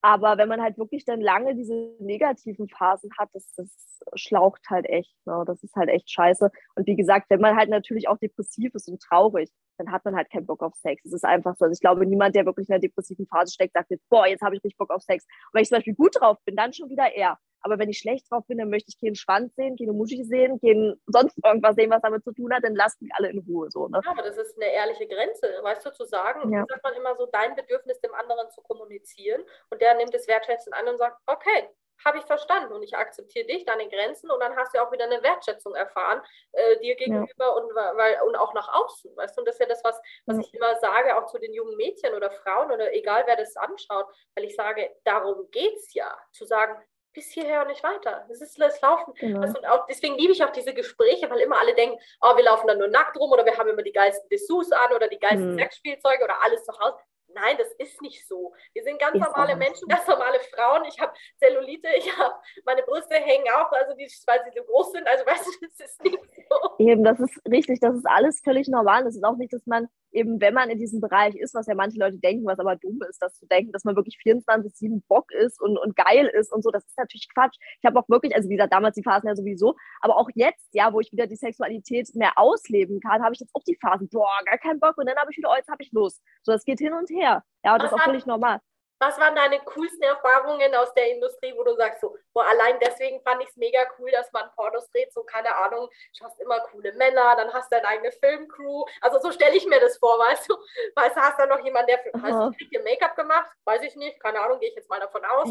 Aber 0.02 0.38
wenn 0.38 0.50
man 0.50 0.62
halt 0.62 0.78
wirklich 0.78 1.06
dann 1.06 1.22
lange 1.22 1.56
diese 1.56 1.74
negativen 2.00 2.68
Phasen 2.68 3.10
hat, 3.18 3.30
das, 3.34 3.54
das 3.56 4.00
schlaucht 4.16 4.62
halt 4.70 4.86
echt. 4.86 5.16
Ne? 5.26 5.44
Das 5.48 5.64
ist 5.64 5.76
halt 5.76 5.90
echt 5.90 6.12
scheiße. 6.12 6.52
Und 6.76 6.88
wie 6.88 6.98
gesagt, 6.98 7.30
wenn 7.30 7.40
man 7.40 7.56
halt 7.56 7.70
natürlich 7.70 8.10
auch 8.10 8.18
depressiv 8.18 8.76
ist 8.76 8.90
und 8.90 9.02
traurig, 9.02 9.50
dann 9.78 9.92
hat 9.92 10.06
man 10.06 10.16
halt 10.16 10.30
keinen 10.32 10.46
Bock 10.46 10.62
auf 10.64 10.74
Sex. 10.76 11.04
Es 11.06 11.14
ist 11.14 11.26
einfach 11.26 11.56
so. 11.56 11.66
Also 11.66 11.74
ich 11.74 11.80
glaube, 11.80 12.06
niemand, 12.06 12.36
der 12.36 12.46
wirklich 12.46 12.68
in 12.70 12.74
einer 12.74 12.82
depressiven 12.82 13.28
Phase 13.28 13.54
steckt, 13.54 13.74
sagt 13.74 13.92
jetzt, 13.92 14.08
boah, 14.10 14.28
jetzt 14.28 14.42
habe 14.42 14.56
ich 14.56 14.64
richtig 14.64 14.78
Bock 14.78 14.92
auf 14.92 15.02
Sex. 15.02 15.26
Und 15.26 15.54
wenn 15.54 15.64
ich 15.64 15.70
zum 15.70 15.78
Beispiel 15.78 15.96
gut 15.96 16.20
drauf 16.20 16.38
bin, 16.46 16.56
dann 16.56 16.74
schon 16.74 16.90
wieder 16.90 17.14
eher. 17.14 17.38
Aber 17.64 17.80
wenn 17.80 17.90
ich 17.90 18.00
schlecht 18.00 18.30
drauf 18.30 18.46
bin, 18.46 18.58
dann 18.58 18.70
möchte 18.70 18.90
ich 18.90 19.00
keinen 19.00 19.16
Schwanz 19.16 19.56
sehen, 19.56 19.78
keine 19.78 19.94
Muschi 19.94 20.24
sehen, 20.26 20.60
keinen 20.60 21.02
sonst 21.08 21.38
irgendwas 21.44 21.76
sehen, 21.76 21.90
was 21.90 22.02
damit 22.02 22.24
zu 22.24 22.34
tun 22.34 22.54
hat, 22.54 22.64
dann 22.64 22.76
lasst 22.76 23.02
mich 23.02 23.12
alle 23.16 23.30
in 23.30 23.40
Ruhe. 23.40 23.72
So, 23.72 23.88
ne? 23.88 24.02
Ja, 24.04 24.12
aber 24.12 24.22
das 24.22 24.38
ist 24.38 24.62
eine 24.62 24.70
ehrliche 24.72 25.08
Grenze, 25.08 25.48
weißt 25.64 25.86
du, 25.86 25.94
zu 25.94 26.04
sagen, 26.04 26.52
ja. 26.52 26.66
sagt 26.68 26.84
man 26.84 26.94
immer 26.94 27.16
so, 27.16 27.26
dein 27.32 27.56
Bedürfnis 27.56 28.02
dem 28.02 28.14
anderen 28.14 28.52
zu 28.52 28.62
kommunizieren 28.62 29.42
und 29.70 29.82
der 29.82 29.96
nimmt 29.96 30.14
es 30.14 30.28
wertschätzend 30.28 30.76
an 30.76 30.90
und 30.90 30.98
sagt, 30.98 31.18
okay, 31.26 31.70
habe 32.04 32.18
ich 32.18 32.26
verstanden 32.26 32.74
und 32.74 32.84
ich 32.84 32.96
akzeptiere 32.96 33.48
dich, 33.48 33.66
deine 33.66 33.88
Grenzen 33.90 34.30
und 34.32 34.40
dann 34.40 34.56
hast 34.56 34.74
du 34.74 34.82
auch 34.82 34.92
wieder 34.92 35.06
eine 35.06 35.24
Wertschätzung 35.24 35.76
erfahren 35.76 36.22
äh, 36.52 36.80
dir 36.80 36.96
gegenüber 36.96 37.28
ja. 37.40 37.50
und, 37.50 37.74
weil, 37.74 38.22
und 38.28 38.36
auch 38.36 38.54
nach 38.54 38.74
außen, 38.74 39.16
weißt 39.16 39.38
du, 39.38 39.42
und 39.42 39.48
das 39.48 39.56
ist 39.56 39.62
ja 39.62 39.68
das, 39.68 39.84
was, 39.84 40.00
was 40.26 40.38
ich 40.40 40.54
immer 40.54 40.76
sage, 40.78 41.18
auch 41.18 41.28
zu 41.28 41.40
den 41.40 41.54
jungen 41.54 41.76
Mädchen 41.78 42.14
oder 42.14 42.32
Frauen 42.32 42.72
oder 42.72 42.94
egal, 42.94 43.24
wer 43.26 43.36
das 43.36 43.56
anschaut, 43.56 44.08
weil 44.36 44.46
ich 44.46 44.56
sage, 44.56 44.96
darum 45.04 45.50
geht 45.52 45.76
es 45.78 45.94
ja, 45.94 46.18
zu 46.32 46.46
sagen, 46.46 46.82
bis 47.14 47.32
hierher 47.32 47.62
und 47.62 47.68
nicht 47.68 47.84
weiter. 47.84 48.26
Das 48.28 48.42
ist 48.42 48.60
das 48.60 48.82
Laufen. 48.82 49.14
Genau. 49.16 49.42
und 49.42 49.68
auch, 49.68 49.86
deswegen 49.86 50.18
liebe 50.18 50.34
ich 50.34 50.44
auch 50.44 50.52
diese 50.52 50.74
Gespräche, 50.74 51.30
weil 51.30 51.40
immer 51.40 51.60
alle 51.60 51.76
denken, 51.76 52.00
oh, 52.22 52.36
wir 52.36 52.44
laufen 52.44 52.68
dann 52.68 52.80
nur 52.80 52.88
nackt 52.88 53.18
rum 53.18 53.32
oder 53.32 53.46
wir 53.46 53.56
haben 53.58 53.70
immer 53.70 53.84
die 53.84 53.92
geilsten 53.92 54.28
Dessous 54.30 54.72
an 54.72 54.94
oder 54.94 55.08
die 55.08 55.20
geilsten 55.20 55.54
mhm. 55.54 55.60
Sexspielzeuge 55.60 56.24
oder 56.24 56.42
alles 56.44 56.66
zu 56.66 56.74
Hause. 56.80 56.98
Nein, 57.34 57.58
das 57.58 57.72
ist 57.74 58.02
nicht 58.02 58.28
so. 58.28 58.54
Wir 58.74 58.84
sind 58.84 59.00
ganz 59.00 59.16
ist 59.16 59.22
normale 59.22 59.56
Menschen, 59.56 59.88
ganz 59.88 60.08
normale 60.08 60.40
Frauen. 60.40 60.86
Ich 60.86 61.00
habe 61.00 61.14
Zellulite, 61.38 61.88
ich 61.98 62.18
habe 62.18 62.36
meine 62.66 62.84
Brüste 62.84 63.16
hängen 63.16 63.50
auch, 63.52 63.72
also 63.72 63.94
die, 63.96 64.12
weil 64.26 64.44
sie 64.44 64.52
so 64.58 64.64
groß 64.64 64.92
sind. 64.92 65.08
Also 65.08 65.26
weißt 65.26 65.46
du, 65.46 65.68
das 65.68 65.80
ist 65.80 66.04
nicht 66.04 66.20
so. 66.36 66.43
Eben, 66.80 67.04
das 67.04 67.20
ist 67.20 67.40
richtig, 67.50 67.80
das 67.80 67.96
ist 67.96 68.06
alles 68.08 68.42
völlig 68.44 68.68
normal. 68.68 69.04
Das 69.04 69.16
ist 69.16 69.24
auch 69.24 69.38
nicht, 69.38 69.54
dass 69.54 69.66
man 69.66 69.88
eben, 70.14 70.40
wenn 70.42 70.54
man 70.54 70.70
in 70.70 70.80
diesem 70.80 71.02
Bereich 71.02 71.36
ist, 71.36 71.54
was 71.54 71.68
ja 71.68 71.76
manche 71.76 72.00
Leute 72.00 72.18
denken, 72.18 72.46
was 72.46 72.60
aber 72.60 72.76
dumm 72.76 73.00
ist, 73.10 73.22
das 73.22 73.38
zu 73.38 73.48
denken, 73.48 73.72
dass 73.72 73.84
man 73.84 73.96
wirklich 73.96 74.18
24-7 74.24 75.02
Bock 75.08 75.32
ist 75.32 75.62
und, 75.62 75.78
und 75.78 75.96
geil 75.96 76.28
ist 76.34 76.52
und 76.54 76.64
so, 76.64 76.72
das 76.72 76.86
ist 76.86 76.98
natürlich 76.98 77.28
Quatsch. 77.34 77.58
Ich 77.80 77.86
habe 77.86 78.00
auch 78.00 78.08
wirklich, 78.10 78.36
also 78.36 78.50
wie 78.50 78.56
gesagt, 78.56 78.74
damals 78.74 78.96
die 78.96 79.04
Phasen 79.04 79.28
ja 79.28 79.36
sowieso, 79.36 79.76
aber 80.02 80.18
auch 80.18 80.30
jetzt, 80.36 80.68
ja, 80.74 80.94
wo 80.94 81.00
ich 81.00 81.12
wieder 81.12 81.28
die 81.28 81.36
Sexualität 81.36 82.10
mehr 82.16 82.38
ausleben 82.38 83.00
kann, 83.00 83.24
habe 83.24 83.34
ich 83.34 83.40
jetzt 83.40 83.54
auch 83.54 83.64
die 83.64 83.78
Phasen, 83.80 84.10
boah, 84.10 84.30
gar 84.46 84.58
keinen 84.58 84.80
Bock 84.80 84.98
und 84.98 85.08
dann 85.08 85.18
habe 85.18 85.32
ich 85.32 85.38
wieder, 85.38 85.50
oh, 85.52 85.56
jetzt 85.58 85.70
habe 85.70 85.82
ich 85.82 85.92
Lust. 85.92 86.22
So, 86.44 86.52
das 86.52 86.66
geht 86.66 86.80
hin 86.80 86.94
und 86.94 87.10
her. 87.10 87.44
Ja, 87.64 87.74
und 87.74 87.82
das 87.82 87.92
ist 87.92 87.98
auch 87.98 88.04
völlig 88.04 88.26
normal. 88.26 88.60
Was 89.06 89.20
waren 89.20 89.36
deine 89.36 89.60
coolsten 89.60 90.02
Erfahrungen 90.04 90.74
aus 90.76 90.94
der 90.94 91.12
Industrie, 91.12 91.54
wo 91.58 91.64
du 91.66 91.76
sagst, 91.76 92.00
so, 92.00 92.16
boah, 92.34 92.46
allein 92.46 92.80
deswegen 92.80 93.22
fand 93.22 93.44
ich 93.44 93.50
es 93.50 93.58
mega 93.58 93.82
cool, 94.00 94.10
dass 94.12 94.32
man 94.32 94.50
Pornos 94.56 94.90
dreht, 94.92 95.12
so 95.12 95.24
keine 95.24 95.54
Ahnung, 95.54 95.90
du 96.18 96.26
hast 96.26 96.40
immer 96.40 96.62
coole 96.72 96.94
Männer, 96.94 97.36
dann 97.36 97.52
hast 97.52 97.70
du 97.70 97.76
deine 97.76 97.90
eigene 97.90 98.14
Filmcrew. 98.14 98.86
Also 99.02 99.20
so 99.20 99.34
stelle 99.34 99.58
ich 99.58 99.66
mir 99.68 99.82
das 99.82 99.98
vor, 99.98 100.18
weißt 100.20 100.50
du? 100.50 100.56
Weißt 100.96 101.18
du, 101.18 101.22
hast 101.22 101.38
dann 101.38 101.50
noch 101.50 101.60
jemanden, 101.60 101.88
der 101.88 102.00
für, 102.00 102.14
weißt 102.14 102.58
du, 102.58 102.66
dir 102.70 102.82
Make-up 102.82 103.18
gemacht? 103.18 103.52
Weiß 103.66 103.82
ich 103.84 103.94
nicht, 103.98 104.22
keine 104.22 104.40
Ahnung, 104.40 104.62
gehe 104.62 104.70
ich 104.70 104.76
jetzt 104.76 104.90
mal 104.90 105.02
davon 105.02 105.26
aus. 105.26 105.50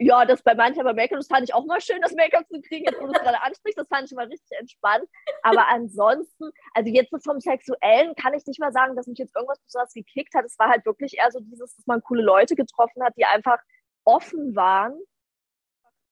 Ja, 0.00 0.24
das 0.24 0.42
bei 0.42 0.54
manchen 0.54 0.80
aber 0.80 0.94
Make-up, 0.94 1.18
das 1.18 1.26
fand 1.26 1.42
ich 1.42 1.52
auch 1.52 1.64
mal 1.64 1.80
schön, 1.80 2.00
das 2.00 2.14
Make-up 2.14 2.46
zu 2.48 2.60
kriegen, 2.60 2.84
jetzt 2.84 3.00
wo 3.00 3.06
du 3.06 3.12
es 3.12 3.20
gerade 3.20 3.42
ansprichst, 3.42 3.78
das 3.78 3.88
fand 3.88 4.04
ich 4.04 4.14
mal 4.14 4.26
richtig 4.26 4.56
entspannt. 4.56 5.08
Aber 5.42 5.66
ansonsten, 5.68 6.50
also 6.72 6.88
jetzt 6.88 7.10
vom 7.24 7.40
Sexuellen 7.40 8.14
kann 8.14 8.32
ich 8.32 8.46
nicht 8.46 8.60
mal 8.60 8.72
sagen, 8.72 8.94
dass 8.94 9.08
mich 9.08 9.18
jetzt 9.18 9.34
irgendwas 9.34 9.58
besonders 9.60 9.92
gekickt 9.92 10.34
hat. 10.34 10.44
Es 10.44 10.56
war 10.58 10.68
halt 10.68 10.86
wirklich 10.86 11.18
eher 11.18 11.32
so 11.32 11.40
dieses, 11.40 11.74
dass 11.74 11.86
man 11.86 12.00
coole 12.02 12.22
Leute 12.22 12.54
getroffen 12.54 13.02
hat, 13.02 13.14
die 13.16 13.24
einfach 13.24 13.58
offen 14.04 14.54
waren. 14.54 14.96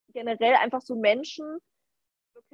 Generell 0.09 0.55
einfach 0.55 0.81
so 0.81 0.96
Menschen, 0.96 1.59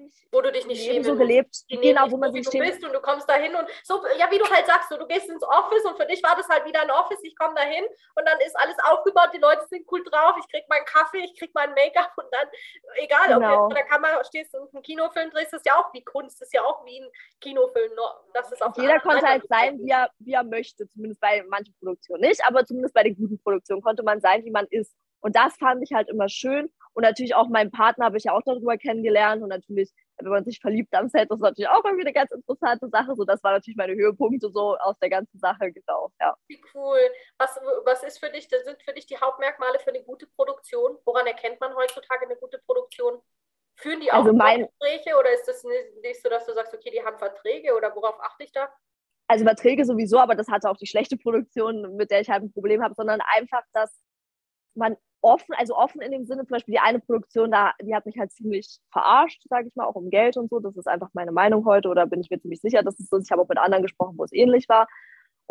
wirklich 0.03 0.29
wo 0.33 0.41
du 0.41 0.53
dich 0.53 0.67
nicht 0.67 0.85
schämen 0.85 1.05
so 1.05 1.17
gelebt, 1.17 1.57
genau, 1.69 2.11
wo 2.11 2.17
man 2.17 2.33
sich 2.33 2.49
du 2.49 2.59
bist 2.59 2.85
und 2.85 2.93
du 2.93 3.01
kommst 3.01 3.29
da 3.29 3.35
hin 3.35 3.55
und 3.55 3.69
so, 3.85 4.03
ja, 4.19 4.31
wie 4.31 4.38
du 4.38 4.45
halt 4.49 4.67
sagst, 4.67 4.88
so, 4.88 4.97
du 4.97 5.07
gehst 5.07 5.29
ins 5.29 5.43
Office 5.43 5.85
und 5.85 5.97
für 5.97 6.07
dich 6.07 6.23
war 6.23 6.37
das 6.37 6.49
halt 6.49 6.65
wieder 6.65 6.83
ein 6.83 6.91
Office, 6.91 7.21
ich 7.23 7.37
komme 7.37 7.55
da 7.55 7.62
hin 7.62 7.85
und 8.17 8.27
dann 8.27 8.41
ist 8.41 8.57
alles 8.59 8.77
aufgebaut, 8.85 9.31
die 9.35 9.38
Leute 9.38 9.67
sind 9.69 9.87
cool 9.91 10.03
drauf, 10.05 10.35
ich 10.38 10.49
krieg 10.51 10.65
meinen 10.69 10.85
Kaffee, 10.85 11.25
ich 11.25 11.38
krieg 11.38 11.51
mein 11.55 11.71
Make-up 11.75 12.12
und 12.17 12.27
dann, 12.31 12.49
egal, 12.97 13.29
genau. 13.29 13.37
ob 13.37 13.43
du 13.43 13.49
jetzt 13.49 13.59
vor 13.59 13.75
der 13.75 13.85
Kamera 13.85 14.25
stehst 14.25 14.55
und 14.55 14.75
einen 14.75 14.83
Kinofilm 14.83 15.31
drehst, 15.31 15.53
ist 15.53 15.67
ja 15.67 15.77
auch 15.79 15.93
wie 15.93 16.03
Kunst, 16.03 16.41
ist 16.41 16.55
ja 16.55 16.62
auch 16.62 16.85
wie 16.87 17.01
ein 17.01 17.11
Kinofilm, 17.41 17.93
das 18.33 18.51
ist 18.53 18.62
auch 18.62 18.77
Jeder 18.77 19.01
konnte 19.01 19.27
halt 19.27 19.47
sein, 19.49 19.79
wie 19.81 19.91
er, 19.91 20.11
wie 20.19 20.33
er 20.33 20.45
möchte, 20.45 20.88
zumindest 20.88 21.21
bei 21.21 21.43
manchen 21.49 21.75
Produktionen 21.79 22.23
nicht, 22.23 22.45
aber 22.47 22.65
zumindest 22.65 22.95
bei 22.95 23.03
den 23.03 23.17
guten 23.17 23.38
Produktionen 23.43 23.83
konnte 23.83 24.03
man 24.03 24.21
sein, 24.21 24.45
wie 24.45 24.51
man 24.51 24.67
ist. 24.71 24.95
Und 25.21 25.37
das 25.37 25.57
fand 25.57 25.83
ich 25.83 25.93
halt 25.93 26.09
immer 26.09 26.29
schön. 26.29 26.73
Und 26.94 27.02
natürlich 27.02 27.35
auch 27.35 27.48
meinen 27.48 27.70
Partner 27.70 28.05
habe 28.07 28.18
ich 28.18 28.24
ja 28.24 28.33
auch 28.33 28.42
darüber 28.44 28.76
kennengelernt. 28.76 29.42
Und 29.42 29.48
natürlich, 29.48 29.90
wenn 30.18 30.31
man 30.31 30.44
sich 30.44 30.61
verliebt 30.61 30.94
am 30.94 31.09
Set, 31.09 31.31
das 31.31 31.38
ist 31.38 31.42
natürlich 31.42 31.68
auch 31.70 31.85
irgendwie 31.85 32.05
eine 32.05 32.12
ganz 32.12 32.31
interessante 32.31 32.88
Sache. 32.90 33.14
So, 33.16 33.24
das 33.24 33.42
war 33.42 33.52
natürlich 33.52 33.76
meine 33.76 33.94
Höhepunkte 33.94 34.50
so 34.50 34.76
aus 34.78 34.98
der 34.98 35.11
ganzen 35.11 35.38
Sache, 35.38 35.72
genau. 35.72 36.11
Ja. 36.20 36.37
Wie 36.48 36.62
cool. 36.74 36.98
Was, 37.38 37.59
was 37.85 38.02
ist 38.02 38.18
für 38.18 38.31
dich, 38.31 38.48
das 38.48 38.64
sind 38.64 38.83
für 38.83 38.92
dich 38.92 39.07
die 39.07 39.16
Hauptmerkmale 39.16 39.78
für 39.78 39.90
eine 39.90 40.02
gute 40.02 40.26
Produktion? 40.37 40.98
Woran 41.05 41.26
erkennt 41.26 41.61
man 41.61 41.74
heutzutage 41.74 42.26
eine 42.26 42.37
gute 42.37 42.59
Produktion? 42.66 43.20
Führen 43.76 44.00
die 44.00 44.12
auch 44.12 44.18
Also 44.18 44.33
mein- 44.35 44.66
Gespräche 44.66 45.16
oder 45.18 45.33
ist 45.33 45.48
das 45.48 45.64
nicht 45.64 46.02
nicht 46.02 46.22
so, 46.22 46.28
dass 46.28 46.44
du 46.44 46.52
sagst, 46.52 46.74
okay, 46.74 46.90
die 46.90 47.02
haben 47.02 47.18
Verträge 47.18 47.74
oder 47.74 47.94
worauf 47.96 48.20
achte 48.20 48.44
ich 48.44 48.52
da? 48.52 48.68
also 49.28 49.44
Verträge 49.46 49.87
sowieso, 49.87 50.18
aber 50.18 50.35
das 50.35 50.48
hatte 50.48 50.68
auch 50.68 50.76
die 50.76 50.87
schlechte 50.87 51.16
Produktion, 51.16 51.96
mit 51.96 52.11
der 52.11 52.20
ich 52.20 52.28
halt 52.28 52.42
ein 52.42 52.52
Problem 52.52 52.83
habe, 52.83 52.94
sondern 52.94 53.20
einfach, 53.35 53.62
dass 53.72 53.90
man 54.75 54.97
offen, 55.21 55.55
also 55.57 55.77
offen 55.77 56.01
in 56.03 56.11
dem 56.11 56.25
Sinne, 56.25 56.43
zum 56.43 56.55
Beispiel 56.55 56.73
die 56.73 56.81
eine 56.81 56.99
Produktion, 56.99 57.51
da, 57.51 57.73
die 57.81 57.95
hat 57.95 58.07
mich 58.07 58.19
halt 58.19 58.33
ziemlich 58.33 58.79
verarscht, 58.91 59.43
sage 59.49 59.69
ich 59.69 59.77
mal, 59.77 59.87
auch 59.87 59.95
um 59.95 60.11
Geld 60.11 60.37
und 60.37 60.51
so. 60.51 60.59
Das 60.59 60.77
ist 60.77 60.89
einfach 60.89 61.11
meine 61.15 61.33
Meinung 61.33 61.65
heute 61.65 61.89
oder 61.89 62.07
bin 62.07 62.21
ich 62.21 62.31
mir 62.31 62.41
ziemlich 62.41 62.61
sicher, 62.61 62.83
dass 62.83 62.99
es 62.99 63.09
so 63.09 63.17
ist. 63.17 63.27
Ich 63.27 63.33
habe 63.33 63.43
auch 63.43 63.49
mit 63.49 63.59
anderen 63.59 63.83
gesprochen, 63.83 64.19
wo 64.19 64.25
es 64.25 64.33
ähnlich 64.33 64.69
war. 64.69 64.89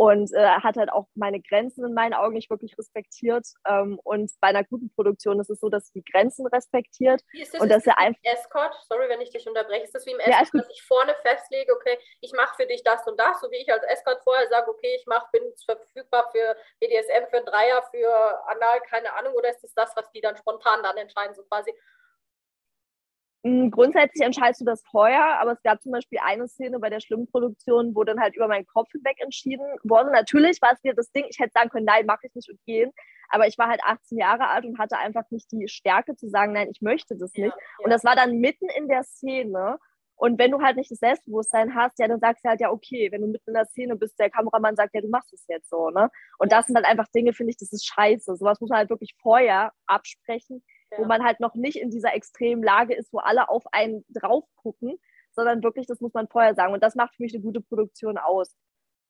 Und 0.02 0.34
äh, 0.34 0.48
hat 0.64 0.78
halt 0.78 0.92
auch 0.92 1.06
meine 1.14 1.40
Grenzen 1.42 1.86
in 1.86 1.94
meinen 1.94 2.16
Augen 2.16 2.34
nicht 2.34 2.50
wirklich 2.50 2.76
respektiert. 2.76 3.46
Ähm, 3.68 4.00
und 4.04 4.32
bei 4.42 4.48
einer 4.48 4.64
guten 4.64 4.90
Produktion 4.96 5.40
ist 5.40 5.52
es 5.52 5.60
so, 5.60 5.70
dass 5.70 5.90
sie 5.90 6.02
die 6.02 6.12
Grenzen 6.12 6.48
respektiert. 6.48 7.22
Wie 7.32 7.44
ist 7.44 7.54
das? 7.54 7.62
Und 7.62 7.68
ist 7.70 7.76
dass 7.76 7.86
er 7.86 8.00
einfach- 8.00 8.20
Escort? 8.24 8.74
Sorry, 8.90 9.08
wenn 9.10 9.22
ich 9.22 9.30
dich 9.30 9.48
unterbreche. 9.48 9.84
Ist 9.84 9.94
das 9.94 10.08
wie 10.08 10.12
im 10.14 10.20
Ja, 10.22 10.26
Escort, 10.26 10.44
ist 10.46 10.52
gut. 10.54 10.62
dass 10.62 10.70
ich 10.72 10.82
vorne 10.84 11.14
festlege, 11.22 11.72
okay, 11.76 12.00
ich 12.22 12.34
mache 12.34 12.56
für 12.56 12.66
dich 12.66 12.84
das 12.84 13.06
und 13.08 13.20
das, 13.20 13.40
so 13.42 13.52
wie 13.52 13.58
ich 13.58 13.72
als 13.72 13.84
Escort 13.84 14.24
vorher 14.24 14.48
sage, 14.50 14.72
okay, 14.72 14.96
ich 14.98 15.06
mach, 15.06 15.30
bin 15.30 15.44
verfügbar 15.64 16.28
für 16.32 16.56
BDSM, 16.80 17.28
für 17.30 17.38
einen 17.38 17.46
Dreier, 17.46 17.84
für 17.92 18.10
Anal, 18.48 18.82
keine 18.90 19.14
Ahnung, 19.14 19.36
oder 19.36 19.50
ist 19.50 19.62
das 19.64 19.74
das, 19.76 19.96
was 19.96 20.10
die 20.14 20.22
dann 20.22 20.36
spontan 20.36 20.82
dann 20.82 20.98
entscheiden, 20.98 21.36
so 21.36 21.44
quasi? 21.44 21.72
Mm, 23.44 23.70
Grundsätzlich 23.70 24.24
entscheidest 24.26 24.62
du 24.62 24.66
das 24.66 24.84
vorher, 24.84 25.40
aber 25.40 25.54
es 25.54 25.62
gab 25.64 25.82
zum 25.82 25.92
Beispiel 25.92 26.20
eine 26.24 26.48
Szene 26.48 26.80
bei 26.80 26.90
der 26.90 27.00
schlimmen 27.00 27.28
Produktion, 27.28 27.96
wo 27.96 28.04
dann 28.04 28.20
halt 28.20 28.36
über 28.36 28.48
meinen 28.48 28.68
Kopf 28.68 28.92
hinweg 28.92 29.20
entschieden 29.20 29.66
wurde. 29.84 30.12
Natürlich 30.12 30.62
war 30.62 30.74
es 30.74 30.84
mir 30.84 30.94
das 30.94 31.12
Ding, 31.12 31.26
ich 31.30 31.40
hätte 31.40 31.52
sagen 31.54 31.70
können, 31.70 31.86
nein, 31.86 32.06
mache 32.06 32.28
ich 32.28 32.36
nicht 32.36 32.50
und 32.50 32.60
gehen. 32.66 32.92
Aber 33.30 33.48
ich 33.48 33.58
war 33.58 33.68
halt 33.70 33.82
18 33.84 34.18
Jahre 34.18 34.50
alt 34.50 34.66
und 34.66 34.78
hatte 34.78 34.98
einfach 34.98 35.24
nicht 35.32 35.52
die 35.52 35.68
Stärke 35.68 36.16
zu 36.16 36.30
sagen, 36.30 36.52
nein, 36.54 36.70
ich 36.72 36.82
möchte 36.82 37.16
das 37.18 37.34
nicht. 37.34 37.56
Ja, 37.56 37.86
Und 37.86 37.90
das 37.90 38.04
war 38.04 38.16
dann 38.16 38.38
mitten 38.40 38.68
in 38.78 38.88
der 38.88 39.04
Szene. 39.04 39.80
Und 40.16 40.38
wenn 40.38 40.52
du 40.52 40.62
halt 40.62 40.78
nicht 40.78 40.92
das 40.92 41.00
Selbstbewusstsein 41.00 41.74
hast, 41.74 41.98
ja, 41.98 42.08
dann 42.08 42.20
sagst 42.20 42.46
du 42.46 42.50
halt, 42.50 42.62
ja, 42.62 42.70
okay, 42.70 43.12
wenn 43.12 43.22
du 43.22 43.28
mitten 43.28 43.50
in 43.50 43.54
der 43.56 43.66
Szene 43.66 43.96
bist, 43.96 44.20
der 44.20 44.30
Kameramann 44.30 44.76
sagt, 44.76 44.94
ja, 44.94 45.02
du 45.02 45.08
machst 45.08 45.34
es 45.34 45.46
jetzt 45.48 45.70
so, 45.70 45.90
ne? 45.90 46.12
Und 46.38 46.52
das 46.52 46.68
sind 46.68 46.76
dann 46.76 46.86
einfach 46.86 47.08
Dinge, 47.08 47.34
finde 47.34 47.52
ich, 47.52 47.58
das 47.58 47.74
ist 47.74 47.88
scheiße. 47.88 48.36
Sowas 48.36 48.60
muss 48.62 48.70
man 48.70 48.80
halt 48.80 48.92
wirklich 48.92 49.16
vorher 49.20 49.72
absprechen, 49.88 50.64
wo 50.98 51.04
Ja. 51.04 51.08
man 51.08 51.24
halt 51.24 51.40
noch 51.40 51.56
nicht 51.56 51.78
in 51.78 51.90
dieser 51.90 52.14
extremen 52.14 52.64
Lage 52.64 52.94
ist, 52.96 53.12
wo 53.14 53.20
alle 53.20 53.50
auf 53.50 53.64
einen 53.74 54.06
drauf 54.10 54.46
gucken, 54.56 55.00
sondern 55.32 55.64
wirklich, 55.64 55.88
das 55.88 56.02
muss 56.02 56.14
man 56.14 56.28
vorher 56.28 56.56
sagen. 56.56 56.74
Und 56.74 56.84
das 56.84 56.96
macht 56.96 57.16
für 57.16 57.24
mich 57.24 57.34
eine 57.34 57.42
gute 57.44 57.62
Produktion 57.62 58.18
aus. 58.18 58.56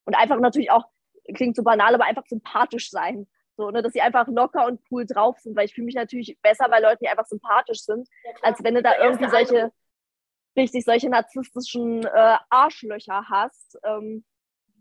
Und 0.06 0.16
einfach 0.16 0.40
natürlich 0.40 0.72
auch, 0.72 0.86
klingt 1.34 1.56
so 1.56 1.64
banal, 1.64 1.94
aber 1.96 2.06
einfach 2.06 2.26
sympathisch 2.28 2.90
sein. 2.90 3.28
So, 3.58 3.70
ne, 3.70 3.82
dass 3.82 3.94
sie 3.94 4.02
einfach 4.02 4.28
locker 4.28 4.66
und 4.66 4.82
cool 4.92 5.06
drauf 5.06 5.38
sind, 5.40 5.56
weil 5.56 5.66
ich 5.66 5.74
fühle 5.74 5.86
mich 5.86 5.96
natürlich 5.96 6.40
besser 6.42 6.70
bei 6.70 6.80
Leuten, 6.80 7.04
die 7.04 7.10
einfach 7.10 7.26
sympathisch 7.26 7.82
sind, 7.84 8.08
Ja, 8.24 8.32
als 8.44 8.64
wenn 8.64 8.76
du 8.76 8.82
da 8.82 8.98
irgendwie 8.98 9.30
solche, 9.30 9.72
richtig 10.56 10.86
solche 10.86 11.10
narzisstischen 11.10 12.06
äh, 12.06 12.38
Arschlöcher 12.50 13.26
hast. 13.30 13.78
Ähm, 13.84 14.24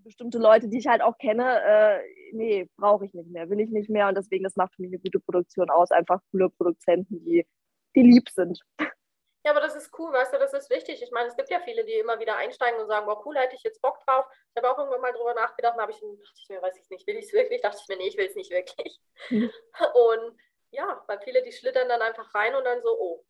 bestimmte 0.03 0.39
Leute, 0.39 0.69
die 0.69 0.79
ich 0.79 0.87
halt 0.87 1.03
auch 1.03 1.19
kenne, 1.19 1.61
äh, 1.63 2.01
nee, 2.33 2.69
brauche 2.77 3.05
ich 3.05 3.15
nicht 3.15 3.31
mehr, 3.31 3.49
will 3.51 3.61
ich 3.61 3.71
nicht 3.71 3.91
mehr. 3.91 4.09
Und 4.09 4.17
deswegen, 4.17 4.45
das 4.45 4.57
macht 4.57 4.75
für 4.75 4.83
mich 4.83 4.91
eine 4.91 5.01
gute 5.01 5.21
Produktion 5.21 5.71
aus. 5.71 5.91
Einfach 5.91 6.21
coole 6.31 6.51
Produzenten, 6.51 7.25
die, 7.25 7.47
die 7.95 8.03
lieb 8.03 8.29
sind. 8.31 8.61
Ja, 9.45 9.53
aber 9.53 9.61
das 9.61 9.75
ist 9.75 9.91
cool, 9.99 10.13
weißt 10.13 10.35
du, 10.35 10.39
das 10.39 10.53
ist 10.53 10.69
wichtig. 10.69 11.03
Ich 11.03 11.11
meine, 11.13 11.29
es 11.29 11.37
gibt 11.37 11.49
ja 11.49 11.61
viele, 11.61 11.85
die 11.85 11.95
immer 11.95 12.21
wieder 12.21 12.37
einsteigen 12.37 12.79
und 12.79 12.89
sagen, 12.89 13.07
boah, 13.07 13.25
cool, 13.25 13.37
hätte 13.37 13.57
ich 13.57 13.63
jetzt 13.63 13.81
Bock 13.81 13.99
drauf. 14.05 14.27
Ich 14.51 14.63
habe 14.63 14.71
auch 14.71 14.79
irgendwann 14.79 15.01
mal 15.01 15.13
drüber 15.13 15.33
nachgedacht, 15.33 15.79
habe 15.79 15.93
ich, 15.93 15.99
dachte 15.99 16.41
ich 16.43 16.49
mir, 16.51 16.61
weiß 16.61 16.77
ich 16.77 16.91
nicht, 16.91 17.07
will 17.07 17.17
ich 17.17 17.27
es 17.27 17.33
wirklich? 17.33 17.63
Dachte 17.63 17.79
ich 17.81 17.89
mir, 17.89 17.97
nee, 17.97 18.09
ich 18.09 18.19
will 18.19 18.27
es 18.27 18.35
nicht 18.35 18.51
wirklich. 18.51 19.01
Mhm. 19.31 19.51
Und 19.95 20.37
ja, 20.73 21.03
weil 21.07 21.21
viele, 21.25 21.43
die 21.43 21.53
schlittern 21.53 21.89
dann 21.89 22.03
einfach 22.03 22.35
rein 22.35 22.55
und 22.55 22.65
dann 22.65 22.81
so, 22.81 22.97
oh, 22.97 23.25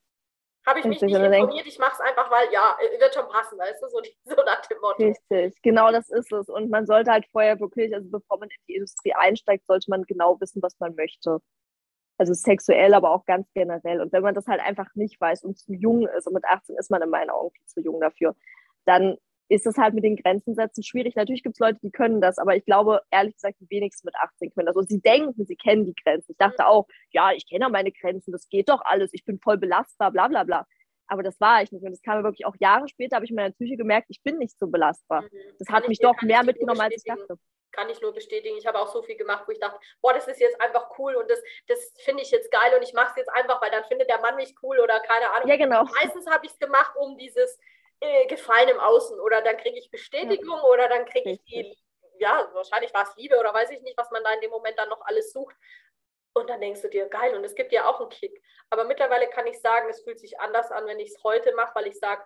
habe 0.67 0.81
ich 0.81 0.85
mich 0.85 1.01
nicht 1.01 1.15
informiert, 1.15 1.67
ich 1.67 1.79
mache 1.79 1.95
es 1.95 2.01
einfach, 2.01 2.31
weil, 2.31 2.53
ja, 2.53 2.77
äh, 2.81 3.01
wird 3.01 3.15
schon 3.15 3.29
passen, 3.29 3.59
weißt 3.59 3.83
du, 3.83 3.89
so, 3.89 4.01
so 4.25 4.43
nach 4.45 4.61
dem 4.67 4.79
Motto. 4.81 5.03
Richtig, 5.03 5.63
genau 5.63 5.91
das 5.91 6.11
ist 6.11 6.33
es. 6.33 6.49
Und 6.49 6.71
man 6.71 6.87
sollte 6.87 7.11
halt 7.11 7.27
vorher 7.33 7.59
wirklich, 7.61 7.95
also 7.95 8.09
bevor 8.11 8.39
man 8.39 8.51
in 8.51 8.57
die 8.69 8.75
Industrie 8.75 9.15
einsteigt, 9.15 9.67
sollte 9.67 9.91
man 9.91 10.03
genau 10.05 10.41
wissen, 10.41 10.63
was 10.63 10.79
man 10.79 10.95
möchte. 10.95 11.39
Also 12.19 12.35
sexuell, 12.35 12.93
aber 12.93 13.11
auch 13.13 13.25
ganz 13.25 13.51
generell. 13.55 14.03
Und 14.03 14.13
wenn 14.13 14.23
man 14.23 14.35
das 14.35 14.47
halt 14.47 14.61
einfach 14.61 14.89
nicht 14.95 15.19
weiß 15.19 15.43
und 15.45 15.59
zu 15.59 15.73
jung 15.73 16.07
ist, 16.07 16.27
und 16.27 16.35
mit 16.35 16.45
18 16.45 16.77
ist 16.77 16.91
man 16.91 17.01
in 17.01 17.09
meinen 17.09 17.31
Augen 17.31 17.51
viel 17.55 17.67
zu 17.67 17.81
jung 17.81 17.99
dafür, 17.99 18.37
dann 18.85 19.17
ist 19.51 19.67
es 19.67 19.77
halt 19.77 19.95
mit 19.95 20.05
den 20.05 20.17
Grenzen 20.17 20.55
setzen 20.55 20.85
schwierig. 20.85 21.17
Natürlich 21.17 21.43
gibt 21.43 21.57
es 21.57 21.59
Leute, 21.61 21.81
die 21.83 21.91
können 21.91 22.21
das, 22.21 22.39
aber 22.39 22.55
ich 22.55 22.65
glaube, 22.65 23.03
ehrlich 23.11 23.35
gesagt, 23.35 23.57
die 23.61 23.69
wenigsten 23.69 24.07
mit 24.07 24.15
18 24.15 24.51
können 24.53 24.67
das. 24.67 24.77
Und 24.77 24.89
sie 24.89 25.01
denken, 25.01 25.45
sie 25.45 25.57
kennen 25.57 25.85
die 25.85 25.95
Grenzen. 25.95 26.33
Ich 26.33 26.39
dachte 26.39 26.67
auch, 26.67 26.87
ja, 27.11 27.33
ich 27.33 27.49
kenne 27.49 27.65
ja 27.65 27.69
meine 27.69 27.91
Grenzen, 27.91 28.31
das 28.31 28.49
geht 28.49 28.69
doch 28.69 28.81
alles, 28.85 29.13
ich 29.13 29.25
bin 29.25 29.41
voll 29.41 29.59
belastbar, 29.59 30.13
bla 30.13 30.29
bla 30.29 30.45
bla. 30.45 30.67
Aber 31.09 31.25
das 31.25 31.41
war 31.41 31.63
ich 31.65 31.73
nicht. 31.73 31.83
Und 31.85 31.91
das 31.91 32.01
kam 32.03 32.19
mir 32.19 32.25
wirklich 32.25 32.47
auch 32.47 32.55
Jahre 32.61 32.89
später, 32.89 33.17
habe 33.17 33.25
ich 33.25 33.33
in 33.33 33.37
meiner 33.37 33.51
Psyche 33.51 33.77
gemerkt, 33.77 34.07
ich 34.09 34.23
bin 34.23 34.39
nicht 34.39 34.57
so 34.57 34.69
belastbar. 34.69 35.23
Mhm. 35.23 35.29
Das 35.59 35.67
Kann 35.67 35.77
hat 35.79 35.83
ich 35.83 35.89
mich 35.89 35.99
doch 35.99 36.15
mehr 36.23 36.45
mitgenommen, 36.45 36.81
als 36.81 36.95
ich 36.97 37.03
dachte. 37.03 37.37
kann 37.73 37.89
ich 37.91 38.01
nur 38.01 38.15
bestätigen. 38.15 38.57
Ich 38.57 38.67
habe 38.67 38.79
auch 38.79 38.93
so 38.93 39.03
viel 39.03 39.17
gemacht, 39.17 39.45
wo 39.49 39.53
ich 39.53 39.59
dachte, 39.59 39.81
boah, 40.01 40.13
das 40.15 40.29
ist 40.29 40.39
jetzt 40.41 40.61
einfach 40.61 40.91
cool 40.99 41.17
und 41.17 41.29
das, 41.29 41.43
das 41.67 41.93
finde 42.05 42.23
ich 42.23 42.31
jetzt 42.31 42.53
geil 42.53 42.73
und 42.77 42.83
ich 42.85 42.93
mache 42.95 43.11
es 43.11 43.17
jetzt 43.17 43.31
einfach, 43.31 43.61
weil 43.61 43.73
dann 43.73 43.85
findet 43.87 44.09
der 44.09 44.21
Mann 44.21 44.37
mich 44.37 44.55
cool 44.63 44.79
oder 44.79 45.01
keine 45.01 45.29
Ahnung. 45.33 45.49
Ja, 45.49 45.57
genau. 45.57 45.83
Meistens 46.01 46.29
habe 46.31 46.47
ich 46.47 46.53
es 46.53 46.59
gemacht, 46.61 46.93
um 46.97 47.19
dieses 47.19 47.59
äh, 48.01 48.27
Gefallen 48.27 48.69
im 48.69 48.81
Außen 48.81 49.19
oder 49.21 49.43
dann 49.43 49.57
kriege 49.57 49.79
ich 49.79 49.91
Bestätigung 49.91 50.61
oder 50.63 50.89
dann 50.89 51.05
kriege 51.07 51.31
ich 51.31 51.43
die, 51.45 51.79
ja, 52.19 52.51
wahrscheinlich 52.53 52.93
war 52.95 53.05
es 53.05 53.17
Liebe 53.17 53.39
oder 53.39 53.53
weiß 53.55 53.71
ich 53.71 53.83
nicht, 53.83 53.97
was 53.97 54.11
man 54.11 54.23
da 54.25 54.33
in 54.33 54.41
dem 54.41 54.51
Moment 54.51 54.79
dann 54.79 54.89
noch 54.89 55.05
alles 55.07 55.33
sucht. 55.33 55.55
Und 56.33 56.49
dann 56.49 56.61
denkst 56.61 56.83
du 56.83 56.89
dir, 56.89 57.09
geil, 57.09 57.35
und 57.35 57.45
es 57.45 57.55
gibt 57.55 57.73
ja 57.73 57.89
auch 57.89 58.01
einen 58.01 58.09
Kick. 58.09 58.41
Aber 58.71 58.85
mittlerweile 58.85 59.29
kann 59.29 59.47
ich 59.47 59.61
sagen, 59.61 59.89
es 59.91 60.03
fühlt 60.03 60.21
sich 60.21 60.39
anders 60.39 60.71
an, 60.71 60.87
wenn 60.87 61.01
ich 61.01 61.11
es 61.11 61.25
heute 61.25 61.53
mache, 61.55 61.75
weil 61.75 61.89
ich 61.89 61.99
sage, 61.99 62.23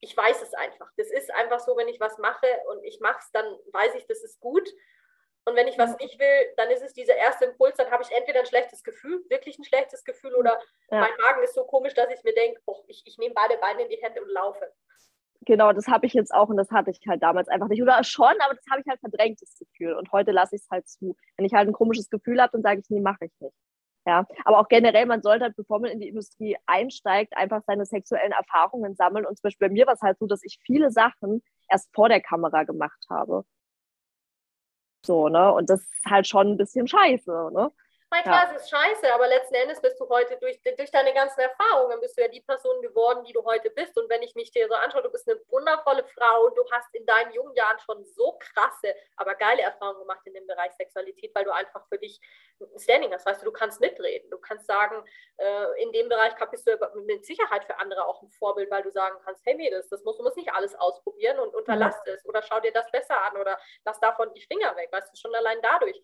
ich 0.00 0.16
weiß 0.16 0.42
es 0.42 0.54
einfach. 0.54 0.90
Das 0.96 1.08
ist 1.08 1.30
einfach 1.32 1.60
so, 1.60 1.76
wenn 1.76 1.88
ich 1.88 2.00
was 2.00 2.18
mache 2.18 2.46
und 2.68 2.82
ich 2.84 3.00
mache 3.00 3.20
es, 3.20 3.30
dann 3.30 3.46
weiß 3.72 3.94
ich, 3.94 4.06
das 4.06 4.22
ist 4.24 4.40
gut. 4.40 4.68
Und 5.46 5.56
wenn 5.56 5.68
ich 5.68 5.78
was 5.78 5.96
nicht 5.98 6.18
will, 6.18 6.54
dann 6.56 6.70
ist 6.70 6.82
es 6.82 6.94
dieser 6.94 7.14
erste 7.16 7.44
Impuls, 7.44 7.76
dann 7.76 7.90
habe 7.90 8.02
ich 8.02 8.10
entweder 8.10 8.40
ein 8.40 8.46
schlechtes 8.46 8.82
Gefühl, 8.82 9.24
wirklich 9.28 9.58
ein 9.58 9.64
schlechtes 9.64 10.02
Gefühl, 10.04 10.34
oder 10.34 10.58
Ja. 10.90 11.00
mein 11.00 11.16
Magen 11.20 11.42
ist 11.42 11.54
so 11.54 11.64
komisch, 11.64 11.94
dass 11.94 12.10
ich 12.10 12.22
mir 12.24 12.34
denke, 12.34 12.60
oh, 12.66 12.82
ich, 12.88 13.02
ich 13.04 13.18
nehme 13.18 13.34
beide 13.34 13.56
Beine 13.58 13.82
in 13.82 13.88
die 13.88 14.02
Hände 14.02 14.22
und 14.22 14.30
laufe. 14.30 14.72
Genau, 15.46 15.72
das 15.72 15.88
habe 15.88 16.06
ich 16.06 16.14
jetzt 16.14 16.32
auch 16.32 16.48
und 16.48 16.56
das 16.56 16.70
hatte 16.70 16.90
ich 16.90 17.00
halt 17.06 17.22
damals 17.22 17.48
einfach 17.48 17.68
nicht. 17.68 17.82
Oder 17.82 18.02
schon, 18.04 18.32
aber 18.40 18.54
das 18.54 18.64
habe 18.70 18.80
ich 18.80 18.86
halt 18.86 19.00
verdrängt, 19.00 19.42
das 19.42 19.58
Gefühl. 19.58 19.94
Und 19.94 20.10
heute 20.12 20.30
lasse 20.32 20.56
ich 20.56 20.62
es 20.62 20.70
halt 20.70 20.88
zu. 20.88 21.16
Wenn 21.36 21.44
ich 21.44 21.52
halt 21.52 21.68
ein 21.68 21.72
komisches 21.74 22.08
Gefühl 22.08 22.40
habe, 22.40 22.52
dann 22.52 22.62
sage 22.62 22.80
ich, 22.80 22.90
nee, 22.90 23.00
mache 23.00 23.26
ich 23.26 23.32
nicht. 23.40 23.54
Ja, 24.06 24.26
aber 24.44 24.58
auch 24.60 24.68
generell, 24.68 25.06
man 25.06 25.22
sollte 25.22 25.44
halt, 25.44 25.56
bevor 25.56 25.80
man 25.80 25.90
in 25.90 26.00
die 26.00 26.08
Industrie 26.08 26.56
einsteigt, 26.66 27.34
einfach 27.36 27.62
seine 27.66 27.86
sexuellen 27.86 28.32
Erfahrungen 28.32 28.94
sammeln. 28.94 29.24
Und 29.26 29.36
zum 29.38 29.42
Beispiel 29.44 29.68
bei 29.68 29.72
mir 29.72 29.86
war 29.86 29.94
es 29.94 30.02
halt 30.02 30.18
so, 30.18 30.26
dass 30.26 30.42
ich 30.44 30.58
viele 30.62 30.90
Sachen 30.90 31.42
erst 31.70 31.90
vor 31.94 32.08
der 32.08 32.20
Kamera 32.20 32.64
gemacht 32.64 33.04
habe. 33.10 33.44
So, 35.06 35.28
ne? 35.28 35.52
Und 35.52 35.70
das 35.70 35.80
ist 35.80 36.06
halt 36.06 36.26
schon 36.26 36.48
ein 36.52 36.56
bisschen 36.56 36.86
scheiße, 36.88 37.50
ne? 37.52 37.70
Mein 38.14 38.22
klar, 38.22 38.48
es 38.48 38.62
ist 38.62 38.70
scheiße, 38.70 39.12
aber 39.12 39.26
letzten 39.26 39.56
Endes 39.56 39.80
bist 39.80 39.98
du 39.98 40.08
heute 40.08 40.36
durch, 40.36 40.60
durch 40.62 40.90
deine 40.92 41.12
ganzen 41.12 41.40
Erfahrungen, 41.40 41.98
bist 42.00 42.16
du 42.16 42.22
ja 42.22 42.28
die 42.28 42.42
Person 42.42 42.80
geworden, 42.80 43.24
die 43.24 43.32
du 43.32 43.44
heute 43.44 43.70
bist. 43.70 43.98
Und 43.98 44.08
wenn 44.08 44.22
ich 44.22 44.36
mich 44.36 44.52
dir 44.52 44.68
so 44.68 44.74
anschaue, 44.74 45.02
du 45.02 45.10
bist 45.10 45.28
eine 45.28 45.40
wundervolle 45.48 46.04
Frau 46.04 46.44
und 46.44 46.56
du 46.56 46.62
hast 46.70 46.94
in 46.94 47.04
deinen 47.06 47.32
jungen 47.32 47.56
Jahren 47.56 47.76
schon 47.80 48.04
so 48.04 48.38
krasse, 48.38 48.94
aber 49.16 49.34
geile 49.34 49.62
Erfahrungen 49.62 49.98
gemacht 49.98 50.20
in 50.26 50.34
dem 50.34 50.46
Bereich 50.46 50.70
Sexualität, 50.74 51.34
weil 51.34 51.42
du 51.42 51.52
einfach 51.52 51.88
für 51.88 51.98
dich 51.98 52.20
ein 52.60 52.78
Standing 52.78 53.12
hast. 53.12 53.26
Weißt 53.26 53.42
du, 53.42 53.46
du 53.46 53.52
kannst 53.52 53.80
mitreden. 53.80 54.30
Du 54.30 54.38
kannst 54.38 54.66
sagen, 54.66 55.04
äh, 55.38 55.82
in 55.82 55.90
dem 55.90 56.08
Bereich 56.08 56.34
bist 56.52 56.68
du 56.68 56.78
mit 57.06 57.26
Sicherheit 57.26 57.64
für 57.64 57.76
andere 57.80 58.06
auch 58.06 58.22
ein 58.22 58.30
Vorbild, 58.30 58.70
weil 58.70 58.84
du 58.84 58.92
sagen 58.92 59.18
kannst, 59.24 59.44
hey 59.44 59.56
Mädels, 59.56 59.88
das 59.88 60.04
musst, 60.04 60.20
du 60.20 60.22
musst 60.22 60.36
nicht 60.36 60.52
alles 60.52 60.76
ausprobieren 60.76 61.40
und 61.40 61.52
unterlass 61.52 62.00
es 62.06 62.24
oder 62.26 62.42
schau 62.42 62.60
dir 62.60 62.72
das 62.72 62.88
besser 62.92 63.20
an 63.24 63.36
oder 63.38 63.58
lass 63.84 63.98
davon 63.98 64.32
die 64.34 64.42
Finger 64.42 64.76
weg. 64.76 64.90
Weißt 64.92 65.12
du, 65.12 65.16
schon 65.16 65.34
allein 65.34 65.60
dadurch 65.60 66.00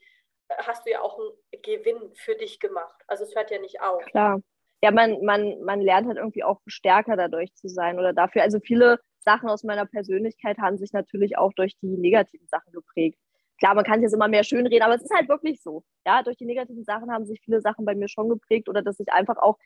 hast 0.58 0.86
du 0.86 0.90
ja 0.90 1.00
auch 1.00 1.18
einen 1.18 1.62
Gewinn 1.62 2.14
für 2.14 2.34
dich 2.34 2.60
gemacht. 2.60 3.02
Also 3.06 3.24
es 3.24 3.34
hört 3.34 3.50
ja 3.50 3.58
nicht 3.58 3.80
auf. 3.80 4.04
Klar. 4.06 4.40
Ja, 4.82 4.90
man, 4.90 5.22
man, 5.24 5.62
man 5.62 5.80
lernt 5.80 6.06
halt 6.06 6.16
irgendwie 6.16 6.42
auch 6.42 6.60
stärker 6.66 7.16
dadurch 7.16 7.54
zu 7.54 7.68
sein 7.68 7.98
oder 7.98 8.12
dafür. 8.12 8.42
Also 8.42 8.60
viele 8.60 8.98
Sachen 9.18 9.48
aus 9.50 9.62
meiner 9.62 9.84
Persönlichkeit 9.84 10.58
haben 10.58 10.78
sich 10.78 10.92
natürlich 10.92 11.36
auch 11.36 11.52
durch 11.52 11.76
die 11.82 11.98
negativen 11.98 12.46
Sachen 12.48 12.72
geprägt. 12.72 13.18
Klar, 13.58 13.74
man 13.74 13.84
kann 13.84 13.96
es 13.96 14.04
jetzt 14.04 14.14
immer 14.14 14.28
mehr 14.28 14.42
schönreden, 14.42 14.82
aber 14.82 14.94
es 14.94 15.02
ist 15.02 15.14
halt 15.14 15.28
wirklich 15.28 15.62
so. 15.62 15.84
Ja, 16.06 16.22
durch 16.22 16.38
die 16.38 16.46
negativen 16.46 16.82
Sachen 16.82 17.12
haben 17.12 17.26
sich 17.26 17.40
viele 17.44 17.60
Sachen 17.60 17.84
bei 17.84 17.94
mir 17.94 18.08
schon 18.08 18.30
geprägt 18.30 18.70
oder 18.70 18.80
dass 18.80 18.98
ich 18.98 19.12
einfach 19.12 19.36
auch 19.36 19.58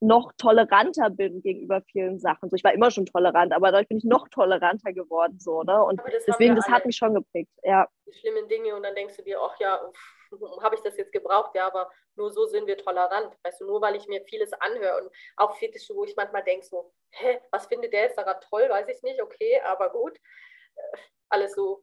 noch 0.00 0.32
toleranter 0.38 1.10
bin 1.10 1.42
gegenüber 1.42 1.82
vielen 1.82 2.18
Sachen. 2.18 2.48
So, 2.48 2.56
ich 2.56 2.64
war 2.64 2.72
immer 2.72 2.90
schon 2.90 3.06
tolerant, 3.06 3.52
aber 3.52 3.70
dadurch 3.70 3.88
bin 3.88 3.98
ich 3.98 4.04
noch 4.04 4.28
toleranter 4.28 4.92
geworden. 4.92 5.38
So, 5.38 5.62
ne? 5.62 5.82
Und 5.84 6.00
das 6.00 6.24
deswegen, 6.26 6.56
das 6.56 6.68
hat 6.68 6.86
mich 6.86 6.96
schon 6.96 7.12
geprägt. 7.12 7.50
Ja, 7.62 7.86
Die 8.06 8.12
schlimmen 8.12 8.48
Dinge 8.48 8.74
und 8.76 8.82
dann 8.82 8.94
denkst 8.94 9.16
du 9.16 9.22
dir, 9.22 9.38
ach 9.42 9.58
ja, 9.58 9.78
uff, 9.84 10.16
habe 10.62 10.74
ich 10.74 10.80
das 10.82 10.96
jetzt 10.96 11.12
gebraucht? 11.12 11.54
Ja, 11.54 11.66
aber 11.66 11.90
nur 12.16 12.30
so 12.30 12.46
sind 12.46 12.66
wir 12.66 12.76
tolerant. 12.76 13.36
Weißt 13.42 13.60
du, 13.60 13.66
nur 13.66 13.80
weil 13.80 13.96
ich 13.96 14.06
mir 14.06 14.22
vieles 14.24 14.52
anhöre 14.54 15.02
und 15.02 15.10
auch 15.36 15.56
Fetische, 15.56 15.94
wo 15.94 16.04
ich 16.04 16.16
manchmal 16.16 16.44
denke 16.44 16.66
so, 16.66 16.92
hä, 17.10 17.40
was 17.50 17.66
findet 17.66 17.92
der 17.92 18.02
jetzt 18.02 18.18
daran 18.18 18.40
toll? 18.48 18.68
Weiß 18.68 18.88
ich 18.88 19.02
nicht, 19.02 19.22
okay, 19.22 19.60
aber 19.64 19.90
gut. 19.90 20.16
Äh, 20.76 20.98
alles 21.28 21.54
so. 21.54 21.82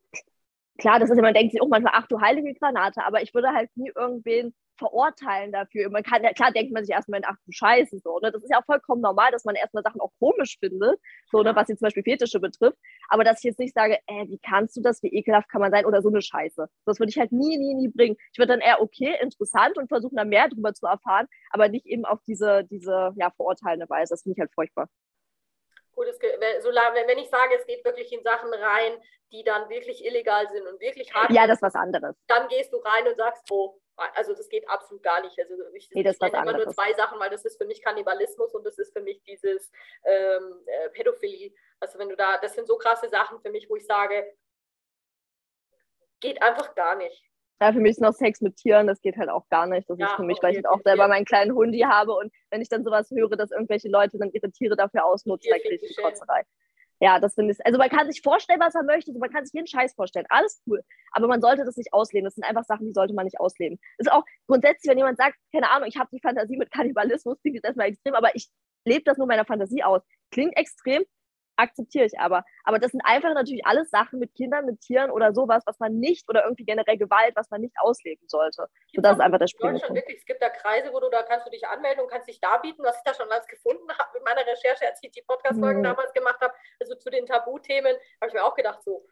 Klar, 0.78 1.00
das 1.00 1.10
ist, 1.10 1.20
man 1.20 1.34
denkt 1.34 1.52
sich 1.52 1.62
auch 1.62 1.68
manchmal, 1.68 1.94
ach 1.96 2.08
du 2.08 2.22
heilige 2.22 2.54
Granate, 2.54 3.04
aber 3.04 3.22
ich 3.22 3.34
würde 3.34 3.52
halt 3.52 3.70
nie 3.76 3.92
irgendwen 3.96 4.54
verurteilen 4.78 5.52
dafür. 5.52 5.90
Man 5.90 6.04
kann, 6.04 6.22
klar 6.36 6.52
denkt 6.52 6.74
man 6.74 6.84
sich 6.86 6.94
erstmal, 6.94 7.22
ach 7.26 7.36
du 7.46 7.52
Scheiße, 7.52 8.00
so, 8.00 8.20
ne? 8.20 8.32
Das 8.32 8.44
ist 8.44 8.52
ja 8.52 8.60
auch 8.60 8.66
vollkommen 8.66 9.02
normal, 9.02 9.32
dass 9.32 9.46
man 9.46 9.56
erstmal 9.56 9.84
Sachen 9.84 10.02
auch 10.02 10.12
komisch 10.20 10.58
findet, 10.60 11.00
so, 11.32 11.44
ne, 11.44 11.56
was 11.56 11.68
jetzt 11.68 11.80
zum 11.80 11.88
Beispiel 11.88 12.04
Fetische 12.04 12.40
betrifft. 12.40 12.78
Aber 13.10 13.24
dass 13.24 13.40
ich 13.40 13.44
jetzt 13.44 13.60
nicht 13.60 13.74
sage, 13.74 14.00
äh, 14.08 14.28
wie 14.28 14.40
kannst 14.40 14.78
du 14.78 14.82
das, 14.82 15.02
wie 15.04 15.14
ekelhaft 15.14 15.50
kann 15.50 15.62
man 15.62 15.72
sein 15.72 15.86
oder 15.86 16.02
so 16.02 16.10
eine 16.10 16.22
Scheiße. 16.22 16.68
Das 16.86 17.00
würde 17.00 17.10
ich 17.10 17.18
halt 17.18 17.32
nie, 17.32 17.58
nie, 17.58 17.74
nie 17.76 17.90
bringen. 17.90 18.18
Ich 18.32 18.40
würde 18.40 18.54
dann 18.54 18.62
eher, 18.62 18.82
okay, 18.82 19.18
interessant 19.22 19.78
und 19.78 19.88
versuchen, 19.88 20.16
da 20.16 20.26
mehr 20.26 20.50
drüber 20.50 20.74
zu 20.74 20.86
erfahren, 20.86 21.28
aber 21.52 21.70
nicht 21.70 21.86
eben 21.86 22.06
auf 22.06 22.20
diese, 22.28 22.64
diese, 22.66 23.14
ja, 23.16 23.32
verurteilende 23.32 23.90
Weise. 23.90 24.14
Das 24.14 24.24
finde 24.24 24.36
ich 24.36 24.40
halt 24.40 24.54
furchtbar. 24.54 24.90
Gut, 25.98 26.06
es, 26.06 26.20
wenn 26.20 27.18
ich 27.18 27.30
sage, 27.30 27.56
es 27.60 27.66
geht 27.66 27.84
wirklich 27.84 28.14
in 28.14 28.22
Sachen 28.22 28.54
rein, 28.54 29.02
die 29.32 29.44
dann 29.44 29.68
wirklich 29.70 30.06
illegal 30.06 30.48
sind 30.50 30.68
und 30.68 30.80
wirklich 30.80 31.14
hart. 31.14 31.32
Ja, 31.32 31.48
das 31.48 31.58
ist 31.58 31.64
was 31.64 31.76
anderes. 31.76 32.16
Dann 32.28 32.48
gehst 32.50 32.72
du 32.72 32.78
rein 32.78 33.08
und 33.08 33.18
sagst, 33.18 33.44
oh, 33.50 33.80
also 33.98 34.34
das 34.34 34.48
geht 34.50 34.70
absolut 34.70 35.04
gar 35.04 35.22
nicht. 35.22 35.38
Also 35.40 35.56
ich, 35.74 35.90
nee, 35.92 36.04
das 36.04 36.18
ich 36.22 36.34
immer 36.34 36.54
nur 36.54 36.70
zwei 36.70 36.94
Sachen, 36.94 37.20
weil 37.20 37.30
das 37.30 37.46
ist 37.46 37.58
für 37.58 37.66
mich 37.66 37.82
Kannibalismus 37.82 38.54
und 38.54 38.64
das 38.66 38.78
ist 38.78 38.94
für 38.94 39.02
mich 39.02 39.22
dieses 39.24 39.72
ähm, 40.04 40.62
äh, 40.66 40.90
Pädophilie. 40.90 41.54
Also 41.80 42.00
wenn 42.00 42.10
du 42.10 42.16
da, 42.16 42.38
das 42.38 42.54
sind 42.54 42.68
so 42.68 42.78
krasse 42.78 43.10
Sachen 43.10 43.40
für 43.40 43.50
mich, 43.50 43.70
wo 43.70 43.76
ich 43.76 43.86
sage, 43.86 44.36
geht 46.20 46.42
einfach 46.42 46.76
gar 46.76 46.96
nicht. 46.96 47.24
Ja, 47.60 47.74
für 47.74 47.80
mich 47.80 47.92
ist 47.92 48.02
noch 48.02 48.14
Sex 48.14 48.42
mit 48.42 48.56
Tieren, 48.58 48.86
das 48.86 49.02
geht 49.02 49.18
halt 49.18 49.30
auch 49.30 49.50
gar 49.50 49.66
nicht. 49.66 49.90
Das 49.90 49.98
ja, 49.98 50.08
ist 50.08 50.16
für 50.16 50.24
mich, 50.24 50.38
weil 50.44 50.56
ich 50.56 50.68
auch 50.68 50.80
selber 50.84 51.08
meinen 51.08 51.26
kleinen 51.26 51.56
Hundi 51.56 51.80
habe 51.80 52.14
und 52.14 52.32
wenn 52.52 52.62
ich 52.62 52.70
dann 52.70 52.84
sowas 52.84 53.10
höre, 53.10 53.36
dass 53.36 53.50
irgendwelche 53.50 53.90
Leute 53.90 54.20
dann 54.20 54.32
ihre 54.32 54.52
Tiere 54.52 54.76
dafür 54.76 55.06
ausnutzen, 55.06 55.50
dann 55.50 55.60
kriege 55.62 55.76
ich 55.76 55.96
die 55.96 56.02
Kotzerei. 56.02 56.44
Ja, 57.00 57.20
das 57.20 57.36
finde 57.36 57.54
ich, 57.54 57.64
also 57.66 57.78
man 57.78 57.90
kann 57.90 58.12
sich 58.12 58.22
vorstellen, 58.22 58.60
was 58.60 58.74
er 58.74 58.84
möchte, 58.84 59.12
man 59.14 59.30
kann 59.30 59.46
sich 59.46 59.54
jeden 59.54 59.68
Scheiß 59.68 59.94
vorstellen, 59.94 60.26
alles 60.30 60.62
cool, 60.66 60.82
aber 61.12 61.28
man 61.28 61.42
sollte 61.42 61.64
das 61.64 61.78
nicht 61.78 61.94
ausleben, 61.94 62.26
das 62.26 62.34
sind 62.34 62.44
einfach 62.44 62.64
Sachen, 62.64 62.88
die 62.88 62.94
sollte 62.94 63.14
man 63.14 63.26
nicht 63.26 63.40
ausleben. 63.40 63.80
Das 63.98 64.08
ist 64.08 64.14
auch 64.14 64.24
grundsätzlich, 64.48 64.90
wenn 64.90 64.98
jemand 64.98 65.18
sagt, 65.18 65.38
keine 65.54 65.70
Ahnung, 65.70 65.88
ich 65.88 65.98
habe 65.98 66.10
die 66.12 66.20
Fantasie 66.20 66.58
mit 66.58 66.72
Kannibalismus, 66.72 67.40
klingt 67.42 67.56
jetzt 67.56 67.66
erstmal 67.66 67.88
extrem, 67.88 68.16
aber 68.16 68.36
ich 68.36 68.50
lebe 68.86 69.04
das 69.04 69.18
nur 69.18 69.28
meiner 69.28 69.46
Fantasie 69.46 69.84
aus. 69.84 70.02
Klingt 70.32 70.58
extrem, 70.58 71.04
akzeptiere 71.58 72.06
ich 72.06 72.20
aber. 72.20 72.44
Aber 72.64 72.80
das 72.80 72.92
sind 72.92 73.02
einfach 73.02 73.34
natürlich 73.34 73.66
alles 73.66 73.90
Sachen 73.90 74.20
mit 74.20 74.34
Kindern, 74.36 74.66
mit 74.66 74.82
Tieren 74.82 75.12
oder 75.12 75.34
sowas, 75.34 75.64
was 75.66 75.80
man 75.80 76.00
nicht 76.00 76.30
oder 76.30 76.44
irgendwie 76.44 76.66
generell 76.66 76.98
Gewalt, 76.98 77.36
was 77.36 77.50
man 77.50 77.62
nicht 77.62 77.76
ausleben 77.80 78.28
sollte. 78.28 78.68
So, 78.94 79.02
das 79.02 79.14
ist 79.14 79.22
einfach 79.22 79.40
der 79.40 79.48
Spiel. 79.48 79.76
Es 79.76 80.26
gibt 80.26 80.42
da 80.42 80.50
Kreise, 80.50 80.94
wo 80.94 81.00
du 81.00 81.10
da 81.10 81.24
kannst 81.24 81.46
du 81.46 81.52
dich 81.52 81.68
anmelden 81.68 82.04
und 82.04 82.10
kannst 82.10 82.28
dich 82.28 82.40
da 82.40 82.58
bieten, 82.58 82.84
was 82.84 82.98
ich 82.98 83.04
da 83.04 83.14
schon 83.14 83.32
alles 83.32 83.48
gefunden 83.48 83.88
habe 83.98 84.10
mit 84.14 84.24
meiner 84.24 84.46
Recherche, 84.46 84.88
als 84.88 85.00
ich 85.02 85.12
die 85.12 85.24
Podcast-Folgen 85.24 85.80
mhm. 85.80 85.84
damals 85.84 86.14
gemacht 86.14 86.40
habe, 86.42 86.54
also 86.80 86.96
zu 86.96 87.10
den 87.10 87.26
Tabuthemen, 87.26 87.96
habe 88.22 88.28
ich 88.28 88.34
mir 88.34 88.44
auch 88.44 88.56
gedacht, 88.56 88.82
so, 88.84 89.06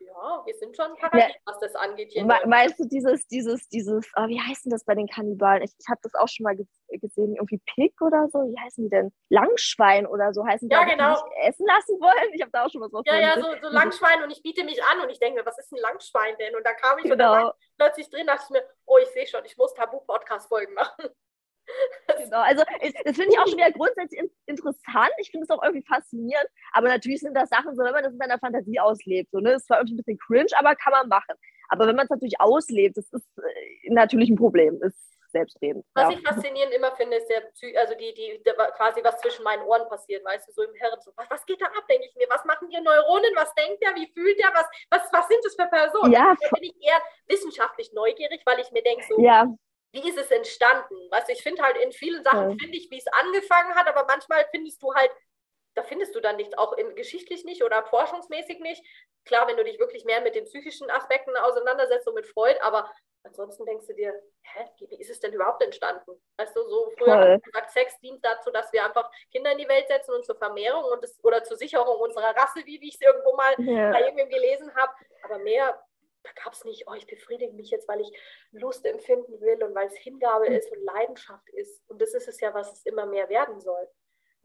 ja, 0.00 0.42
wir 0.44 0.54
sind 0.54 0.76
schon 0.76 0.94
parallel, 0.96 1.28
ja. 1.28 1.34
was 1.44 1.58
das 1.58 1.74
angeht. 1.74 2.12
Hier 2.12 2.24
Me 2.24 2.38
meinst 2.46 2.78
du 2.78 2.84
dieses, 2.84 3.26
dieses, 3.28 3.68
dieses, 3.68 4.06
oh, 4.16 4.28
wie 4.28 4.40
heißt 4.40 4.64
denn 4.64 4.70
das 4.70 4.84
bei 4.84 4.94
den 4.94 5.06
Kannibalen? 5.06 5.62
Ich, 5.62 5.72
ich 5.78 5.88
habe 5.88 6.00
das 6.02 6.14
auch 6.14 6.28
schon 6.28 6.44
mal 6.44 6.56
ge 6.56 6.66
gesehen, 6.88 7.34
irgendwie 7.34 7.60
Pig 7.74 7.92
oder 8.00 8.28
so. 8.30 8.38
Wie 8.40 8.60
heißen 8.60 8.84
die 8.84 8.90
denn? 8.90 9.12
Langschwein 9.28 10.06
oder 10.06 10.32
so 10.32 10.46
heißen 10.46 10.68
die, 10.68 10.74
ja, 10.74 10.84
genau. 10.84 11.14
die 11.14 11.48
essen 11.48 11.66
lassen 11.66 11.98
wollen. 12.00 12.32
Ich 12.34 12.40
habe 12.40 12.52
da 12.52 12.64
auch 12.64 12.70
schon 12.70 12.80
was 12.80 12.90
Ja, 13.06 13.18
ja, 13.18 13.34
so, 13.34 13.48
so 13.60 13.68
Langschwein 13.68 14.22
und 14.22 14.30
ich 14.30 14.42
biete 14.42 14.64
mich 14.64 14.82
an 14.84 15.00
und 15.00 15.10
ich 15.10 15.18
denke 15.18 15.40
mir, 15.40 15.46
was 15.46 15.58
ist 15.58 15.72
ein 15.72 15.80
Langschwein 15.80 16.36
denn? 16.38 16.54
Und 16.54 16.64
da 16.64 16.72
kam 16.72 16.98
ich 16.98 17.04
genau. 17.04 17.52
plötzlich 17.78 18.08
drin, 18.10 18.26
dachte 18.26 18.44
ich 18.44 18.50
mir, 18.50 18.62
oh, 18.86 18.98
ich 18.98 19.08
sehe 19.08 19.26
schon, 19.26 19.44
ich 19.44 19.56
muss 19.56 19.74
Tabu-Podcast-Folgen 19.74 20.74
machen. 20.74 21.08
Genau, 22.24 22.40
also 22.40 22.64
das 23.04 23.16
finde 23.16 23.32
ich 23.32 23.38
auch 23.38 23.46
schon 23.46 23.58
wieder 23.58 23.72
grundsätzlich 23.72 24.20
interessant. 24.46 25.12
Ich 25.18 25.30
finde 25.30 25.44
es 25.44 25.50
auch 25.50 25.62
irgendwie 25.62 25.86
faszinierend. 25.86 26.48
Aber 26.72 26.88
natürlich 26.88 27.20
sind 27.20 27.34
das 27.34 27.48
Sachen, 27.48 27.74
so 27.76 27.84
wenn 27.84 27.92
man 27.92 28.02
das 28.02 28.12
in 28.12 28.18
seiner 28.18 28.38
Fantasie 28.38 28.80
auslebt. 28.80 29.30
So, 29.30 29.38
ne? 29.38 29.52
Das 29.52 29.62
ist 29.62 29.66
zwar 29.66 29.78
irgendwie 29.78 29.94
ein 29.94 29.96
bisschen 29.98 30.18
cringe, 30.18 30.50
aber 30.58 30.74
kann 30.74 30.92
man 30.92 31.08
machen. 31.08 31.34
Aber 31.68 31.86
wenn 31.86 31.96
man 31.96 32.04
es 32.04 32.10
natürlich 32.10 32.40
auslebt, 32.40 32.96
das 32.96 33.12
ist 33.12 33.28
äh, 33.38 33.90
natürlich 33.90 34.30
ein 34.30 34.36
Problem. 34.36 34.80
Ist 34.82 35.14
selbstredend. 35.34 35.84
Was 35.94 36.12
ja. 36.12 36.18
ich 36.18 36.26
faszinierend 36.26 36.72
immer 36.72 36.92
finde, 36.92 37.16
ist 37.16 37.28
der 37.28 37.42
also 37.80 37.94
die, 37.94 38.14
die, 38.14 38.40
der, 38.44 38.54
quasi 38.78 39.02
was 39.02 39.18
zwischen 39.18 39.42
meinen 39.42 39.62
Ohren 39.64 39.86
passiert, 39.88 40.24
weißt 40.24 40.48
du, 40.48 40.52
so 40.52 40.62
im 40.62 40.74
Hirn. 40.74 40.94
So, 41.00 41.12
was, 41.16 41.28
was 41.28 41.44
geht 41.44 41.60
da 41.60 41.66
ab, 41.66 41.84
denke 41.90 42.06
ich 42.06 42.14
mir? 42.14 42.26
Was 42.30 42.44
machen 42.44 42.70
die 42.70 42.80
Neuronen? 42.80 43.34
Was 43.34 43.52
denkt 43.54 43.82
der? 43.82 43.94
Wie 43.96 44.06
fühlt 44.14 44.38
der? 44.38 44.50
Was, 44.54 44.66
was, 44.90 45.12
was 45.12 45.28
sind 45.28 45.44
das 45.44 45.54
für 45.56 45.66
Personen? 45.66 46.12
Ja, 46.12 46.34
da 46.40 46.48
bin 46.54 46.70
ich 46.70 46.76
eher 46.80 47.00
wissenschaftlich 47.26 47.92
neugierig, 47.92 48.42
weil 48.46 48.60
ich 48.60 48.70
mir 48.70 48.82
denke, 48.82 49.04
so, 49.08 49.20
ja 49.20 49.52
wie 49.94 50.08
ist 50.08 50.18
es 50.18 50.30
entstanden? 50.30 50.96
Weißt 51.10 51.28
du, 51.28 51.32
ich 51.32 51.42
finde 51.42 51.62
halt 51.62 51.76
in 51.78 51.92
vielen 51.92 52.22
Sachen, 52.24 52.50
ja. 52.50 52.56
finde 52.60 52.76
ich, 52.76 52.90
wie 52.90 52.98
es 52.98 53.06
angefangen 53.06 53.74
hat, 53.74 53.86
aber 53.86 54.04
manchmal 54.06 54.44
findest 54.50 54.82
du 54.82 54.92
halt, 54.92 55.10
da 55.74 55.82
findest 55.84 56.14
du 56.14 56.20
dann 56.20 56.36
nichts, 56.36 56.58
auch 56.58 56.72
in, 56.74 56.94
geschichtlich 56.96 57.44
nicht 57.44 57.62
oder 57.62 57.84
forschungsmäßig 57.84 58.60
nicht. 58.60 58.84
Klar, 59.24 59.46
wenn 59.48 59.56
du 59.56 59.64
dich 59.64 59.78
wirklich 59.78 60.04
mehr 60.04 60.20
mit 60.20 60.34
den 60.34 60.44
psychischen 60.44 60.90
Aspekten 60.90 61.36
auseinandersetzt 61.36 62.06
und 62.08 62.14
mit 62.14 62.26
Freud, 62.26 62.58
aber 62.60 62.90
ansonsten 63.22 63.64
denkst 63.64 63.86
du 63.86 63.94
dir, 63.94 64.12
hä, 64.42 64.64
wie 64.88 65.00
ist 65.00 65.10
es 65.10 65.20
denn 65.20 65.32
überhaupt 65.32 65.62
entstanden? 65.62 66.20
Weißt 66.36 66.54
du, 66.54 66.62
so 66.68 66.90
früher 66.98 67.14
Voll. 67.14 67.40
gesagt, 67.40 67.70
Sex 67.70 67.98
dient 68.00 68.24
dazu, 68.24 68.50
dass 68.50 68.72
wir 68.72 68.84
einfach 68.84 69.10
Kinder 69.30 69.52
in 69.52 69.58
die 69.58 69.68
Welt 69.68 69.86
setzen 69.88 70.12
und 70.12 70.26
zur 70.26 70.36
Vermehrung 70.36 70.84
und 70.84 71.02
das, 71.02 71.18
oder 71.22 71.42
zur 71.44 71.56
Sicherung 71.56 72.00
unserer 72.00 72.36
Rasse, 72.36 72.60
wie, 72.64 72.80
wie 72.80 72.88
ich 72.88 72.96
es 72.96 73.00
irgendwo 73.00 73.34
mal 73.34 73.54
ja. 73.58 73.92
bei 73.92 74.02
irgendwem 74.02 74.28
gelesen 74.28 74.74
habe. 74.74 74.92
Aber 75.22 75.38
mehr 75.38 75.83
da 76.24 76.30
gab 76.42 76.54
es 76.54 76.64
nicht, 76.64 76.84
oh, 76.88 76.94
ich 76.94 77.06
befriedige 77.06 77.52
mich 77.52 77.70
jetzt, 77.70 77.88
weil 77.88 78.00
ich 78.00 78.10
Lust 78.52 78.84
empfinden 78.86 79.40
will 79.40 79.62
und 79.62 79.74
weil 79.74 79.86
es 79.86 79.96
Hingabe 79.96 80.46
ist 80.46 80.70
und 80.72 80.84
Leidenschaft 80.84 81.48
ist. 81.50 81.82
Und 81.88 82.00
das 82.00 82.14
ist 82.14 82.28
es 82.28 82.40
ja, 82.40 82.52
was 82.54 82.72
es 82.72 82.86
immer 82.86 83.06
mehr 83.06 83.28
werden 83.28 83.60
soll. 83.60 83.86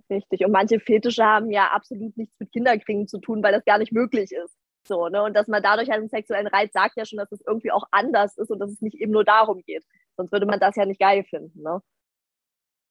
Richtig. 0.10 0.44
Und 0.46 0.52
manche 0.52 0.80
Fetische 0.80 1.24
haben 1.24 1.52
ja 1.52 1.68
absolut 1.68 2.18
nichts 2.18 2.36
mit 2.40 2.52
Kinderkriegen 2.52 3.08
zu 3.08 3.20
tun, 3.20 3.44
weil 3.44 3.54
das 3.54 3.66
gar 3.66 3.78
nicht 3.78 3.92
möglich 3.92 4.32
ist. 4.32 4.58
So, 4.88 5.08
ne? 5.08 5.24
Und 5.24 5.36
dass 5.36 5.48
man 5.48 5.62
dadurch 5.62 5.92
einen 5.92 6.10
sexuellen 6.10 6.48
Reiz 6.48 6.74
sagt 6.74 6.98
ja 6.98 7.06
schon, 7.06 7.18
dass 7.18 7.32
es 7.32 7.42
irgendwie 7.46 7.72
auch 7.72 7.84
anders 7.92 8.38
ist 8.38 8.50
und 8.50 8.60
dass 8.60 8.72
es 8.72 8.82
nicht 8.82 8.96
eben 8.96 9.12
nur 9.12 9.24
darum 9.24 9.62
geht. 9.62 9.84
Sonst 10.18 10.32
würde 10.32 10.46
man 10.46 10.60
das 10.60 10.76
ja 10.76 10.86
nicht 10.86 11.00
geil 11.00 11.24
finden. 11.24 11.62
Ne? 11.62 11.82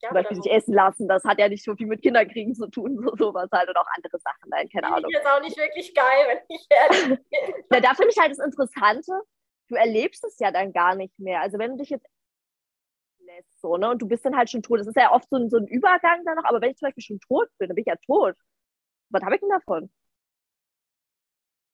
Ja, 0.01 0.11
Zum 0.11 0.15
Beispiel 0.15 0.37
sich 0.43 0.53
essen 0.53 0.75
lassen, 0.75 1.09
das 1.09 1.25
hat 1.25 1.41
ja 1.41 1.49
nicht 1.49 1.65
so 1.65 1.75
viel 1.75 1.89
mit 1.89 2.03
Kinderkriegen 2.03 2.55
zu 2.55 2.69
tun, 2.69 2.97
so 3.03 3.17
sowas 3.17 3.49
halt 3.51 3.69
und 3.69 3.77
auch 3.77 3.87
andere 3.97 4.19
Sachen, 4.21 4.49
nein, 4.49 4.69
keine 4.69 4.87
Ahnung. 4.87 5.11
Das 5.13 5.23
ist 5.23 5.29
auch 5.29 5.41
nicht 5.41 5.57
wirklich 5.57 5.93
geil, 5.93 6.27
wenn 6.29 6.39
ich 6.49 6.67
ehrlich 6.71 7.19
bin. 7.31 7.65
ja, 7.73 7.81
da 7.81 7.95
finde 7.95 8.11
ich 8.11 8.19
halt 8.19 8.31
das 8.31 8.39
Interessante, 8.39 9.13
du 9.69 9.75
erlebst 9.75 10.25
es 10.25 10.39
ja 10.39 10.53
dann 10.53 10.73
gar 10.73 10.95
nicht 10.95 11.19
mehr. 11.19 11.41
Also 11.41 11.59
wenn 11.59 11.73
du 11.73 11.79
dich 11.79 11.91
jetzt 11.91 12.07
lässt, 13.19 13.61
so, 13.61 13.77
ne, 13.77 13.91
und 13.91 14.01
du 14.01 14.07
bist 14.07 14.25
dann 14.25 14.37
halt 14.37 14.51
schon 14.51 14.63
tot, 14.63 14.81
das 14.81 14.87
ist 14.87 14.97
ja 14.97 15.13
oft 15.13 15.29
so 15.31 15.37
ein, 15.37 15.51
so 15.51 15.57
ein 15.57 15.67
Übergang 15.67 16.25
dann 16.25 16.37
noch, 16.37 16.45
aber 16.45 16.61
wenn 16.61 16.71
ich 16.71 16.77
zum 16.77 16.87
Beispiel 16.87 17.05
schon 17.05 17.21
tot 17.21 17.49
bin, 17.59 17.69
dann 17.69 17.75
bin 17.75 17.83
ich 17.83 17.89
ja 17.89 17.97
tot. 17.97 18.37
Was 19.11 19.23
habe 19.23 19.35
ich 19.35 19.41
denn 19.41 19.51
davon? 19.51 19.91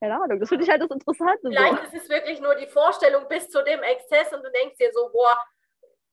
Keine 0.01 0.21
Ahnung, 0.21 0.39
das 0.39 0.49
finde 0.49 0.63
ich 0.63 0.69
halt 0.69 0.81
das 0.81 0.91
Interessante. 0.91 1.47
Vielleicht 1.47 1.77
so. 1.77 1.83
ist 1.83 2.03
es 2.03 2.09
wirklich 2.09 2.41
nur 2.41 2.55
die 2.55 2.67
Vorstellung 2.67 3.27
bis 3.29 3.49
zu 3.49 3.63
dem 3.63 3.81
Exzess 3.81 4.33
und 4.33 4.43
du 4.43 4.51
denkst 4.51 4.77
dir 4.77 4.91
so, 4.93 5.09
boah, 5.11 5.37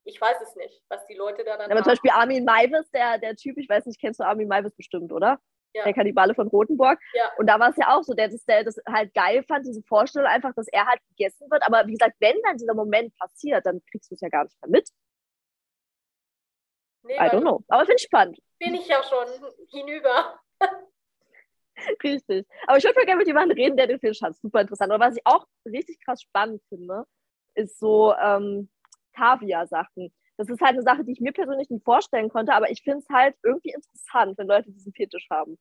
ich 0.05 0.21
weiß 0.21 0.37
es 0.43 0.57
nicht, 0.57 0.83
was 0.89 1.07
die 1.07 1.15
Leute 1.15 1.45
da 1.45 1.57
dann. 1.57 1.67
Aber 1.67 1.77
haben. 1.77 1.85
zum 1.85 1.93
Beispiel 1.93 2.11
Armin 2.11 2.45
Maivis, 2.45 2.91
der, 2.91 3.19
der 3.19 3.37
Typ, 3.37 3.57
ich 3.59 3.69
weiß 3.69 3.87
nicht, 3.87 4.01
kennst 4.01 4.21
du 4.21 4.25
Armin 4.25 4.49
Maivis 4.49 4.75
bestimmt, 4.75 5.13
oder? 5.13 5.39
Ja. 5.75 5.85
Der 5.85 5.95
Kannibale 5.95 6.35
von 6.35 6.49
Rotenburg. 6.49 6.99
Ja. 7.15 7.31
Und 7.39 7.47
da 7.47 7.59
war 7.59 7.71
es 7.71 7.77
ja 7.77 7.97
auch 7.97 8.03
so, 8.03 8.13
der 8.13 8.29
das, 8.29 8.45
der 8.45 8.63
das 8.65 8.77
halt 8.87 9.15
geil 9.15 9.43
fand, 9.45 9.67
diese 9.67 9.83
Vorstellung 9.83 10.29
einfach, 10.29 10.53
dass 10.55 10.69
er 10.69 10.87
halt 10.87 11.01
gegessen 11.09 11.51
wird. 11.51 11.63
Aber 11.67 11.87
wie 11.87 11.93
gesagt, 11.93 12.17
wenn 12.21 12.37
dann 12.45 12.59
dieser 12.59 12.75
Moment 12.75 13.17
passiert, 13.17 13.65
dann 13.65 13.81
kriegst 13.91 14.11
du 14.11 14.15
es 14.15 14.21
ja 14.21 14.29
gar 14.29 14.45
nicht 14.45 14.57
mehr 14.61 14.71
mit. 14.71 14.89
Nee, 17.05 17.15
I 17.15 17.31
don't 17.31 17.41
know. 17.41 17.65
Aber 17.69 17.87
finde 17.87 17.97
ich 17.97 18.03
spannend. 18.03 18.39
Bin 18.59 18.75
ich 18.75 18.87
ja 18.87 19.03
schon 19.03 19.27
hinüber. 19.71 20.39
richtig. 22.05 22.47
Aber 22.67 22.77
ich 22.77 22.85
würde 22.85 22.99
mal 22.99 23.07
gerne 23.07 23.19
mit 23.19 23.27
jemandem 23.27 23.57
reden, 23.57 23.77
der 23.77 23.87
den 23.87 23.99
Film 23.99 24.15
hat. 24.23 24.37
Super 24.37 24.61
interessant. 24.61 24.93
Aber 24.93 25.07
was 25.07 25.17
ich 25.17 25.23
auch 25.25 25.47
richtig 25.65 26.05
krass 26.05 26.21
spannend 26.21 26.63
finde, 26.69 27.05
ist 27.55 27.79
so, 27.79 28.15
ähm, 28.15 28.69
Kaviar-Sachen. 29.13 30.13
Das 30.37 30.49
ist 30.49 30.61
halt 30.61 30.73
eine 30.73 30.83
Sache, 30.83 31.05
die 31.05 31.13
ich 31.13 31.21
mir 31.21 31.33
persönlich 31.33 31.71
nicht 31.71 31.85
vorstellen 31.85 32.29
konnte, 32.29 32.55
aber 32.55 32.71
ich 32.71 32.83
finde 32.83 32.99
es 32.99 33.09
halt 33.09 33.37
irgendwie 33.43 33.71
interessant, 33.71 34.37
wenn 34.39 34.47
Leute 34.47 34.71
diesen 34.71 34.93
Fetisch 34.93 35.29
haben. 35.31 35.59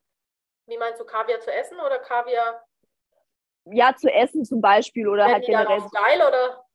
Wie 0.68 0.78
meinst 0.78 1.00
du, 1.00 1.06
Kaviar 1.06 1.40
zu 1.40 1.52
essen 1.52 1.80
oder 1.80 2.00
Kaviar? 2.00 2.64
Ja, 3.66 3.96
zu 3.96 4.12
essen 4.12 4.46
zum 4.46 4.62
Beispiel 4.62 5.08
oder 5.08 5.24
Werden 5.24 5.34
halt 5.34 5.44
die 5.44 5.52
generell. 5.52 5.78
Dann 5.78 5.88
auch 5.88 5.92
geil 5.92 6.22
oder? 6.28 6.66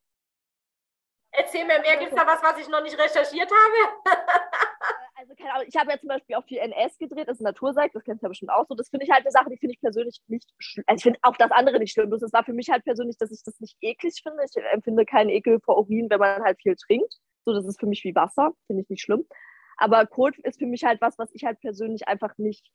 Erzähl 1.33 1.65
mir 1.65 1.81
mehr, 1.81 1.97
gibt 1.97 2.13
es 2.13 2.17
da 2.17 2.27
was, 2.27 2.43
was 2.43 2.59
ich 2.59 2.69
noch 2.69 2.83
nicht 2.83 2.99
recherchiert 2.99 3.51
habe? 3.51 3.93
also 5.27 5.35
keine 5.35 5.55
Ahnung, 5.55 5.67
ich 5.69 5.77
habe 5.77 5.91
ja 5.91 5.99
zum 5.99 6.09
Beispiel 6.09 6.37
auch 6.37 6.45
viel 6.45 6.59
NS 6.59 6.99
gedreht, 6.99 7.29
das 7.29 7.39
ist 7.39 7.43
Natursex, 7.43 7.93
das 7.93 8.05
kennst 8.05 8.23
du 8.23 8.27
ja 8.27 8.29
bestimmt 8.29 8.53
auch 8.53 8.67
so. 8.69 8.75
Das 8.75 8.89
finde 8.89 9.05
ich 9.05 9.11
halt 9.11 9.23
eine 9.23 9.33
Sache, 9.33 9.51
die 9.51 9.57
finde 9.59 9.75
ich 9.75 9.81
persönlich 9.81 10.21
nicht 10.29 10.49
schlimm. 10.59 10.85
Also 10.87 10.99
ich 10.99 11.03
finde 11.03 11.19
auch 11.23 11.37
das 11.37 11.51
andere 11.51 11.79
nicht 11.79 11.93
schlimm. 11.93 12.11
Das 12.11 12.33
war 12.33 12.45
für 12.45 12.53
mich 12.53 12.71
halt 12.71 12.85
persönlich, 12.85 13.17
dass 13.19 13.33
ich 13.33 13.43
das 13.45 13.59
nicht 13.61 13.77
eklig 13.81 14.21
finde. 14.23 14.45
Ich 14.45 14.63
empfinde 14.73 15.05
keinen 15.05 15.31
Ekel 15.31 15.61
vor 15.61 15.79
Urin, 15.79 16.09
wenn 16.11 16.21
man 16.21 16.43
halt 16.43 16.61
viel 16.61 16.77
trinkt. 16.77 17.15
So, 17.45 17.53
das 17.53 17.67
ist 17.67 17.81
für 17.81 17.87
mich 17.87 18.05
wie 18.05 18.15
Wasser, 18.15 18.53
finde 18.67 18.83
ich 18.83 18.89
nicht 18.89 19.03
schlimm. 19.03 19.27
Aber 19.77 20.07
Kot 20.07 20.39
ist 20.39 20.59
für 20.59 20.67
mich 20.67 20.85
halt 20.85 21.01
was, 21.01 21.19
was 21.19 21.31
ich 21.33 21.45
halt 21.45 21.61
persönlich 21.61 22.09
einfach 22.09 22.37
nicht, 22.39 22.71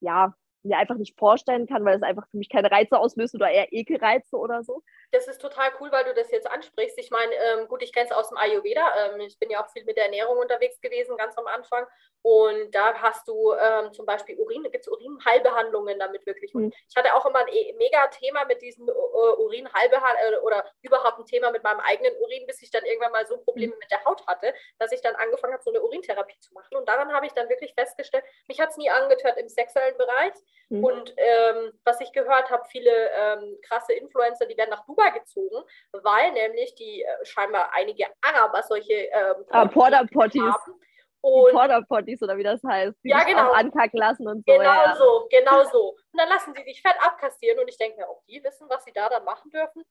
ja, 0.00 0.34
mir 0.62 0.78
einfach 0.78 0.96
nicht 0.96 1.18
vorstellen 1.18 1.66
kann, 1.66 1.84
weil 1.84 1.96
es 1.96 2.02
einfach 2.02 2.26
für 2.30 2.36
mich 2.36 2.48
keine 2.48 2.70
Reize 2.70 2.98
auslöst 2.98 3.34
oder 3.34 3.50
eher 3.50 3.72
Ekelreize 3.72 4.36
oder 4.36 4.62
so. 4.62 4.82
Das 5.12 5.26
ist 5.26 5.40
total 5.40 5.70
cool, 5.80 5.90
weil 5.92 6.04
du 6.04 6.14
das 6.14 6.30
jetzt 6.30 6.50
ansprichst. 6.50 6.98
Ich 6.98 7.10
meine, 7.10 7.32
ähm, 7.34 7.68
gut, 7.68 7.82
ich 7.82 7.92
kenne 7.92 8.06
es 8.06 8.12
aus 8.12 8.28
dem 8.28 8.38
Ayurveda. 8.38 9.14
Ähm, 9.14 9.20
ich 9.20 9.38
bin 9.38 9.50
ja 9.50 9.64
auch 9.64 9.70
viel 9.70 9.84
mit 9.84 9.96
der 9.96 10.04
Ernährung 10.04 10.38
unterwegs 10.38 10.80
gewesen, 10.80 11.16
ganz 11.16 11.36
am 11.38 11.46
Anfang. 11.46 11.86
Und 12.22 12.74
da 12.74 12.94
hast 12.94 13.26
du 13.28 13.52
ähm, 13.54 13.92
zum 13.92 14.04
Beispiel 14.04 14.36
Urin, 14.38 14.64
gibt 14.64 14.86
es 14.86 14.88
Urinheilbehandlungen 14.88 15.98
damit 15.98 16.26
wirklich. 16.26 16.54
Und 16.54 16.64
mhm. 16.64 16.72
ich 16.88 16.96
hatte 16.96 17.14
auch 17.14 17.24
immer 17.26 17.38
ein 17.38 17.48
e 17.48 17.72
mega 17.78 18.06
Thema 18.08 18.44
mit 18.44 18.60
diesem 18.60 18.88
uh, 18.88 19.42
Urinheilbehandlung 19.44 20.32
äh, 20.34 20.44
oder 20.44 20.64
überhaupt 20.82 21.18
ein 21.18 21.26
Thema 21.26 21.50
mit 21.52 21.62
meinem 21.62 21.80
eigenen 21.80 22.14
Urin, 22.20 22.46
bis 22.46 22.60
ich 22.62 22.70
dann 22.70 22.84
irgendwann 22.84 23.12
mal 23.12 23.26
so 23.26 23.38
Probleme 23.38 23.72
mhm. 23.72 23.78
mit 23.78 23.90
der 23.90 24.04
Haut 24.04 24.26
hatte, 24.26 24.52
dass 24.78 24.92
ich 24.92 25.00
dann 25.00 25.14
angefangen 25.14 25.54
habe, 25.54 25.62
so 25.62 25.70
eine 25.70 25.82
Urintherapie 25.82 26.38
zu 26.40 26.52
machen. 26.52 26.76
Und 26.76 26.88
daran 26.88 27.12
habe 27.12 27.26
ich 27.26 27.32
dann 27.32 27.48
wirklich 27.48 27.72
festgestellt, 27.74 28.24
mich 28.48 28.60
hat 28.60 28.70
es 28.70 28.76
nie 28.76 28.90
angetört 28.90 29.38
im 29.38 29.48
sexuellen 29.48 29.96
Bereich. 29.96 30.34
Mhm. 30.70 30.84
Und 30.84 31.14
ähm, 31.16 31.72
was 31.84 32.00
ich 32.00 32.12
gehört 32.12 32.50
habe, 32.50 32.62
viele 32.70 32.90
ähm, 32.90 33.58
krasse 33.62 33.94
Influencer, 33.94 34.46
die 34.46 34.56
werden 34.56 34.70
nach 34.70 34.84
Dubai 34.86 35.10
gezogen, 35.10 35.64
weil 35.92 36.32
nämlich 36.32 36.74
die 36.74 37.02
äh, 37.02 37.24
scheinbar 37.24 37.70
einige 37.72 38.06
Araber 38.20 38.62
solche 38.62 38.92
ähm, 38.92 39.44
ah, 39.50 39.66
Porta 39.66 40.04
Potties 40.12 40.42
haben. 40.42 40.80
Und 41.20 41.52
Porta 41.52 41.80
Potties 41.80 42.22
oder 42.22 42.36
wie 42.36 42.44
das 42.44 42.62
heißt, 42.62 42.96
die 43.02 43.08
ja, 43.08 43.24
genau. 43.24 43.50
ankacken 43.50 43.98
lassen 43.98 44.28
und 44.28 44.44
so. 44.46 44.52
Genau 44.52 44.62
ja. 44.62 44.94
so, 44.94 45.26
genau 45.30 45.64
so. 45.64 45.90
Und 45.90 46.18
dann 46.18 46.28
lassen 46.28 46.54
sie 46.54 46.62
sich 46.62 46.80
fett 46.80 46.96
abkassieren 47.00 47.58
und 47.58 47.68
ich 47.68 47.78
denke 47.78 47.96
mir, 47.96 48.08
ob 48.08 48.24
die 48.26 48.42
wissen, 48.44 48.68
was 48.68 48.84
sie 48.84 48.92
da 48.92 49.08
dann 49.08 49.24
machen 49.24 49.50
dürfen, 49.50 49.82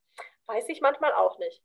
weiß 0.46 0.70
ich 0.70 0.80
manchmal 0.80 1.12
auch 1.14 1.38
nicht. 1.40 1.62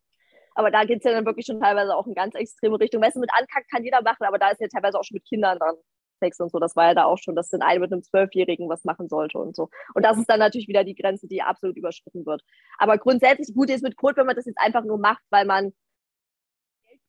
Aber 0.55 0.71
da 0.71 0.85
geht 0.85 0.99
es 0.99 1.05
ja 1.05 1.13
dann 1.13 1.27
wirklich 1.27 1.47
schon 1.47 1.61
teilweise 1.61 1.95
auch 1.95 2.07
in 2.07 2.15
ganz 2.15 2.35
extreme 2.35 2.79
Richtung. 2.79 3.03
Weißt 3.03 3.17
du, 3.17 3.21
mit 3.21 3.31
Ankack 3.33 3.65
kann 3.71 3.85
jeder 3.85 4.03
machen, 4.03 4.25
aber 4.25 4.39
da 4.39 4.51
ist 4.51 4.61
ja 4.61 4.69
teilweise 4.69 4.99
auch 4.99 5.05
schon 5.05 5.15
mit 5.15 5.27
Kindern 5.27 5.59
dran. 5.59 5.77
Sex 6.23 6.39
und 6.41 6.51
so, 6.53 6.59
das 6.59 6.77
war 6.77 6.87
ja 6.87 6.95
da 6.95 7.05
auch 7.05 7.19
schon, 7.19 7.35
dass 7.35 7.49
dann 7.49 7.63
eine 7.63 7.81
mit 7.81 7.93
einem 7.93 8.03
Zwölfjährigen 8.03 8.69
was 8.69 8.85
machen 8.85 9.09
sollte 9.09 9.39
und 9.39 9.57
so. 9.57 9.69
Und 9.95 10.05
das 10.05 10.19
ist 10.19 10.29
dann 10.31 10.39
natürlich 10.39 10.69
wieder 10.69 10.85
die 10.85 10.95
Grenze, 10.95 11.27
die 11.27 11.43
absolut 11.43 11.77
überschritten 11.77 12.25
wird. 12.25 12.43
Aber 12.79 12.99
grundsätzlich 12.99 13.55
gut 13.55 13.71
ist 13.71 13.83
mit 13.83 13.97
Code, 13.97 14.19
wenn 14.19 14.27
man 14.27 14.37
das 14.37 14.47
jetzt 14.47 14.61
einfach 14.61 14.85
nur 14.85 14.99
macht, 14.99 15.23
weil 15.31 15.45
man 15.47 15.73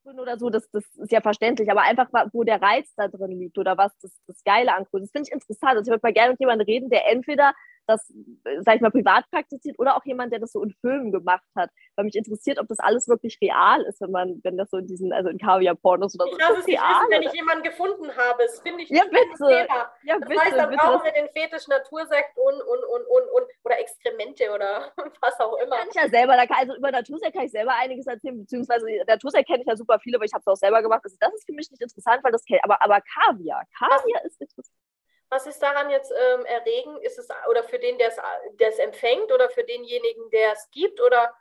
oder 0.05 0.38
so, 0.38 0.49
das, 0.49 0.70
das 0.72 0.84
ist 0.95 1.11
ja 1.14 1.22
verständlich, 1.22 1.72
aber 1.72 1.84
einfach, 1.84 2.09
wo 2.34 2.43
der 2.43 2.61
Reiz 2.61 2.93
da 2.97 3.07
drin 3.07 3.39
liegt 3.39 3.57
oder 3.57 3.78
was 3.78 3.97
das, 4.01 4.11
das 4.28 4.43
Geile 4.43 4.76
an 4.76 4.86
Code, 4.91 5.03
das 5.03 5.11
finde 5.11 5.30
ich 5.30 5.34
interessant. 5.34 5.78
Also 5.78 5.84
ich 5.84 5.93
würde 5.93 6.01
mal 6.03 6.14
gerne 6.14 6.32
mit 6.32 6.41
jemandem 6.41 6.66
reden, 6.66 6.89
der 6.89 7.09
entweder 7.09 7.53
das, 7.88 8.14
sag 8.62 8.76
ich 8.76 8.82
mal, 8.82 8.92
privat 8.92 9.30
praktiziert 9.30 9.78
oder 9.80 9.96
auch 9.96 10.06
jemand, 10.06 10.32
der 10.32 10.40
das 10.40 10.52
so 10.52 10.64
in 10.64 10.72
Filmen 10.82 11.12
gemacht 11.12 11.44
hat. 11.56 11.70
Weil 11.96 12.06
mich 12.06 12.16
interessiert, 12.16 12.60
ob 12.60 12.68
das 12.68 12.80
alles 12.80 13.08
wirklich 13.08 13.38
real 13.42 13.82
ist, 13.84 14.02
wenn 14.02 14.12
man, 14.12 14.40
wenn 14.44 14.58
das 14.58 14.70
so 14.70 14.78
in 14.78 14.88
diesen, 14.88 15.12
also 15.14 15.30
in 15.30 15.38
Kaviar-Pornos 15.38 16.16
oder 16.16 16.26
so. 16.26 16.32
Ich 16.32 16.40
lasse 16.40 16.60
es 16.60 16.66
nicht 16.66 16.82
wissen, 16.82 17.08
wenn 17.10 17.22
ich 17.24 17.34
jemanden 17.34 17.64
gefunden 17.64 18.16
habe. 18.16 18.44
Das 18.44 18.60
finde 18.62 18.84
ich 18.84 18.90
ja, 18.90 19.04
bitte. 19.04 19.68
Ja, 20.04 20.18
bitte, 20.18 20.34
das 20.34 20.44
heißt, 20.44 20.58
dann 20.58 20.70
bitte. 20.70 20.84
brauchen 20.84 21.04
wir 21.04 21.12
den 21.12 21.30
Fetisch 21.30 21.68
Natursekt 21.68 22.38
und, 22.38 22.62
und, 22.62 22.84
und, 22.84 23.06
und, 23.08 23.30
und 23.30 23.48
oder 23.64 23.80
Exkremente 23.80 24.52
oder 24.54 24.92
was 25.22 25.40
auch 25.40 25.58
immer. 25.58 25.78
Kann 25.78 25.88
ich 25.90 25.96
ja 25.96 26.10
selber, 26.10 26.36
da 26.36 26.46
kann, 26.46 26.58
also 26.58 26.76
über 26.76 26.92
Natursekt 26.92 27.36
kann 27.36 27.46
ich 27.46 27.52
selber 27.52 27.74
einiges 27.76 28.08
erzählen, 28.08 28.40
beziehungsweise 28.40 28.86
Natursekt 29.08 29.48
kenne 29.48 29.62
ich 29.62 29.68
ja 29.68 29.76
super 29.76 30.00
viele, 30.00 30.18
aber 30.18 30.26
ich 30.26 30.34
habe 30.34 30.42
es 30.42 30.48
auch 30.48 30.56
selber 30.56 30.82
gemacht. 30.82 31.02
Also 31.04 31.18
das 31.20 31.34
ist 31.34 31.46
für 31.46 31.54
mich 31.54 31.70
nicht 31.70 31.82
interessant, 31.82 32.24
weil 32.24 32.32
das 32.32 32.44
kennt, 32.46 32.64
aber, 32.64 32.82
aber 32.82 33.02
Kaviar, 33.02 33.64
Kaviar 33.78 34.26
ist 34.26 34.40
interessant. 34.40 34.83
Was 35.34 35.48
ist 35.48 35.64
daran 35.64 35.90
jetzt 35.90 36.12
ähm, 36.12 36.46
erregend? 36.46 37.02
Ist 37.02 37.18
es 37.18 37.28
oder 37.50 37.64
für 37.64 37.80
den, 37.80 37.98
der 37.98 38.12
es 38.70 38.78
empfängt 38.78 39.32
oder 39.32 39.50
für 39.50 39.64
denjenigen, 39.64 40.30
der 40.30 40.54
es 40.54 40.70
gibt? 40.72 41.02
Oder? 41.02 41.34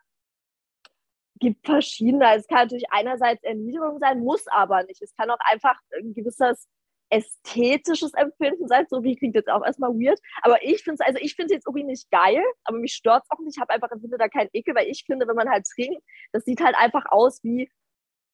gibt 1.43 1.66
verschiedene. 1.66 2.36
Es 2.36 2.47
kann 2.47 2.61
natürlich 2.61 2.90
einerseits 2.90 3.43
Erniedrigung 3.43 3.99
sein, 3.99 4.20
muss 4.20 4.47
aber 4.47 4.84
nicht. 4.84 5.03
Es 5.03 5.14
kann 5.16 5.28
auch 5.28 5.40
einfach 5.51 5.76
ein 5.99 6.14
gewisses 6.14 6.68
ästhetisches 7.11 8.14
Empfinden 8.14 8.68
sein. 8.68 8.86
So 8.88 9.03
wie 9.03 9.16
klingt 9.16 9.34
jetzt 9.34 9.51
auch 9.51 9.64
erstmal 9.64 9.90
weird. 9.90 10.18
Aber 10.43 10.62
ich 10.62 10.82
finde 10.82 10.99
es, 11.01 11.07
also 11.07 11.18
ich 11.20 11.34
finde 11.34 11.53
jetzt 11.53 11.66
irgendwie 11.66 11.84
nicht 11.84 12.11
geil, 12.11 12.43
aber 12.64 12.78
mich 12.78 12.95
stört 12.95 13.24
es 13.24 13.30
auch 13.30 13.40
nicht. 13.40 13.57
Ich 13.57 13.61
habe 13.61 13.74
einfach 13.74 13.90
empfinde 13.90 14.16
da 14.16 14.28
keinen 14.28 14.49
Ekel, 14.53 14.74
weil 14.74 14.88
ich 14.88 15.05
finde, 15.05 15.26
wenn 15.28 15.36
man 15.36 15.51
halt 15.51 15.66
trinkt, 15.74 16.03
das 16.32 16.45
sieht 16.45 16.62
halt 16.62 16.76
einfach 16.76 17.05
aus 17.11 17.43
wie 17.43 17.70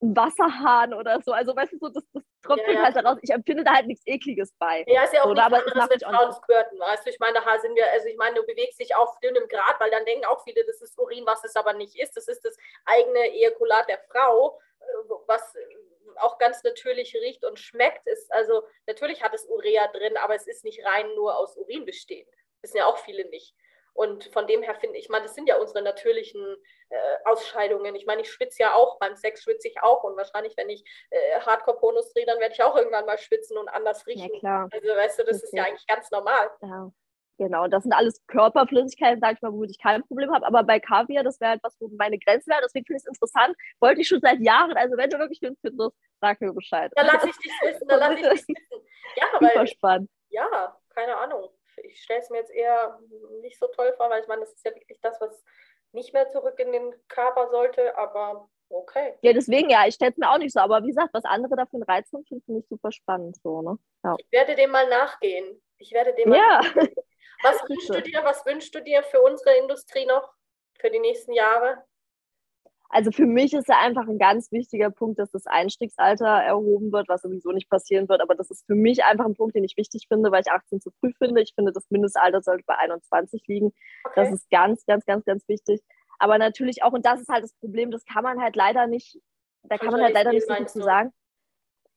ein 0.00 0.16
Wasserhahn 0.16 0.94
oder 0.94 1.20
so. 1.22 1.32
Also 1.32 1.54
weißt 1.54 1.72
du, 1.72 1.78
so, 1.78 1.88
das, 1.88 2.04
das 2.12 2.22
tröpfelt 2.42 2.68
ja, 2.68 2.74
ja. 2.74 2.82
halt 2.84 2.96
daraus. 2.96 3.18
Ich 3.22 3.30
empfinde 3.30 3.64
da 3.64 3.74
halt 3.74 3.86
nichts 3.86 4.06
Ekliges 4.06 4.52
bei. 4.58 4.84
Ja, 4.86 5.04
ist 5.04 5.12
ja 5.12 5.22
auch 5.22 5.34
so, 5.34 5.40
aber 5.40 5.58
anderes 5.58 5.88
mit 5.88 6.04
Frauen 6.04 6.32
squirten, 6.32 6.78
weißt 6.78 7.06
du? 7.06 7.10
Ich 7.10 7.18
meine, 7.18 7.34
da 7.34 7.58
sind 7.58 7.74
wir, 7.74 7.90
also 7.90 8.06
ich 8.06 8.16
meine, 8.16 8.36
du 8.36 8.46
bewegst 8.46 8.80
dich 8.80 8.94
auf 8.94 9.18
dünnem 9.20 9.48
Grad, 9.48 9.80
weil 9.80 9.90
dann 9.90 10.04
denken 10.04 10.24
auch 10.26 10.42
viele, 10.44 10.64
das 10.64 10.80
ist 10.80 10.98
Urin, 10.98 11.26
was 11.26 11.42
es 11.44 11.56
aber 11.56 11.72
nicht 11.72 11.98
ist. 11.98 12.16
Das 12.16 12.28
ist 12.28 12.44
das 12.44 12.56
eigene 12.84 13.32
Ejakulat 13.32 13.88
der 13.88 13.98
Frau, 14.10 14.60
äh, 14.80 14.84
was 15.26 15.54
auch 16.16 16.38
ganz 16.38 16.62
natürlich 16.62 17.14
riecht 17.14 17.44
und 17.44 17.58
schmeckt. 17.58 18.06
Ist, 18.06 18.32
also 18.32 18.62
natürlich 18.86 19.22
hat 19.22 19.34
es 19.34 19.46
Urea 19.46 19.88
drin, 19.88 20.16
aber 20.16 20.34
es 20.34 20.46
ist 20.46 20.64
nicht 20.64 20.84
rein 20.84 21.14
nur 21.14 21.36
aus 21.36 21.56
Urin 21.56 21.84
bestehend. 21.84 22.30
Das 22.60 22.70
wissen 22.70 22.78
ja 22.78 22.86
auch 22.86 22.98
viele 22.98 23.28
nicht. 23.30 23.54
Und 23.98 24.26
von 24.26 24.46
dem 24.46 24.62
her 24.62 24.76
finde 24.76 24.96
ich, 24.96 25.08
meine, 25.08 25.24
das 25.24 25.34
sind 25.34 25.48
ja 25.48 25.56
unsere 25.56 25.82
natürlichen 25.82 26.40
äh, 26.88 26.96
Ausscheidungen. 27.24 27.96
Ich 27.96 28.06
meine, 28.06 28.22
ich 28.22 28.30
schwitze 28.30 28.62
ja 28.62 28.74
auch, 28.74 28.96
beim 29.00 29.16
Sex 29.16 29.42
schwitze 29.42 29.66
ich 29.66 29.82
auch 29.82 30.04
und 30.04 30.16
wahrscheinlich, 30.16 30.56
wenn 30.56 30.70
ich 30.70 30.84
äh, 31.10 31.40
Hardcore-Pornos 31.40 32.12
drehe, 32.12 32.24
dann 32.24 32.38
werde 32.38 32.54
ich 32.54 32.62
auch 32.62 32.76
irgendwann 32.76 33.06
mal 33.06 33.18
schwitzen 33.18 33.58
und 33.58 33.68
anders 33.68 34.06
riechen. 34.06 34.30
Ja, 34.34 34.38
klar. 34.38 34.68
Also 34.70 34.86
weißt 34.86 35.18
du, 35.18 35.24
das 35.24 35.38
okay. 35.38 35.46
ist 35.46 35.52
ja 35.52 35.64
eigentlich 35.64 35.86
ganz 35.88 36.12
normal. 36.12 36.48
Ja. 36.62 36.92
Genau, 37.38 37.66
das 37.66 37.82
sind 37.82 37.92
alles 37.92 38.24
Körperflüssigkeiten, 38.28 39.20
sag 39.20 39.34
ich 39.34 39.42
mal, 39.42 39.52
womit 39.52 39.72
ich 39.72 39.82
kein 39.82 40.04
Problem 40.06 40.32
habe. 40.32 40.46
Aber 40.46 40.62
bei 40.62 40.78
Kaviar, 40.78 41.24
das 41.24 41.40
wäre 41.40 41.50
halt 41.52 41.64
was, 41.64 41.76
wo 41.80 41.88
meine 41.98 42.20
Grenze 42.20 42.48
wäre. 42.48 42.60
Deswegen 42.62 42.86
finde 42.86 42.98
ich 42.98 43.02
es 43.02 43.08
interessant. 43.08 43.56
Wollte 43.80 44.00
ich 44.00 44.06
schon 44.06 44.20
seit 44.20 44.38
Jahren. 44.38 44.76
Also, 44.76 44.96
wenn 44.96 45.10
du 45.10 45.18
wirklich 45.18 45.40
Film 45.40 45.56
findest, 45.60 45.96
sag 46.20 46.40
mir 46.40 46.52
Bescheid. 46.52 46.92
Da 46.94 47.02
lasse 47.02 47.28
ich 47.30 47.36
dich 47.36 47.52
wissen. 47.62 47.88
Da 47.88 47.96
lasse 47.96 48.14
ich 48.14 48.20
dich 48.20 48.30
wissen. 48.30 48.54
Ja, 49.16 49.24
aber. 49.34 49.48
Super 49.48 49.66
spannend. 49.66 50.10
Ja, 50.30 50.76
keine 50.94 51.16
Ahnung 51.16 51.48
ich 51.98 52.04
stelle 52.04 52.20
es 52.20 52.30
mir 52.30 52.38
jetzt 52.38 52.52
eher 52.52 52.98
nicht 53.42 53.58
so 53.58 53.66
toll 53.66 53.92
vor, 53.96 54.08
weil 54.08 54.22
ich 54.22 54.28
meine, 54.28 54.42
das 54.42 54.52
ist 54.52 54.64
ja 54.64 54.74
wirklich 54.74 55.00
das, 55.00 55.20
was 55.20 55.44
nicht 55.92 56.12
mehr 56.12 56.28
zurück 56.28 56.58
in 56.58 56.70
den 56.72 56.94
Körper 57.08 57.48
sollte, 57.50 57.96
aber 57.98 58.48
okay. 58.68 59.18
Ja, 59.22 59.32
deswegen 59.32 59.68
ja, 59.68 59.86
ich 59.86 59.94
stelle 59.94 60.12
es 60.12 60.16
mir 60.16 60.30
auch 60.30 60.38
nicht 60.38 60.52
so, 60.52 60.60
aber 60.60 60.82
wie 60.84 60.88
gesagt, 60.88 61.12
was 61.12 61.24
andere 61.24 61.56
davon 61.56 61.82
reizen, 61.82 62.24
finde 62.24 62.60
ich 62.60 62.68
super 62.68 62.92
spannend 62.92 63.36
so, 63.42 63.62
ne? 63.62 63.78
Ja. 64.04 64.14
Ich 64.18 64.30
werde 64.30 64.54
dem 64.54 64.70
mal 64.70 64.88
nachgehen. 64.88 65.60
Ich 65.78 65.92
werde 65.92 66.14
dem 66.14 66.28
mal 66.30 66.38
ja. 66.38 66.60
nachgehen. 66.60 66.94
Was 67.42 67.62
wünschst 67.68 67.90
du 67.90 68.02
dir, 68.02 68.24
was 68.24 68.44
wünschst 68.46 68.74
du 68.74 68.82
dir 68.82 69.00
für 69.04 69.20
unsere 69.20 69.56
Industrie 69.58 70.04
noch 70.06 70.28
für 70.80 70.90
die 70.90 70.98
nächsten 70.98 71.32
Jahre? 71.32 71.84
Also 72.90 73.10
für 73.10 73.26
mich 73.26 73.52
ist 73.52 73.68
ja 73.68 73.78
einfach 73.80 74.08
ein 74.08 74.18
ganz 74.18 74.50
wichtiger 74.50 74.90
Punkt, 74.90 75.18
dass 75.18 75.30
das 75.30 75.46
Einstiegsalter 75.46 76.26
erhoben 76.26 76.90
wird, 76.90 77.08
was 77.08 77.20
sowieso 77.20 77.52
nicht 77.52 77.68
passieren 77.68 78.08
wird. 78.08 78.22
Aber 78.22 78.34
das 78.34 78.50
ist 78.50 78.64
für 78.66 78.74
mich 78.74 79.04
einfach 79.04 79.26
ein 79.26 79.34
Punkt, 79.34 79.54
den 79.54 79.64
ich 79.64 79.76
wichtig 79.76 80.06
finde, 80.08 80.30
weil 80.32 80.40
ich 80.40 80.50
18 80.50 80.80
zu 80.80 80.90
früh 80.98 81.12
finde. 81.18 81.42
Ich 81.42 81.52
finde, 81.54 81.72
das 81.72 81.90
Mindestalter 81.90 82.40
sollte 82.40 82.64
bei 82.66 82.76
21 82.78 83.42
liegen. 83.46 83.72
Okay. 84.04 84.12
Das 84.16 84.32
ist 84.32 84.48
ganz, 84.50 84.86
ganz, 84.86 85.04
ganz, 85.04 85.24
ganz 85.26 85.46
wichtig. 85.48 85.82
Aber 86.18 86.38
natürlich 86.38 86.82
auch, 86.82 86.92
und 86.92 87.04
das 87.04 87.20
ist 87.20 87.28
halt 87.28 87.44
das 87.44 87.52
Problem, 87.54 87.90
das 87.90 88.04
kann 88.06 88.24
man 88.24 88.40
halt 88.40 88.56
leider 88.56 88.86
nicht, 88.86 89.20
da 89.64 89.76
kann 89.76 89.90
man 89.90 90.02
halt 90.02 90.14
leider 90.14 90.32
nicht 90.32 90.48
so 90.48 90.54
viel 90.54 90.66
zu 90.66 90.82
sagen. 90.82 91.12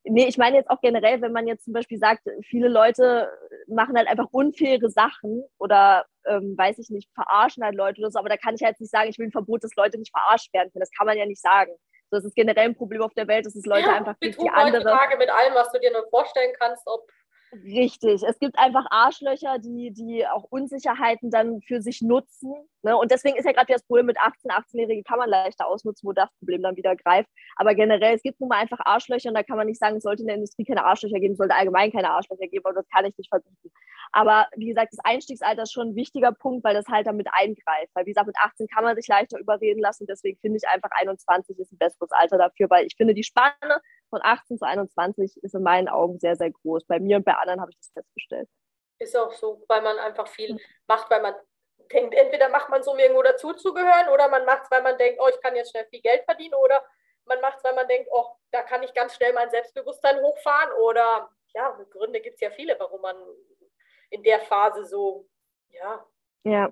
Nee, 0.04 0.28
ich 0.28 0.38
meine 0.38 0.58
jetzt 0.58 0.70
auch 0.70 0.82
generell, 0.82 1.22
wenn 1.22 1.32
man 1.32 1.47
jetzt 1.47 1.66
zum 1.66 1.74
Beispiel 1.74 1.99
sagt, 1.99 2.24
viele 2.43 2.68
Leute 2.68 3.30
machen 3.68 3.95
halt 3.95 4.08
einfach 4.08 4.28
unfaire 4.32 4.89
Sachen 4.89 5.43
oder 5.60 6.06
ähm, 6.26 6.56
weiß 6.58 6.80
ich 6.80 6.89
nicht, 6.89 7.10
verarschen 7.14 7.64
halt 7.64 7.76
Leute 7.76 8.02
oder 8.02 8.10
so, 8.10 8.20
aber 8.20 8.30
da 8.30 8.38
kann 8.38 8.56
ich 8.56 8.64
halt 8.64 8.80
nicht 8.80 8.89
sagen, 8.89 9.10
ich 9.10 9.20
will 9.20 9.28
ein 9.28 9.32
Verbot, 9.32 9.64
dass 9.64 9.76
Leute 9.76 9.99
nicht 9.99 10.12
verarscht 10.12 10.52
werden 10.54 10.72
können. 10.72 10.82
Das 10.82 10.91
kann 10.91 11.06
man 11.06 11.18
ja 11.18 11.26
nicht 11.26 11.41
sagen. 11.41 11.72
das 12.10 12.26
ist 12.26 12.36
generell 12.36 12.66
ein 12.66 12.76
Problem 12.76 13.02
auf 13.02 13.14
der 13.14 13.28
Welt, 13.28 13.45
dass 13.45 13.56
es 13.56 13.66
Leute 13.66 13.88
ja, 13.88 13.95
einfach 13.95 14.20
gibt, 14.20 14.41
die 14.41 14.49
andere. 14.49 14.82
Frage 14.82 15.18
mit 15.18 15.30
allem, 15.30 15.54
was 15.54 15.72
du 15.72 15.80
dir 15.80 15.91
nur 15.91 16.08
vorstellen 16.10 16.54
kannst, 16.60 16.82
ob 16.88 17.08
Richtig. 17.54 18.24
Es 18.24 18.39
gibt 18.39 18.58
einfach 18.58 18.86
Arschlöcher, 18.89 19.60
die, 19.60 19.91
die 19.91 20.26
auch 20.26 20.45
Unsicherheiten 20.49 21.30
dann 21.32 21.62
für 21.62 21.82
sich 21.82 22.02
nutzen. 22.02 22.54
Ne? 22.82 22.95
Und 22.95 23.12
deswegen 23.12 23.36
ist 23.36 23.45
ja 23.45 23.52
gerade 23.52 23.74
das 23.74 23.84
Problem 23.84 24.06
mit 24.06 24.18
18, 24.18 24.52
18-Jährigen 24.52 25.04
kann 25.04 25.20
man 25.20 25.30
leichter 25.30 25.68
ausnutzen, 25.68 26.08
wo 26.08 26.14
das 26.14 26.30
Problem 26.39 26.62
dann 26.62 26.78
wieder 26.78 26.95
greift. 26.95 27.30
Aber 27.58 27.76
generell, 27.76 28.16
es 28.16 28.24
gibt 28.24 28.39
nun 28.39 28.47
mal 28.47 28.60
einfach 28.60 28.80
Arschlöcher 28.86 29.30
und 29.30 29.36
da 29.36 29.43
kann 29.43 29.58
man 29.58 29.68
nicht 29.68 29.80
sagen, 29.80 29.97
es 29.97 30.04
sollte 30.04 30.22
in 30.22 30.28
der 30.28 30.38
Industrie 30.38 30.64
keine 30.64 30.86
Arschlöcher 30.86 31.20
geben, 31.20 31.34
es 31.34 31.39
sollte 31.39 31.56
allgemein 31.56 31.91
keine 31.91 32.12
Arschlöcher 32.12 32.47
geben, 32.47 32.66
aber 32.66 32.76
das 32.76 32.89
kann 32.89 33.06
ich 33.06 33.18
nicht 33.18 33.30
verbieten. 33.30 33.72
Aber 34.14 34.47
wie 34.56 34.68
gesagt, 34.68 34.93
das 34.93 35.04
Einstiegsalter 35.04 35.64
ist 35.64 35.74
schon 35.74 35.89
ein 35.89 35.95
wichtiger 35.95 36.32
Punkt, 36.32 36.64
weil 36.64 36.74
das 36.74 36.88
halt 36.88 37.08
damit 37.08 37.28
eingreift. 37.32 37.91
Weil 37.93 38.06
wie 38.06 38.12
gesagt, 38.12 38.28
mit 38.28 38.38
18 38.38 38.68
kann 38.68 38.84
man 38.84 38.95
sich 38.95 39.08
leichter 39.08 39.39
überreden 39.39 39.80
lassen. 39.80 40.06
Deswegen 40.08 40.39
finde 40.39 40.58
ich 40.58 40.68
einfach 40.68 40.89
21 40.91 41.60
ist 41.60 41.72
ein 41.72 41.78
besseres 41.78 42.12
Alter 42.12 42.38
dafür, 42.38 42.70
weil 42.70 42.86
ich 42.86 42.95
finde, 42.95 43.14
die 43.14 43.24
Spanne 43.24 43.82
von 44.12 44.22
18 44.22 44.59
zu 44.59 44.66
21 44.66 45.41
ist 45.41 45.55
in 45.55 45.64
meinen 45.64 45.88
Augen 45.88 46.20
sehr, 46.20 46.36
sehr 46.36 46.51
groß. 46.51 46.86
Bei 46.86 46.99
mir 46.99 47.18
und 47.18 47.26
bei 47.26 47.34
anderen 47.34 47.62
habe 47.62 47.72
ich 47.72 47.78
das 47.78 47.89
festgestellt. 47.91 48.47
Ist 48.99 49.18
auch 49.18 49.32
so, 49.32 49.64
weil 49.68 49.82
man 49.82 49.97
einfach 49.97 50.28
viel 50.28 50.59
macht, 50.88 51.09
weil 51.09 51.24
man 51.24 51.34
denkt, 51.91 52.14
entweder 52.14 52.49
macht 52.49 52.70
man 52.70 52.82
es, 52.82 52.88
um 52.88 52.99
irgendwo 52.99 53.24
dazuzugehören, 53.24 54.09
oder 54.14 54.28
man 54.28 54.45
macht 54.45 54.64
es, 54.64 54.72
weil 54.72 54.84
man 54.84 54.97
denkt, 54.97 55.20
oh, 55.20 55.28
ich 55.28 55.41
kann 55.41 55.55
jetzt 55.55 55.72
schnell 55.72 55.86
viel 55.86 56.01
Geld 56.01 56.24
verdienen, 56.26 56.53
oder 56.53 56.86
man 57.26 57.41
macht 57.41 57.57
es, 57.57 57.64
weil 57.64 57.74
man 57.74 57.88
denkt, 57.88 58.09
oh, 58.12 58.28
da 58.51 58.62
kann 58.62 58.84
ich 58.84 58.93
ganz 58.93 59.16
schnell 59.16 59.34
mein 59.34 59.49
Selbstbewusstsein 59.49 60.22
hochfahren, 60.22 60.72
oder 60.84 61.30
ja, 61.53 61.78
Gründe 61.89 62.22
gibt 62.22 62.36
es 62.36 62.41
ja 62.41 62.51
viele, 62.51 62.80
warum 62.80 63.01
man 63.01 63.16
in 64.09 64.24
der 64.24 64.41
Phase 64.41 64.86
so, 64.86 65.28
ja, 65.70 66.05
ja 66.43 66.72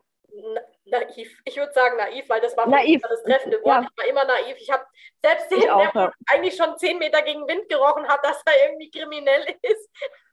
naiv. 0.85 1.37
Ich 1.45 1.57
würde 1.57 1.71
sagen 1.73 1.97
naiv, 1.97 2.27
weil 2.29 2.41
das 2.41 2.55
war 2.57 2.67
naiv. 2.67 3.01
das 3.01 3.23
treffende 3.23 3.57
Wort. 3.63 3.83
Ja. 3.83 3.89
Ich 3.89 3.97
war 3.97 4.07
immer 4.07 4.25
naiv. 4.25 4.57
Ich 4.57 4.69
habe 4.69 4.85
selbst 5.23 5.51
den, 5.51 5.69
auch, 5.69 5.91
der 5.91 6.01
ja. 6.01 6.11
eigentlich 6.27 6.55
schon 6.55 6.77
zehn 6.77 6.97
Meter 6.97 7.21
gegen 7.21 7.47
Wind 7.47 7.69
gerochen 7.69 8.07
hat, 8.07 8.23
dass 8.23 8.41
er 8.45 8.69
irgendwie 8.69 8.91
kriminell 8.91 9.41
ist, 9.61 9.89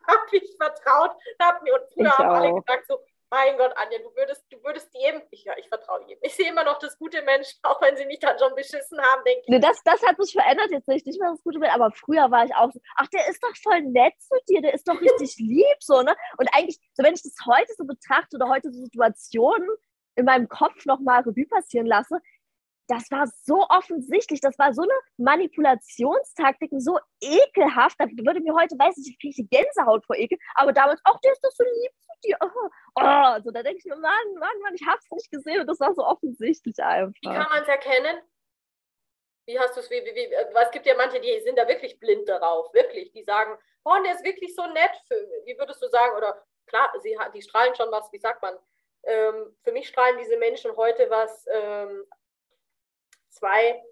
habe 0.06 0.20
ich 0.32 0.56
vertraut. 0.60 1.12
Hab 1.40 1.62
mir, 1.62 1.74
und 1.74 1.92
früher 1.92 2.16
haben 2.16 2.30
alle 2.30 2.54
gesagt 2.54 2.86
so, 2.88 2.98
mein 3.30 3.56
Gott, 3.56 3.72
Anja, 3.76 3.98
du 3.98 4.14
würdest, 4.14 4.44
du 4.50 4.62
würdest 4.62 4.88
jedem, 4.94 5.20
ich, 5.30 5.44
ja, 5.44 5.52
ich 5.58 5.68
vertraue 5.68 6.00
jedem. 6.06 6.20
Ich 6.22 6.34
sehe 6.34 6.48
immer 6.48 6.64
noch 6.64 6.78
das 6.78 6.96
gute 6.98 7.22
Menschen, 7.22 7.58
auch 7.64 7.80
wenn 7.82 7.96
sie 7.96 8.06
mich 8.06 8.20
dann 8.20 8.38
schon 8.38 8.54
beschissen 8.54 9.00
haben, 9.00 9.24
denke 9.24 9.42
ich. 9.42 9.48
Nee, 9.48 9.58
das, 9.58 9.82
das 9.84 10.02
hat 10.02 10.16
sich 10.22 10.32
verändert 10.32 10.70
jetzt 10.70 10.88
nicht, 10.88 11.06
nicht 11.06 11.20
mehr 11.20 11.30
das 11.30 11.42
gute 11.42 11.58
Mensch, 11.58 11.74
aber 11.74 11.90
früher 11.90 12.30
war 12.30 12.44
ich 12.44 12.54
auch 12.54 12.70
so, 12.72 12.80
ach, 12.96 13.08
der 13.08 13.28
ist 13.28 13.42
doch 13.42 13.54
voll 13.62 13.82
nett 13.82 14.14
zu 14.20 14.36
dir, 14.48 14.62
der 14.62 14.74
ist 14.74 14.86
doch 14.86 15.00
richtig 15.00 15.36
lieb, 15.38 15.76
so, 15.80 16.02
ne? 16.02 16.14
Und 16.38 16.48
eigentlich, 16.52 16.78
so 16.94 17.02
wenn 17.02 17.14
ich 17.14 17.22
das 17.22 17.34
heute 17.46 17.72
so 17.76 17.84
betrachte 17.84 18.36
oder 18.36 18.48
heute 18.48 18.70
so 18.70 18.80
Situationen 18.84 19.68
in 20.16 20.24
meinem 20.24 20.48
Kopf 20.48 20.84
nochmal 20.86 21.20
Revue 21.22 21.46
passieren 21.46 21.86
lasse, 21.86 22.20
das 22.88 23.10
war 23.10 23.26
so 23.42 23.66
offensichtlich, 23.68 24.40
das 24.40 24.58
war 24.58 24.72
so 24.72 24.82
eine 24.82 24.92
Manipulationstaktik, 25.16 26.70
so 26.76 26.98
ekelhaft. 27.20 27.98
Da 27.98 28.06
würde 28.06 28.40
mir 28.40 28.54
heute, 28.54 28.78
weiß 28.78 28.96
ich, 28.98 29.10
ich 29.10 29.18
kriege 29.18 29.48
Gänsehaut 29.48 30.04
vor 30.06 30.16
Ekel, 30.16 30.38
aber 30.54 30.72
damals, 30.72 31.00
ach, 31.04 31.18
der 31.20 31.32
ist 31.32 31.44
doch 31.44 31.50
so 31.50 31.64
lieb 31.64 31.92
zu 32.00 32.12
dir. 32.24 32.36
Oh, 32.40 32.68
oh. 32.94 33.50
Da 33.50 33.62
denke 33.62 33.78
ich 33.78 33.84
mir, 33.84 33.96
Mann, 33.96 34.34
Mann, 34.38 34.60
Mann, 34.62 34.74
ich 34.74 34.86
hab's 34.86 35.10
nicht 35.10 35.30
gesehen 35.30 35.60
und 35.60 35.66
das 35.66 35.80
war 35.80 35.94
so 35.94 36.04
offensichtlich 36.04 36.78
einfach. 36.78 37.12
Wie 37.20 37.28
kann 37.28 37.48
man 37.50 37.62
es 37.62 37.68
erkennen? 37.68 38.18
Wie 39.46 39.58
hast 39.58 39.76
du 39.76 39.80
es, 39.80 39.90
wie, 39.90 40.04
wie, 40.04 40.14
wie, 40.14 40.34
es 40.34 40.70
gibt 40.72 40.86
ja 40.86 40.94
manche, 40.96 41.20
die 41.20 41.40
sind 41.40 41.56
da 41.56 41.68
wirklich 41.68 42.00
blind 42.00 42.28
darauf, 42.28 42.72
wirklich, 42.74 43.12
die 43.12 43.22
sagen, 43.22 43.56
oh, 43.84 43.94
der 44.04 44.14
ist 44.14 44.24
wirklich 44.24 44.54
so 44.54 44.66
nett, 44.66 44.90
für, 45.06 45.14
wie 45.44 45.56
würdest 45.56 45.80
du 45.80 45.88
sagen, 45.88 46.16
oder 46.16 46.44
klar, 46.66 46.92
sie, 47.00 47.16
die 47.32 47.42
strahlen 47.42 47.74
schon 47.76 47.90
was, 47.92 48.12
wie 48.12 48.18
sagt 48.18 48.42
man, 48.42 48.56
ähm, 49.06 49.56
für 49.62 49.72
mich 49.72 49.88
strahlen 49.88 50.18
diese 50.18 50.36
Menschen 50.36 50.76
heute 50.76 51.08
was 51.10 51.46
ähm, 51.52 52.04
zwei, 53.30 53.82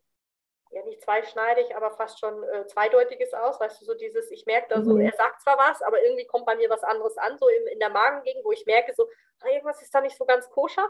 ja 0.71 0.85
nicht 0.85 1.03
zweischneidig, 1.03 1.77
aber 1.77 1.93
fast 1.93 2.19
schon 2.19 2.43
äh, 2.45 2.67
zweideutiges 2.67 3.33
aus. 3.33 3.61
Weißt 3.61 3.81
du, 3.81 3.85
so 3.85 3.95
dieses, 3.95 4.31
ich 4.31 4.45
merke 4.47 4.69
da 4.71 4.83
so, 4.83 4.95
mhm. 4.95 5.03
er 5.03 5.13
sagt 5.13 5.43
zwar 5.43 5.57
was, 5.57 5.83
aber 5.83 6.03
irgendwie 6.03 6.27
kommt 6.27 6.47
bei 6.47 6.57
mir 6.57 6.69
was 6.71 6.83
anderes 6.83 7.17
an, 7.19 7.39
so 7.39 7.49
in, 7.49 7.67
in 7.69 7.79
der 7.79 7.91
Magengegend, 7.91 8.45
wo 8.45 8.53
ich 8.53 8.67
merke, 8.67 8.93
so, 8.95 9.09
ah, 9.41 9.49
irgendwas 9.49 9.81
ist 9.83 9.95
da 9.95 10.01
nicht 10.01 10.17
so 10.17 10.25
ganz 10.25 10.49
koscher. 10.51 10.89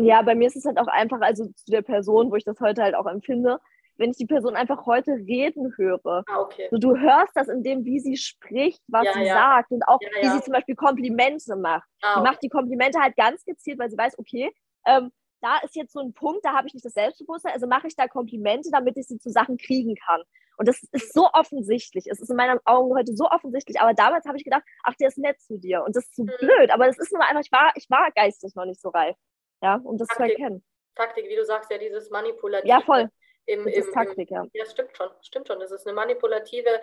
Ja, 0.00 0.22
bei 0.22 0.34
mir 0.34 0.46
ist 0.46 0.56
es 0.56 0.64
halt 0.64 0.78
auch 0.78 0.86
einfach, 0.86 1.20
also 1.20 1.46
zu 1.46 1.70
der 1.70 1.82
Person, 1.82 2.30
wo 2.30 2.36
ich 2.36 2.44
das 2.44 2.60
heute 2.60 2.82
halt 2.82 2.94
auch 2.94 3.06
empfinde, 3.06 3.60
wenn 3.98 4.10
ich 4.10 4.16
die 4.16 4.26
Person 4.26 4.56
einfach 4.56 4.86
heute 4.86 5.12
reden 5.12 5.74
höre. 5.76 6.24
Ah, 6.28 6.40
okay. 6.40 6.68
so, 6.70 6.78
du 6.78 6.96
hörst 6.96 7.32
das 7.34 7.48
in 7.48 7.62
dem, 7.62 7.84
wie 7.84 8.00
sie 8.00 8.16
spricht, 8.16 8.82
was 8.88 9.04
ja, 9.04 9.12
sie 9.12 9.24
ja. 9.24 9.34
sagt 9.34 9.70
und 9.72 9.82
auch, 9.86 10.00
ja, 10.00 10.22
wie 10.22 10.28
sie 10.28 10.42
zum 10.42 10.52
Beispiel 10.52 10.76
Komplimente 10.76 11.56
macht. 11.56 11.88
Ah, 12.02 12.12
okay. 12.12 12.20
Die 12.20 12.30
macht 12.30 12.42
die 12.42 12.48
Komplimente 12.48 13.00
halt 13.00 13.16
ganz 13.16 13.44
gezielt, 13.44 13.78
weil 13.78 13.90
sie 13.90 13.98
weiß, 13.98 14.18
okay, 14.18 14.50
ähm, 14.86 15.10
da 15.40 15.58
ist 15.58 15.76
jetzt 15.76 15.92
so 15.92 16.00
ein 16.00 16.12
Punkt, 16.14 16.44
da 16.44 16.54
habe 16.54 16.66
ich 16.66 16.74
nicht 16.74 16.84
das 16.84 16.94
Selbstbewusstsein, 16.94 17.52
also 17.52 17.66
mache 17.66 17.86
ich 17.86 17.96
da 17.96 18.08
Komplimente, 18.08 18.70
damit 18.72 18.96
ich 18.96 19.06
sie 19.06 19.18
zu 19.18 19.30
Sachen 19.30 19.56
kriegen 19.56 19.94
kann. 19.94 20.22
Und 20.56 20.66
das 20.66 20.82
ist 20.90 21.14
so 21.14 21.28
offensichtlich. 21.32 22.06
Es 22.08 22.20
ist 22.20 22.30
in 22.30 22.36
meinen 22.36 22.58
Augen 22.64 22.92
heute 22.96 23.14
so 23.14 23.30
offensichtlich. 23.30 23.80
Aber 23.80 23.94
damals 23.94 24.26
habe 24.26 24.36
ich 24.36 24.44
gedacht, 24.44 24.64
ach, 24.82 24.94
der 24.96 25.08
ist 25.08 25.16
nett 25.16 25.40
zu 25.40 25.56
dir. 25.56 25.84
Und 25.84 25.94
das 25.94 26.06
ist 26.06 26.16
so 26.16 26.24
mhm. 26.24 26.32
blöd. 26.40 26.70
Aber 26.72 26.88
es 26.88 26.98
ist 26.98 27.12
nur 27.12 27.22
einfach, 27.22 27.42
ich 27.42 27.52
war, 27.52 27.72
ich 27.76 27.88
war 27.88 28.10
geistig 28.10 28.56
noch 28.56 28.64
nicht 28.64 28.80
so 28.80 28.88
reif. 28.88 29.16
Ja, 29.62 29.76
um 29.76 29.96
das 29.96 30.08
Taktik, 30.08 30.36
zu 30.36 30.42
erkennen. 30.42 30.64
Taktik, 30.96 31.28
wie 31.28 31.36
du 31.36 31.44
sagst, 31.44 31.70
ja, 31.70 31.78
dieses 31.78 32.10
manipulative. 32.10 32.68
Ja, 32.68 32.80
voll. 32.80 33.08
Im, 33.48 33.64
das 33.64 33.74
ist 33.74 33.88
im, 33.88 33.94
Taktik, 33.94 34.30
ja. 34.30 34.44
Ja, 34.52 34.66
stimmt 34.66 34.96
schon. 34.96 35.08
Stimmt 35.22 35.48
schon. 35.48 35.58
Das 35.58 35.72
ist 35.72 35.86
eine 35.86 35.94
manipulative 35.94 36.80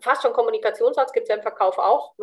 fast 0.00 0.22
schon 0.22 0.32
Kommunikationssatz 0.32 1.12
gibt 1.12 1.24
es 1.24 1.28
ja 1.28 1.36
im 1.36 1.42
Verkauf 1.42 1.78
auch, 1.78 2.14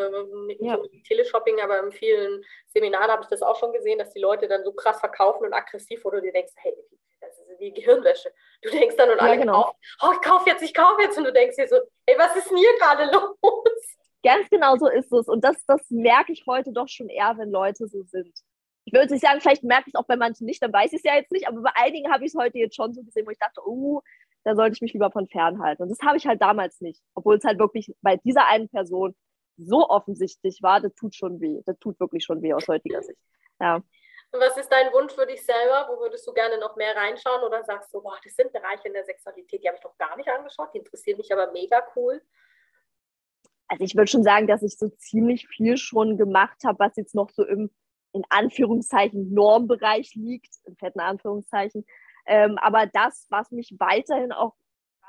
nicht 0.47 0.61
ja. 0.61 0.77
so 0.77 0.87
Teleshopping, 1.07 1.59
aber 1.61 1.79
in 1.83 1.91
vielen 1.91 2.43
Seminaren 2.67 3.11
habe 3.11 3.23
ich 3.23 3.29
das 3.29 3.41
auch 3.41 3.57
schon 3.57 3.73
gesehen, 3.73 3.99
dass 3.99 4.11
die 4.13 4.19
Leute 4.19 4.47
dann 4.47 4.63
so 4.63 4.73
krass 4.73 4.99
verkaufen 4.99 5.45
und 5.45 5.53
aggressiv, 5.53 6.03
wo 6.03 6.11
du 6.11 6.21
dir 6.21 6.31
denkst, 6.31 6.53
hey, 6.57 6.75
das 7.21 7.37
ist 7.39 7.59
wie 7.59 7.71
Gehirnwäsche. 7.71 8.31
Du 8.61 8.69
denkst 8.69 8.95
dann 8.97 9.09
und 9.09 9.17
ja, 9.17 9.23
alle 9.23 9.37
genau. 9.37 9.63
kaufen, 9.63 9.77
oh, 10.01 10.11
ich 10.13 10.21
kaufe 10.21 10.49
jetzt, 10.49 10.63
ich 10.63 10.73
kaufe 10.73 11.01
jetzt 11.01 11.17
und 11.17 11.25
du 11.25 11.33
denkst 11.33 11.55
dir 11.55 11.67
so, 11.67 11.77
hey, 12.07 12.17
was 12.17 12.35
ist 12.35 12.49
denn 12.49 12.57
hier 12.57 12.77
gerade 12.79 13.11
los? 13.11 13.97
Ganz 14.23 14.49
genau 14.49 14.77
so 14.77 14.87
ist 14.87 15.11
es 15.11 15.27
und 15.27 15.43
das, 15.43 15.65
das 15.65 15.81
merke 15.89 16.31
ich 16.31 16.45
heute 16.47 16.71
doch 16.71 16.87
schon 16.87 17.09
eher, 17.09 17.33
wenn 17.37 17.51
Leute 17.51 17.87
so 17.87 18.03
sind. 18.03 18.33
Ich 18.85 18.93
würde 18.93 19.13
nicht 19.13 19.25
sagen, 19.25 19.39
vielleicht 19.39 19.63
merke 19.63 19.85
ich 19.87 19.93
es 19.93 19.99
auch 19.99 20.05
bei 20.05 20.17
manchen 20.17 20.45
nicht, 20.45 20.61
dann 20.61 20.73
weiß 20.73 20.91
ich 20.91 20.97
es 20.97 21.03
ja 21.03 21.15
jetzt 21.15 21.31
nicht, 21.31 21.47
aber 21.47 21.61
bei 21.61 21.71
einigen 21.75 22.11
habe 22.11 22.25
ich 22.25 22.33
es 22.33 22.39
heute 22.39 22.57
jetzt 22.57 22.75
schon 22.75 22.93
so 22.93 23.03
gesehen, 23.03 23.25
wo 23.25 23.31
ich 23.31 23.39
dachte, 23.39 23.61
oh, 23.65 24.01
da 24.43 24.55
sollte 24.55 24.75
ich 24.75 24.81
mich 24.81 24.93
lieber 24.93 25.11
von 25.11 25.27
fernhalten. 25.27 25.83
Und 25.83 25.89
das 25.89 25.99
habe 26.05 26.17
ich 26.17 26.27
halt 26.27 26.41
damals 26.41 26.81
nicht, 26.81 27.01
obwohl 27.15 27.37
es 27.37 27.43
halt 27.43 27.59
wirklich 27.59 27.93
bei 28.01 28.17
dieser 28.17 28.47
einen 28.47 28.69
Person 28.69 29.15
so 29.57 29.87
offensichtlich 29.89 30.61
war, 30.61 30.81
das 30.81 30.93
tut 30.95 31.15
schon 31.15 31.39
weh. 31.39 31.61
Das 31.65 31.77
tut 31.79 31.99
wirklich 31.99 32.25
schon 32.25 32.41
weh 32.41 32.53
aus 32.53 32.67
heutiger 32.67 33.01
Sicht. 33.01 33.19
Ja. 33.59 33.75
Und 33.75 34.39
was 34.39 34.57
ist 34.57 34.69
dein 34.69 34.91
Wunsch 34.93 35.13
für 35.13 35.27
dich 35.27 35.45
selber? 35.45 35.87
Wo 35.89 35.99
würdest 36.01 36.27
du 36.27 36.33
gerne 36.33 36.57
noch 36.57 36.75
mehr 36.75 36.95
reinschauen? 36.95 37.43
Oder 37.43 37.63
sagst 37.63 37.93
du, 37.93 38.01
boah, 38.01 38.17
das 38.23 38.35
sind 38.35 38.51
Bereiche 38.51 38.87
in 38.87 38.93
der 38.93 39.05
Sexualität, 39.05 39.63
die 39.63 39.67
habe 39.67 39.77
ich 39.77 39.83
noch 39.83 39.95
gar 39.97 40.17
nicht 40.17 40.27
angeschaut, 40.27 40.73
die 40.73 40.79
interessieren 40.79 41.17
mich 41.17 41.31
aber 41.31 41.51
mega 41.51 41.83
cool? 41.95 42.19
Also 43.67 43.83
ich 43.83 43.95
würde 43.95 44.09
schon 44.09 44.23
sagen, 44.23 44.47
dass 44.47 44.63
ich 44.63 44.77
so 44.77 44.89
ziemlich 44.89 45.47
viel 45.47 45.77
schon 45.77 46.17
gemacht 46.17 46.63
habe, 46.65 46.79
was 46.79 46.95
jetzt 46.95 47.15
noch 47.15 47.29
so 47.29 47.45
im, 47.45 47.69
in 48.13 48.23
Anführungszeichen, 48.29 49.33
Normbereich 49.33 50.15
liegt, 50.15 50.55
in 50.65 50.75
fetten 50.75 50.99
Anführungszeichen. 50.99 51.85
Ähm, 52.25 52.57
aber 52.59 52.87
das, 52.87 53.27
was 53.29 53.51
mich 53.51 53.75
weiterhin 53.79 54.31
auch 54.31 54.55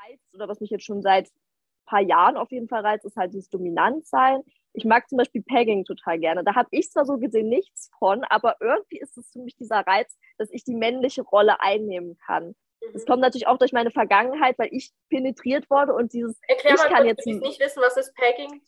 reizt 0.09 0.34
oder 0.34 0.48
was 0.48 0.61
mich 0.61 0.70
jetzt 0.70 0.84
schon 0.84 1.02
seit 1.02 1.26
ein 1.26 1.86
paar 1.86 2.00
Jahren 2.00 2.36
auf 2.36 2.50
jeden 2.50 2.68
Fall 2.68 2.80
reizt, 2.80 3.05
ist 3.05 3.16
halt 3.16 3.32
dieses 3.32 3.50
Dominantsein. 3.50 4.42
Ich 4.72 4.84
mag 4.84 5.09
zum 5.09 5.18
Beispiel 5.18 5.42
Pegging 5.42 5.84
total 5.84 6.18
gerne. 6.18 6.42
Da 6.42 6.55
habe 6.55 6.68
ich 6.72 6.90
zwar 6.90 7.05
so 7.05 7.18
gesehen 7.18 7.48
nichts 7.48 7.90
von, 7.98 8.24
aber 8.24 8.57
irgendwie 8.61 8.98
ist 8.98 9.16
es 9.16 9.30
für 9.30 9.40
mich 9.40 9.55
dieser 9.55 9.86
Reiz, 9.86 10.16
dass 10.38 10.50
ich 10.50 10.64
die 10.64 10.74
männliche 10.74 11.22
Rolle 11.22 11.61
einnehmen 11.61 12.16
kann. 12.26 12.57
Das 12.92 13.02
mhm. 13.02 13.07
kommt 13.07 13.22
natürlich 13.22 13.46
auch 13.46 13.59
durch 13.59 13.72
meine 13.72 13.90
Vergangenheit, 13.90 14.59
weil 14.59 14.68
ich 14.72 14.92
penetriert 15.09 15.70
wurde 15.70 15.94
und 15.94 16.12
dieses. 16.12 16.38
Erklär 16.48 16.74
ich 16.74 16.80
mal, 16.80 16.88
kann 16.88 17.07
jetzt 17.07 17.26
nicht 17.26 17.61
wissen, 17.61 17.82
was 17.82 17.96
ist 17.96 18.14
Pegging? 18.14 18.62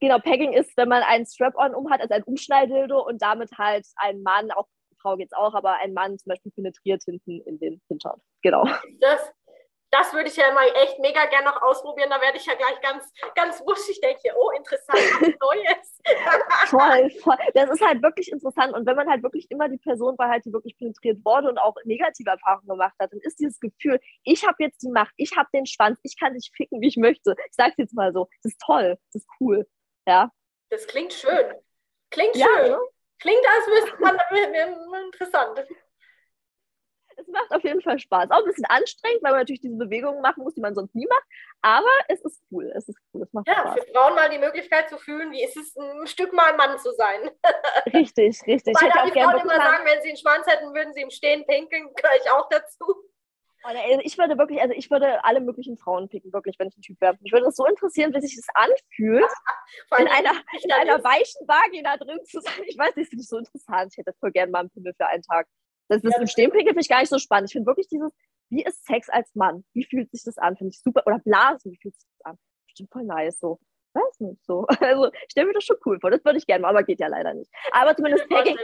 Genau, 0.00 0.18
Pegging 0.18 0.52
ist, 0.52 0.76
wenn 0.76 0.88
man 0.88 1.02
einen 1.02 1.26
Strap-on 1.26 1.74
umhat, 1.74 2.00
also 2.00 2.14
ein 2.14 2.24
Umschnalldildo 2.24 3.06
und 3.06 3.20
damit 3.20 3.50
halt 3.58 3.86
einen 3.96 4.22
Mann 4.22 4.50
auch 4.50 4.66
Frau 5.00 5.16
geht 5.16 5.28
es 5.32 5.36
auch, 5.36 5.54
aber 5.54 5.76
ein 5.76 5.92
Mann 5.92 6.18
zum 6.18 6.30
Beispiel 6.30 6.52
penetriert 6.52 7.02
hinten 7.04 7.40
in 7.42 7.58
den 7.58 7.80
Hintern. 7.88 8.20
Genau. 8.42 8.64
Das, 9.00 9.32
das 9.90 10.12
würde 10.12 10.28
ich 10.28 10.36
ja 10.36 10.52
mal 10.52 10.66
echt 10.82 10.98
mega 11.00 11.24
gerne 11.26 11.46
noch 11.46 11.62
ausprobieren. 11.62 12.10
Da 12.10 12.20
werde 12.20 12.36
ich 12.36 12.46
ja 12.46 12.54
gleich 12.54 12.80
ganz, 12.80 13.10
ganz 13.34 13.60
wuschig. 13.60 14.00
denke, 14.00 14.22
oh, 14.38 14.50
interessant, 14.50 14.98
was 15.20 15.28
Neues. 15.40 16.70
voll, 16.70 17.10
voll. 17.22 17.36
Das 17.54 17.70
ist 17.70 17.84
halt 17.84 18.02
wirklich 18.02 18.30
interessant. 18.30 18.74
Und 18.74 18.86
wenn 18.86 18.96
man 18.96 19.08
halt 19.08 19.22
wirklich 19.22 19.50
immer 19.50 19.68
die 19.68 19.78
Person 19.78 20.16
war, 20.18 20.28
halt, 20.28 20.44
die 20.44 20.52
wirklich 20.52 20.76
penetriert 20.76 21.24
wurde 21.24 21.48
und 21.48 21.58
auch 21.58 21.74
negative 21.84 22.30
Erfahrungen 22.30 22.68
gemacht 22.68 22.94
hat, 23.00 23.12
dann 23.12 23.20
ist 23.20 23.40
dieses 23.40 23.58
Gefühl, 23.58 24.00
ich 24.22 24.46
habe 24.46 24.56
jetzt 24.60 24.82
die 24.82 24.90
Macht, 24.90 25.12
ich 25.16 25.36
habe 25.36 25.48
den 25.52 25.66
Schwanz, 25.66 25.98
ich 26.02 26.18
kann 26.18 26.34
dich 26.34 26.50
ficken, 26.54 26.80
wie 26.80 26.88
ich 26.88 26.96
möchte. 26.96 27.34
Ich 27.48 27.56
sage 27.56 27.70
es 27.72 27.78
jetzt 27.78 27.94
mal 27.94 28.12
so. 28.12 28.28
Das 28.42 28.52
ist 28.52 28.60
toll, 28.60 28.96
das 29.12 29.22
ist 29.22 29.28
cool. 29.40 29.66
Ja. 30.06 30.30
Das 30.70 30.86
klingt 30.86 31.12
schön. 31.12 31.54
Klingt 32.10 32.36
ja, 32.36 32.46
schön. 32.46 32.78
Klingt, 33.18 33.46
als 33.46 33.66
müsste 33.66 34.00
man 34.00 35.04
interessant. 35.04 35.66
Es 37.16 37.28
macht 37.28 37.50
auf 37.50 37.62
jeden 37.62 37.82
Fall 37.82 37.98
Spaß. 37.98 38.30
Auch 38.30 38.38
ein 38.38 38.44
bisschen 38.44 38.64
anstrengend, 38.64 39.22
weil 39.22 39.32
man 39.32 39.40
natürlich 39.40 39.60
diese 39.60 39.76
Bewegungen 39.76 40.22
machen 40.22 40.42
muss, 40.42 40.54
die 40.54 40.62
man 40.62 40.74
sonst 40.74 40.94
nie 40.94 41.06
macht. 41.06 41.24
Aber 41.60 41.90
es 42.08 42.22
ist 42.22 42.40
cool. 42.50 42.72
Es 42.74 42.88
ist 42.88 42.98
cool. 43.12 43.22
Es 43.22 43.32
macht 43.32 43.46
ja, 43.46 43.54
Spaß. 43.54 43.74
für 43.74 43.92
Frauen 43.92 44.14
mal 44.14 44.30
die 44.30 44.38
Möglichkeit 44.38 44.88
zu 44.88 44.96
fühlen, 44.96 45.30
wie 45.30 45.44
ist 45.44 45.56
es, 45.56 45.76
ein 45.76 46.06
Stück 46.06 46.32
mal 46.32 46.56
Mann 46.56 46.78
zu 46.78 46.92
sein. 46.92 47.30
Richtig, 47.92 48.40
richtig. 48.46 48.74
Weil 48.80 48.90
da 48.90 49.04
die 49.04 49.12
Frauen 49.12 49.40
immer 49.40 49.56
sagen, 49.56 49.84
wenn 49.84 50.00
sie 50.02 50.08
einen 50.08 50.18
Schwanz 50.18 50.46
hätten, 50.46 50.74
würden 50.74 50.94
sie 50.94 51.02
im 51.02 51.10
Stehen 51.10 51.46
pinkeln, 51.46 51.92
gehöre 51.94 52.16
ich 52.22 52.30
auch 52.30 52.48
dazu. 52.48 53.09
Also 53.62 53.80
ich 54.02 54.16
würde 54.16 54.38
wirklich, 54.38 54.60
also 54.60 54.74
ich 54.74 54.90
würde 54.90 55.24
alle 55.24 55.40
möglichen 55.40 55.76
Frauen 55.76 56.08
picken, 56.08 56.32
wirklich, 56.32 56.58
wenn 56.58 56.68
ich 56.68 56.78
ein 56.78 56.82
Typ 56.82 57.00
wäre. 57.00 57.16
Mich 57.20 57.32
würde 57.32 57.46
das 57.46 57.56
so 57.56 57.66
interessieren, 57.66 58.14
wie 58.14 58.20
sich 58.20 58.36
das 58.36 58.46
anfühlt, 58.54 59.24
in 59.98 60.08
einer, 60.08 60.32
in 60.62 60.72
einer 60.72 61.02
weichen 61.04 61.46
Vagina 61.46 61.96
drin 61.96 62.20
zu 62.24 62.40
sein. 62.40 62.62
Ich 62.66 62.78
weiß 62.78 62.96
nicht, 62.96 63.06
das 63.06 63.08
finde 63.10 63.22
ich 63.22 63.28
so 63.28 63.38
interessant. 63.38 63.92
Ich 63.92 63.98
hätte 63.98 64.14
voll 64.18 64.32
gerne 64.32 64.50
mal 64.50 64.60
einen 64.60 64.70
Pimmel 64.70 64.94
für 64.94 65.06
einen 65.06 65.22
Tag. 65.22 65.46
Das 65.88 66.02
ist 66.02 66.12
ja, 66.12 66.20
im 66.20 66.26
Stehenpinkel 66.26 66.68
finde 66.68 66.80
ich 66.82 66.88
gar 66.88 67.00
nicht 67.00 67.10
so 67.10 67.18
spannend. 67.18 67.50
Ich 67.50 67.52
finde 67.52 67.66
wirklich 67.66 67.88
dieses, 67.88 68.12
wie 68.48 68.62
ist 68.64 68.84
Sex 68.86 69.08
als 69.08 69.34
Mann? 69.34 69.64
Wie 69.72 69.84
fühlt 69.84 70.10
sich 70.10 70.22
das 70.24 70.38
an? 70.38 70.56
Finde 70.56 70.70
ich 70.70 70.80
super. 70.80 71.02
Oder 71.06 71.18
Blasen, 71.18 71.72
wie 71.72 71.78
fühlt 71.78 71.94
sich 71.94 72.08
das 72.18 72.32
an? 72.32 72.38
Bestimmt 72.66 72.90
voll 72.92 73.04
nice 73.04 73.38
so 73.40 73.58
weiß 73.94 74.20
nicht 74.20 74.44
so. 74.44 74.66
Also 74.80 75.10
ich 75.12 75.30
stelle 75.30 75.48
mir 75.48 75.54
das 75.54 75.64
schon 75.64 75.76
cool 75.84 75.98
vor. 76.00 76.10
Das 76.10 76.24
würde 76.24 76.38
ich 76.38 76.46
gerne 76.46 76.62
mal, 76.62 76.70
aber 76.70 76.82
geht 76.82 77.00
ja 77.00 77.08
leider 77.08 77.34
nicht. 77.34 77.50
Aber 77.72 77.94
zumindest 77.94 78.28
Pegging, 78.28 78.58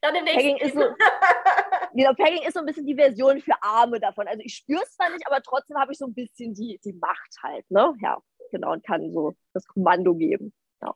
Pegging 0.00 0.56
ist 0.58 0.74
so, 0.74 0.80
genau, 1.94 2.12
Pegging 2.14 2.42
ist 2.42 2.54
so 2.54 2.60
ein 2.60 2.66
bisschen 2.66 2.86
die 2.86 2.94
Version 2.94 3.40
für 3.40 3.54
Arme 3.60 4.00
davon. 4.00 4.28
Also 4.28 4.42
ich 4.44 4.54
spüre 4.56 4.82
es 4.82 4.94
zwar 4.94 5.10
nicht, 5.10 5.26
aber 5.26 5.42
trotzdem 5.42 5.78
habe 5.78 5.92
ich 5.92 5.98
so 5.98 6.06
ein 6.06 6.14
bisschen 6.14 6.54
die, 6.54 6.80
die 6.84 6.92
Macht 6.94 7.36
halt, 7.42 7.70
ne? 7.70 7.94
Ja, 8.00 8.18
genau, 8.50 8.72
und 8.72 8.84
kann 8.84 9.12
so 9.12 9.34
das 9.52 9.66
Kommando 9.66 10.14
geben. 10.14 10.52
Ja. 10.82 10.94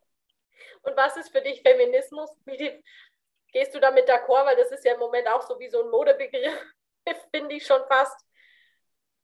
Und 0.82 0.96
was 0.96 1.16
ist 1.16 1.30
für 1.30 1.42
dich 1.42 1.62
Feminismus? 1.62 2.30
Wie 2.44 2.82
gehst 3.52 3.74
du 3.74 3.80
damit 3.80 4.08
d'accord? 4.08 4.46
Weil 4.46 4.56
das 4.56 4.72
ist 4.72 4.84
ja 4.84 4.94
im 4.94 5.00
Moment 5.00 5.28
auch 5.28 5.42
so 5.42 5.58
wie 5.58 5.68
so 5.68 5.82
ein 5.82 5.90
Modebegriff, 5.90 6.74
finde 7.34 7.54
ich 7.54 7.66
schon 7.66 7.80
fast. 7.88 8.26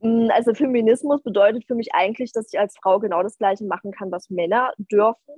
Mm, 0.00 0.30
also 0.30 0.54
Feminismus 0.54 1.22
bedeutet 1.22 1.64
für 1.66 1.74
mich 1.74 1.94
eigentlich, 1.94 2.32
dass 2.32 2.52
ich 2.52 2.58
als 2.58 2.76
Frau 2.76 2.98
genau 3.00 3.22
das 3.22 3.38
Gleiche 3.38 3.64
machen 3.64 3.92
kann, 3.92 4.10
was 4.10 4.30
Männer 4.30 4.72
dürfen. 4.78 5.34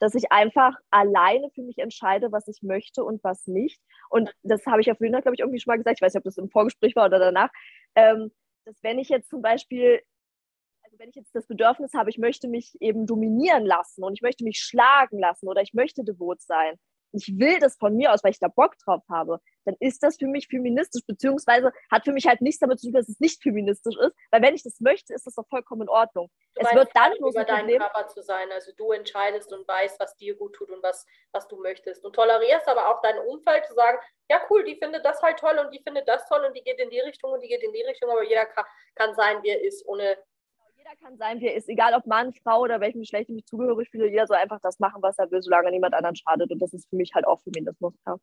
Dass 0.00 0.14
ich 0.14 0.32
einfach 0.32 0.74
alleine 0.90 1.50
für 1.54 1.62
mich 1.62 1.78
entscheide, 1.78 2.32
was 2.32 2.48
ich 2.48 2.62
möchte 2.62 3.04
und 3.04 3.22
was 3.24 3.46
nicht. 3.46 3.80
Und 4.10 4.34
das 4.42 4.66
habe 4.66 4.80
ich 4.80 4.90
auf 4.90 5.00
jeden 5.00 5.12
Fall, 5.14 5.22
glaube 5.22 5.34
ich, 5.36 5.40
irgendwie 5.40 5.60
schon 5.60 5.70
mal 5.70 5.76
gesagt. 5.78 5.98
Ich 5.98 6.02
weiß 6.02 6.14
nicht, 6.14 6.20
ob 6.20 6.24
das 6.24 6.36
im 6.38 6.50
Vorgespräch 6.50 6.96
war 6.96 7.06
oder 7.06 7.18
danach. 7.18 7.50
Ähm, 7.94 8.30
dass 8.64 8.82
wenn 8.82 8.98
ich 8.98 9.08
jetzt 9.08 9.30
zum 9.30 9.42
Beispiel 9.42 10.00
wenn 10.98 11.08
ich 11.08 11.16
jetzt 11.16 11.34
das 11.34 11.46
Bedürfnis 11.46 11.92
habe, 11.94 12.10
ich 12.10 12.18
möchte 12.18 12.48
mich 12.48 12.76
eben 12.80 13.06
dominieren 13.06 13.64
lassen 13.64 14.04
und 14.04 14.14
ich 14.14 14.22
möchte 14.22 14.44
mich 14.44 14.58
schlagen 14.58 15.18
lassen 15.18 15.48
oder 15.48 15.62
ich 15.62 15.74
möchte 15.74 16.04
devot 16.04 16.40
sein, 16.40 16.76
ich 17.14 17.38
will 17.38 17.58
das 17.60 17.76
von 17.76 17.94
mir 17.96 18.12
aus, 18.12 18.24
weil 18.24 18.32
ich 18.32 18.38
da 18.38 18.48
Bock 18.48 18.76
drauf 18.78 19.02
habe, 19.10 19.38
dann 19.64 19.76
ist 19.80 20.02
das 20.02 20.16
für 20.16 20.26
mich 20.26 20.48
feministisch, 20.48 21.02
beziehungsweise 21.06 21.72
hat 21.90 22.04
für 22.04 22.12
mich 22.12 22.26
halt 22.26 22.40
nichts 22.40 22.60
damit 22.60 22.80
zu 22.80 22.86
tun, 22.86 22.94
dass 22.94 23.08
es 23.08 23.20
nicht 23.20 23.42
feministisch 23.42 23.96
ist, 23.96 24.14
weil 24.30 24.42
wenn 24.42 24.54
ich 24.54 24.62
das 24.62 24.80
möchte, 24.80 25.14
ist 25.14 25.26
das 25.26 25.34
doch 25.34 25.46
vollkommen 25.48 25.82
in 25.82 25.88
Ordnung. 25.88 26.30
Du 26.54 26.62
es 26.62 26.74
wird 26.74 26.90
dann 26.94 27.12
bloß 27.18 27.34
über 27.34 27.44
deinen 27.44 27.78
Körper 27.78 28.08
zu 28.08 28.22
sein, 28.22 28.50
also 28.52 28.72
du 28.76 28.92
entscheidest 28.92 29.52
und 29.52 29.66
weißt, 29.66 29.98
was 30.00 30.16
dir 30.16 30.36
gut 30.36 30.54
tut 30.54 30.70
und 30.70 30.82
was, 30.82 31.06
was 31.32 31.48
du 31.48 31.56
möchtest. 31.56 32.04
Und 32.04 32.14
tolerierst 32.14 32.68
aber 32.68 32.88
auch 32.88 33.00
dein 33.00 33.18
Umfeld 33.18 33.66
zu 33.66 33.74
sagen, 33.74 33.98
ja 34.28 34.40
cool, 34.50 34.64
die 34.64 34.76
findet 34.76 35.04
das 35.04 35.22
halt 35.22 35.38
toll 35.38 35.58
und 35.58 35.72
die 35.72 35.82
findet 35.82 36.08
das 36.08 36.26
toll 36.28 36.44
und 36.44 36.56
die 36.56 36.62
geht 36.62 36.80
in 36.80 36.90
die 36.90 37.00
Richtung 37.00 37.32
und 37.32 37.40
die 37.40 37.48
geht 37.48 37.62
in 37.62 37.72
die 37.72 37.82
Richtung, 37.82 38.10
aber 38.10 38.24
jeder 38.24 38.46
kann, 38.46 38.64
kann 38.94 39.14
sein, 39.14 39.42
wie 39.42 39.50
er 39.50 39.62
ist, 39.62 39.86
ohne 39.86 40.16
jeder 40.84 40.96
kann 40.96 41.16
sein, 41.16 41.40
wie 41.40 41.48
er 41.48 41.54
ist, 41.54 41.68
egal 41.68 41.94
ob 41.94 42.06
Mann, 42.06 42.34
Frau 42.42 42.60
oder 42.60 42.80
welchem 42.80 43.00
Geschlecht 43.00 43.28
ich 43.28 43.34
mich 43.34 43.46
zugehörig 43.46 43.88
fühle, 43.90 44.08
jeder 44.08 44.26
soll 44.26 44.36
einfach 44.36 44.60
das 44.60 44.78
machen, 44.78 45.02
was 45.02 45.18
er 45.18 45.30
will, 45.30 45.40
solange 45.40 45.70
niemand 45.70 45.94
anderen 45.94 46.16
schadet. 46.16 46.50
Und 46.50 46.60
das 46.60 46.72
ist 46.74 46.88
für 46.90 46.96
mich 46.96 47.14
halt 47.14 47.26
auch 47.26 47.40
Feminismus. 47.42 47.94
Ja. 48.06 48.16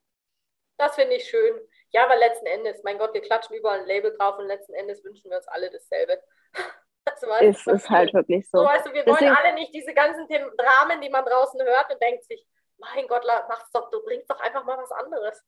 Das 0.77 0.95
finde 0.95 1.15
ich 1.15 1.23
schön. 1.27 1.59
Ja, 1.89 2.07
weil 2.07 2.19
letzten 2.19 2.45
Endes, 2.45 2.81
mein 2.83 2.97
Gott, 2.97 3.13
wir 3.13 3.21
klatschen 3.21 3.55
überall 3.55 3.79
ein 3.79 3.87
Label 3.87 4.15
drauf 4.15 4.37
und 4.37 4.47
letzten 4.47 4.73
Endes 4.73 5.03
wünschen 5.03 5.29
wir 5.29 5.37
uns 5.37 5.47
alle 5.47 5.71
dasselbe. 5.71 6.21
Das 7.03 7.23
ist, 7.41 7.67
ist 7.67 7.89
halt 7.89 8.13
wirklich 8.13 8.47
so. 8.47 8.59
so 8.59 8.63
weißt 8.63 8.85
du, 8.85 8.93
wir 8.93 9.03
Deswegen, 9.03 9.31
wollen 9.31 9.35
alle 9.35 9.55
nicht 9.55 9.73
diese 9.73 9.91
ganzen 9.91 10.27
Dramen, 10.27 11.01
die 11.01 11.09
man 11.09 11.25
draußen 11.25 11.59
hört 11.59 11.91
und 11.91 11.99
denkt 11.99 12.23
sich, 12.25 12.45
mein 12.77 13.07
Gott, 13.07 13.25
mach's 13.25 13.71
doch, 13.71 13.89
du 13.89 14.03
bringst 14.03 14.29
doch 14.29 14.39
einfach 14.39 14.63
mal 14.65 14.77
was 14.77 14.91
anderes. 14.91 15.43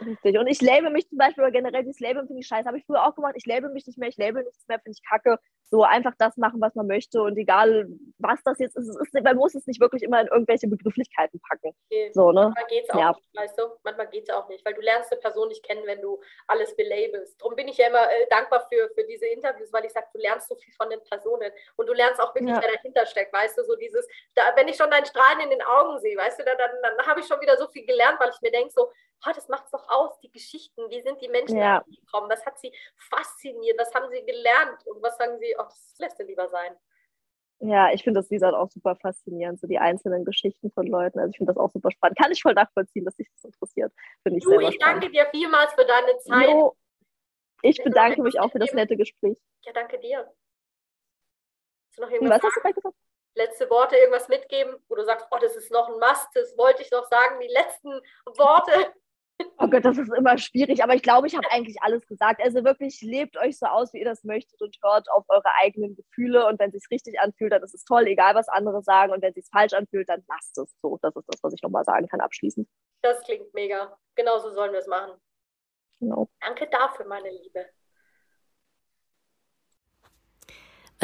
Richtig. 0.00 0.38
Und 0.38 0.46
ich 0.46 0.60
label 0.60 0.90
mich 0.90 1.08
zum 1.08 1.18
Beispiel, 1.18 1.44
oder 1.44 1.52
generell 1.52 1.82
dieses 1.82 2.00
Label 2.00 2.26
finde 2.26 2.40
ich 2.40 2.46
scheiße. 2.46 2.66
Habe 2.66 2.78
ich 2.78 2.84
früher 2.84 3.04
auch 3.04 3.14
gemacht. 3.14 3.34
Ich 3.36 3.46
label 3.46 3.70
mich 3.70 3.86
nicht 3.86 3.98
mehr, 3.98 4.08
ich 4.08 4.16
label 4.16 4.44
nichts 4.44 4.66
mehr, 4.68 4.78
finde 4.78 4.96
ich 4.98 5.08
kacke. 5.08 5.38
So 5.74 5.82
einfach 5.82 6.12
das 6.18 6.36
machen, 6.36 6.60
was 6.60 6.72
man 6.76 6.86
möchte. 6.86 7.20
Und 7.20 7.36
egal, 7.36 7.88
was 8.18 8.40
das 8.44 8.60
jetzt 8.60 8.76
ist, 8.76 8.88
ist 8.88 9.12
man 9.12 9.36
muss 9.36 9.56
es 9.56 9.66
nicht 9.66 9.80
wirklich 9.80 10.04
immer 10.04 10.20
in 10.20 10.28
irgendwelche 10.28 10.68
Begrifflichkeiten 10.68 11.40
packen. 11.40 11.74
Okay. 11.90 12.12
So, 12.14 12.30
ne? 12.30 12.52
Manchmal 12.54 12.66
geht 12.68 12.84
es 12.84 12.90
auch 12.90 13.00
ja. 13.00 13.08
nicht, 13.10 13.36
weißt 13.36 13.58
du? 13.58 13.62
Manchmal 13.82 14.06
geht 14.08 14.28
es 14.28 14.34
auch 14.34 14.48
nicht, 14.48 14.64
weil 14.64 14.74
du 14.74 14.80
lernst 14.80 15.10
eine 15.10 15.20
Person 15.20 15.48
nicht 15.48 15.64
kennen, 15.64 15.82
wenn 15.84 16.00
du 16.00 16.20
alles 16.46 16.76
belabelst. 16.76 17.40
Darum 17.40 17.56
bin 17.56 17.66
ich 17.66 17.76
ja 17.78 17.88
immer 17.88 18.04
äh, 18.04 18.28
dankbar 18.30 18.64
für, 18.72 18.88
für 18.94 19.04
diese 19.04 19.26
Interviews, 19.26 19.72
weil 19.72 19.84
ich 19.84 19.92
sage, 19.92 20.06
du 20.14 20.20
lernst 20.20 20.48
so 20.48 20.54
viel 20.54 20.72
von 20.74 20.88
den 20.90 21.02
Personen 21.02 21.50
und 21.74 21.88
du 21.88 21.92
lernst 21.92 22.20
auch 22.20 22.32
wirklich, 22.36 22.54
ja. 22.54 22.62
wer 22.62 22.72
dahinter 22.72 23.04
steckt, 23.06 23.32
weißt 23.32 23.58
du? 23.58 23.64
So 23.64 23.74
dieses, 23.74 24.06
da, 24.36 24.42
wenn 24.54 24.68
ich 24.68 24.76
schon 24.76 24.92
deinen 24.92 25.06
Strahlen 25.06 25.40
in 25.40 25.50
den 25.50 25.62
Augen 25.62 25.98
sehe, 25.98 26.16
weißt 26.16 26.38
du, 26.38 26.44
dann, 26.44 26.56
dann, 26.56 26.70
dann 26.82 27.06
habe 27.08 27.18
ich 27.18 27.26
schon 27.26 27.40
wieder 27.40 27.56
so 27.56 27.66
viel 27.66 27.84
gelernt, 27.84 28.20
weil 28.20 28.30
ich 28.30 28.40
mir 28.40 28.52
denke, 28.52 28.70
so, 28.70 28.92
oh, 29.26 29.32
das 29.34 29.48
macht 29.48 29.64
es 29.64 29.70
doch 29.70 29.88
aus, 29.88 30.18
die 30.20 30.30
Geschichten, 30.30 30.88
wie 30.90 31.02
sind 31.02 31.20
die 31.20 31.28
Menschen 31.28 31.58
ja. 31.58 31.82
gekommen, 31.88 32.30
was 32.30 32.44
hat 32.44 32.58
sie 32.58 32.72
fasziniert, 32.96 33.78
was 33.78 33.92
haben 33.94 34.08
sie 34.10 34.24
gelernt 34.24 34.86
und 34.86 35.02
was 35.02 35.16
sagen 35.16 35.38
sie, 35.38 35.54
oh, 35.58 35.63
das 35.64 35.94
lässt 35.98 36.18
du 36.18 36.24
lieber 36.24 36.48
sein. 36.48 36.76
Ja, 37.60 37.92
ich 37.92 38.02
finde 38.02 38.20
das, 38.20 38.30
wie 38.30 38.34
gesagt, 38.34 38.54
auch 38.54 38.70
super 38.70 38.96
faszinierend, 38.96 39.58
so 39.60 39.66
die 39.66 39.78
einzelnen 39.78 40.24
Geschichten 40.24 40.70
von 40.72 40.86
Leuten. 40.86 41.18
Also 41.18 41.30
ich 41.30 41.38
finde 41.38 41.52
das 41.52 41.60
auch 41.60 41.70
super 41.70 41.90
spannend. 41.90 42.18
Kann 42.18 42.32
ich 42.32 42.42
voll 42.42 42.54
nachvollziehen, 42.54 43.04
dass 43.04 43.16
dich 43.16 43.28
das 43.32 43.44
interessiert. 43.44 43.92
Finde 44.22 44.38
ich 44.38 44.44
du, 44.44 44.58
ich 44.60 44.78
danke 44.78 45.10
dir 45.10 45.26
vielmals 45.30 45.72
für 45.72 45.84
deine 45.86 46.18
Zeit. 46.18 46.48
Jo, 46.48 46.76
ich 47.62 47.82
bedanke 47.82 48.22
mich 48.22 48.38
auch 48.38 48.50
für 48.50 48.58
das 48.58 48.72
nette 48.72 48.96
Gespräch. 48.96 49.38
Ja, 49.62 49.72
danke 49.72 49.98
dir. 49.98 50.18
Hast 51.88 51.98
du 51.98 52.02
noch 52.02 52.10
irgendwas 52.10 52.42
Was 52.42 52.50
hast 52.50 52.56
du 52.56 52.72
gesagt? 52.72 52.96
Letzte 53.36 53.70
Worte, 53.70 53.96
irgendwas 53.96 54.28
mitgeben, 54.28 54.76
wo 54.88 54.94
du 54.94 55.04
sagst, 55.04 55.26
oh, 55.30 55.38
das 55.40 55.56
ist 55.56 55.70
noch 55.72 55.88
ein 55.88 55.98
Must, 55.98 56.28
das 56.34 56.56
wollte 56.56 56.82
ich 56.82 56.90
noch 56.90 57.04
sagen, 57.08 57.40
die 57.40 57.48
letzten 57.48 57.90
Worte. 58.26 58.92
Oh 59.58 59.68
Gott, 59.68 59.84
das 59.84 59.98
ist 59.98 60.12
immer 60.16 60.38
schwierig, 60.38 60.82
aber 60.82 60.94
ich 60.94 61.02
glaube, 61.02 61.26
ich 61.26 61.34
habe 61.34 61.50
eigentlich 61.50 61.76
alles 61.82 62.06
gesagt. 62.06 62.40
Also 62.42 62.64
wirklich, 62.64 63.00
lebt 63.02 63.36
euch 63.36 63.58
so 63.58 63.66
aus, 63.66 63.92
wie 63.92 63.98
ihr 63.98 64.04
das 64.04 64.22
möchtet 64.22 64.60
und 64.62 64.76
hört 64.82 65.10
auf 65.10 65.24
eure 65.28 65.48
eigenen 65.60 65.96
Gefühle. 65.96 66.46
Und 66.46 66.60
wenn 66.60 66.68
es 66.70 66.82
sich 66.82 66.90
richtig 66.90 67.18
anfühlt, 67.18 67.52
dann 67.52 67.62
ist 67.62 67.74
es 67.74 67.84
toll, 67.84 68.06
egal 68.06 68.34
was 68.34 68.48
andere 68.48 68.82
sagen. 68.82 69.12
Und 69.12 69.22
wenn 69.22 69.30
es 69.30 69.34
sich 69.34 69.46
falsch 69.50 69.72
anfühlt, 69.72 70.08
dann 70.08 70.24
lasst 70.28 70.56
es 70.58 70.72
so. 70.80 70.98
Das 71.02 71.16
ist 71.16 71.26
das, 71.28 71.42
was 71.42 71.52
ich 71.54 71.62
nochmal 71.62 71.84
sagen 71.84 72.06
kann 72.08 72.20
abschließend. 72.20 72.68
Das 73.02 73.22
klingt 73.24 73.52
mega. 73.54 73.96
Genauso 74.14 74.50
sollen 74.52 74.72
wir 74.72 74.80
es 74.80 74.86
machen. 74.86 75.20
Genau. 75.98 76.28
Danke 76.40 76.68
dafür, 76.68 77.06
meine 77.06 77.30
Liebe. 77.30 77.66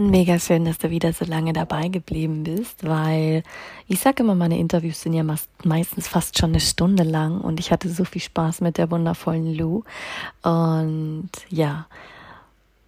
Und 0.00 0.08
mega 0.08 0.38
schön, 0.38 0.64
dass 0.64 0.78
du 0.78 0.88
wieder 0.88 1.12
so 1.12 1.26
lange 1.26 1.52
dabei 1.52 1.88
geblieben 1.88 2.42
bist, 2.42 2.88
weil 2.88 3.42
ich 3.86 4.00
sage 4.00 4.22
immer, 4.22 4.34
meine 4.34 4.58
Interviews 4.58 5.02
sind 5.02 5.12
ja 5.12 5.22
meistens 5.62 6.08
fast 6.08 6.38
schon 6.38 6.52
eine 6.52 6.60
Stunde 6.60 7.02
lang 7.02 7.42
und 7.42 7.60
ich 7.60 7.70
hatte 7.70 7.90
so 7.90 8.06
viel 8.06 8.22
Spaß 8.22 8.62
mit 8.62 8.78
der 8.78 8.90
wundervollen 8.90 9.54
Lou. 9.54 9.82
Und 10.42 11.28
ja, 11.50 11.86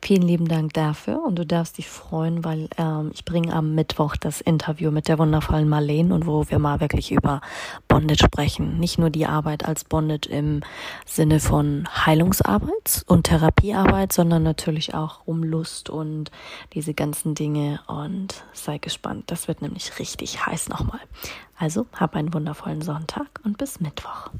Vielen 0.05 0.23
lieben 0.23 0.49
Dank 0.49 0.73
dafür 0.73 1.23
und 1.25 1.37
du 1.37 1.47
darfst 1.47 1.79
dich 1.79 1.89
freuen, 1.89 2.45
weil 2.45 2.69
ähm, 2.77 3.13
ich 3.15 3.25
bringe 3.25 3.55
am 3.55 3.77
Mittwoch 3.77 4.17
das 4.17 4.41
Interview 4.41 4.91
mit 4.91 5.07
der 5.07 5.17
wundervollen 5.17 5.69
Marlene 5.69 6.13
und 6.13 6.27
wo 6.27 6.45
wir 6.51 6.59
mal 6.59 6.81
wirklich 6.81 7.13
über 7.13 7.41
Bondage 7.87 8.25
sprechen. 8.25 8.81
Nicht 8.81 8.99
nur 8.99 9.11
die 9.11 9.27
Arbeit 9.27 9.65
als 9.65 9.85
Bondage 9.85 10.29
im 10.29 10.63
Sinne 11.07 11.39
von 11.39 11.89
Heilungsarbeit 12.05 13.05
und 13.07 13.29
Therapiearbeit, 13.29 14.13
sondern 14.13 14.43
natürlich 14.43 14.93
auch 14.93 15.21
um 15.25 15.45
Lust 15.45 15.89
und 15.89 16.33
diese 16.73 16.95
ganzen 16.95 17.37
Dinge 17.37 17.79
und 17.87 18.43
sei 18.53 18.79
gespannt. 18.79 19.31
Das 19.31 19.47
wird 19.47 19.63
nämlich 19.63 20.01
richtig 20.01 20.45
heiß 20.45 20.69
nochmal. 20.69 21.01
Also 21.57 21.87
hab 21.95 22.17
einen 22.17 22.35
wundervollen 22.35 22.83
Sonntag 22.83 23.29
und 23.45 23.57
bis 23.57 23.79
Mittwoch. 23.79 24.31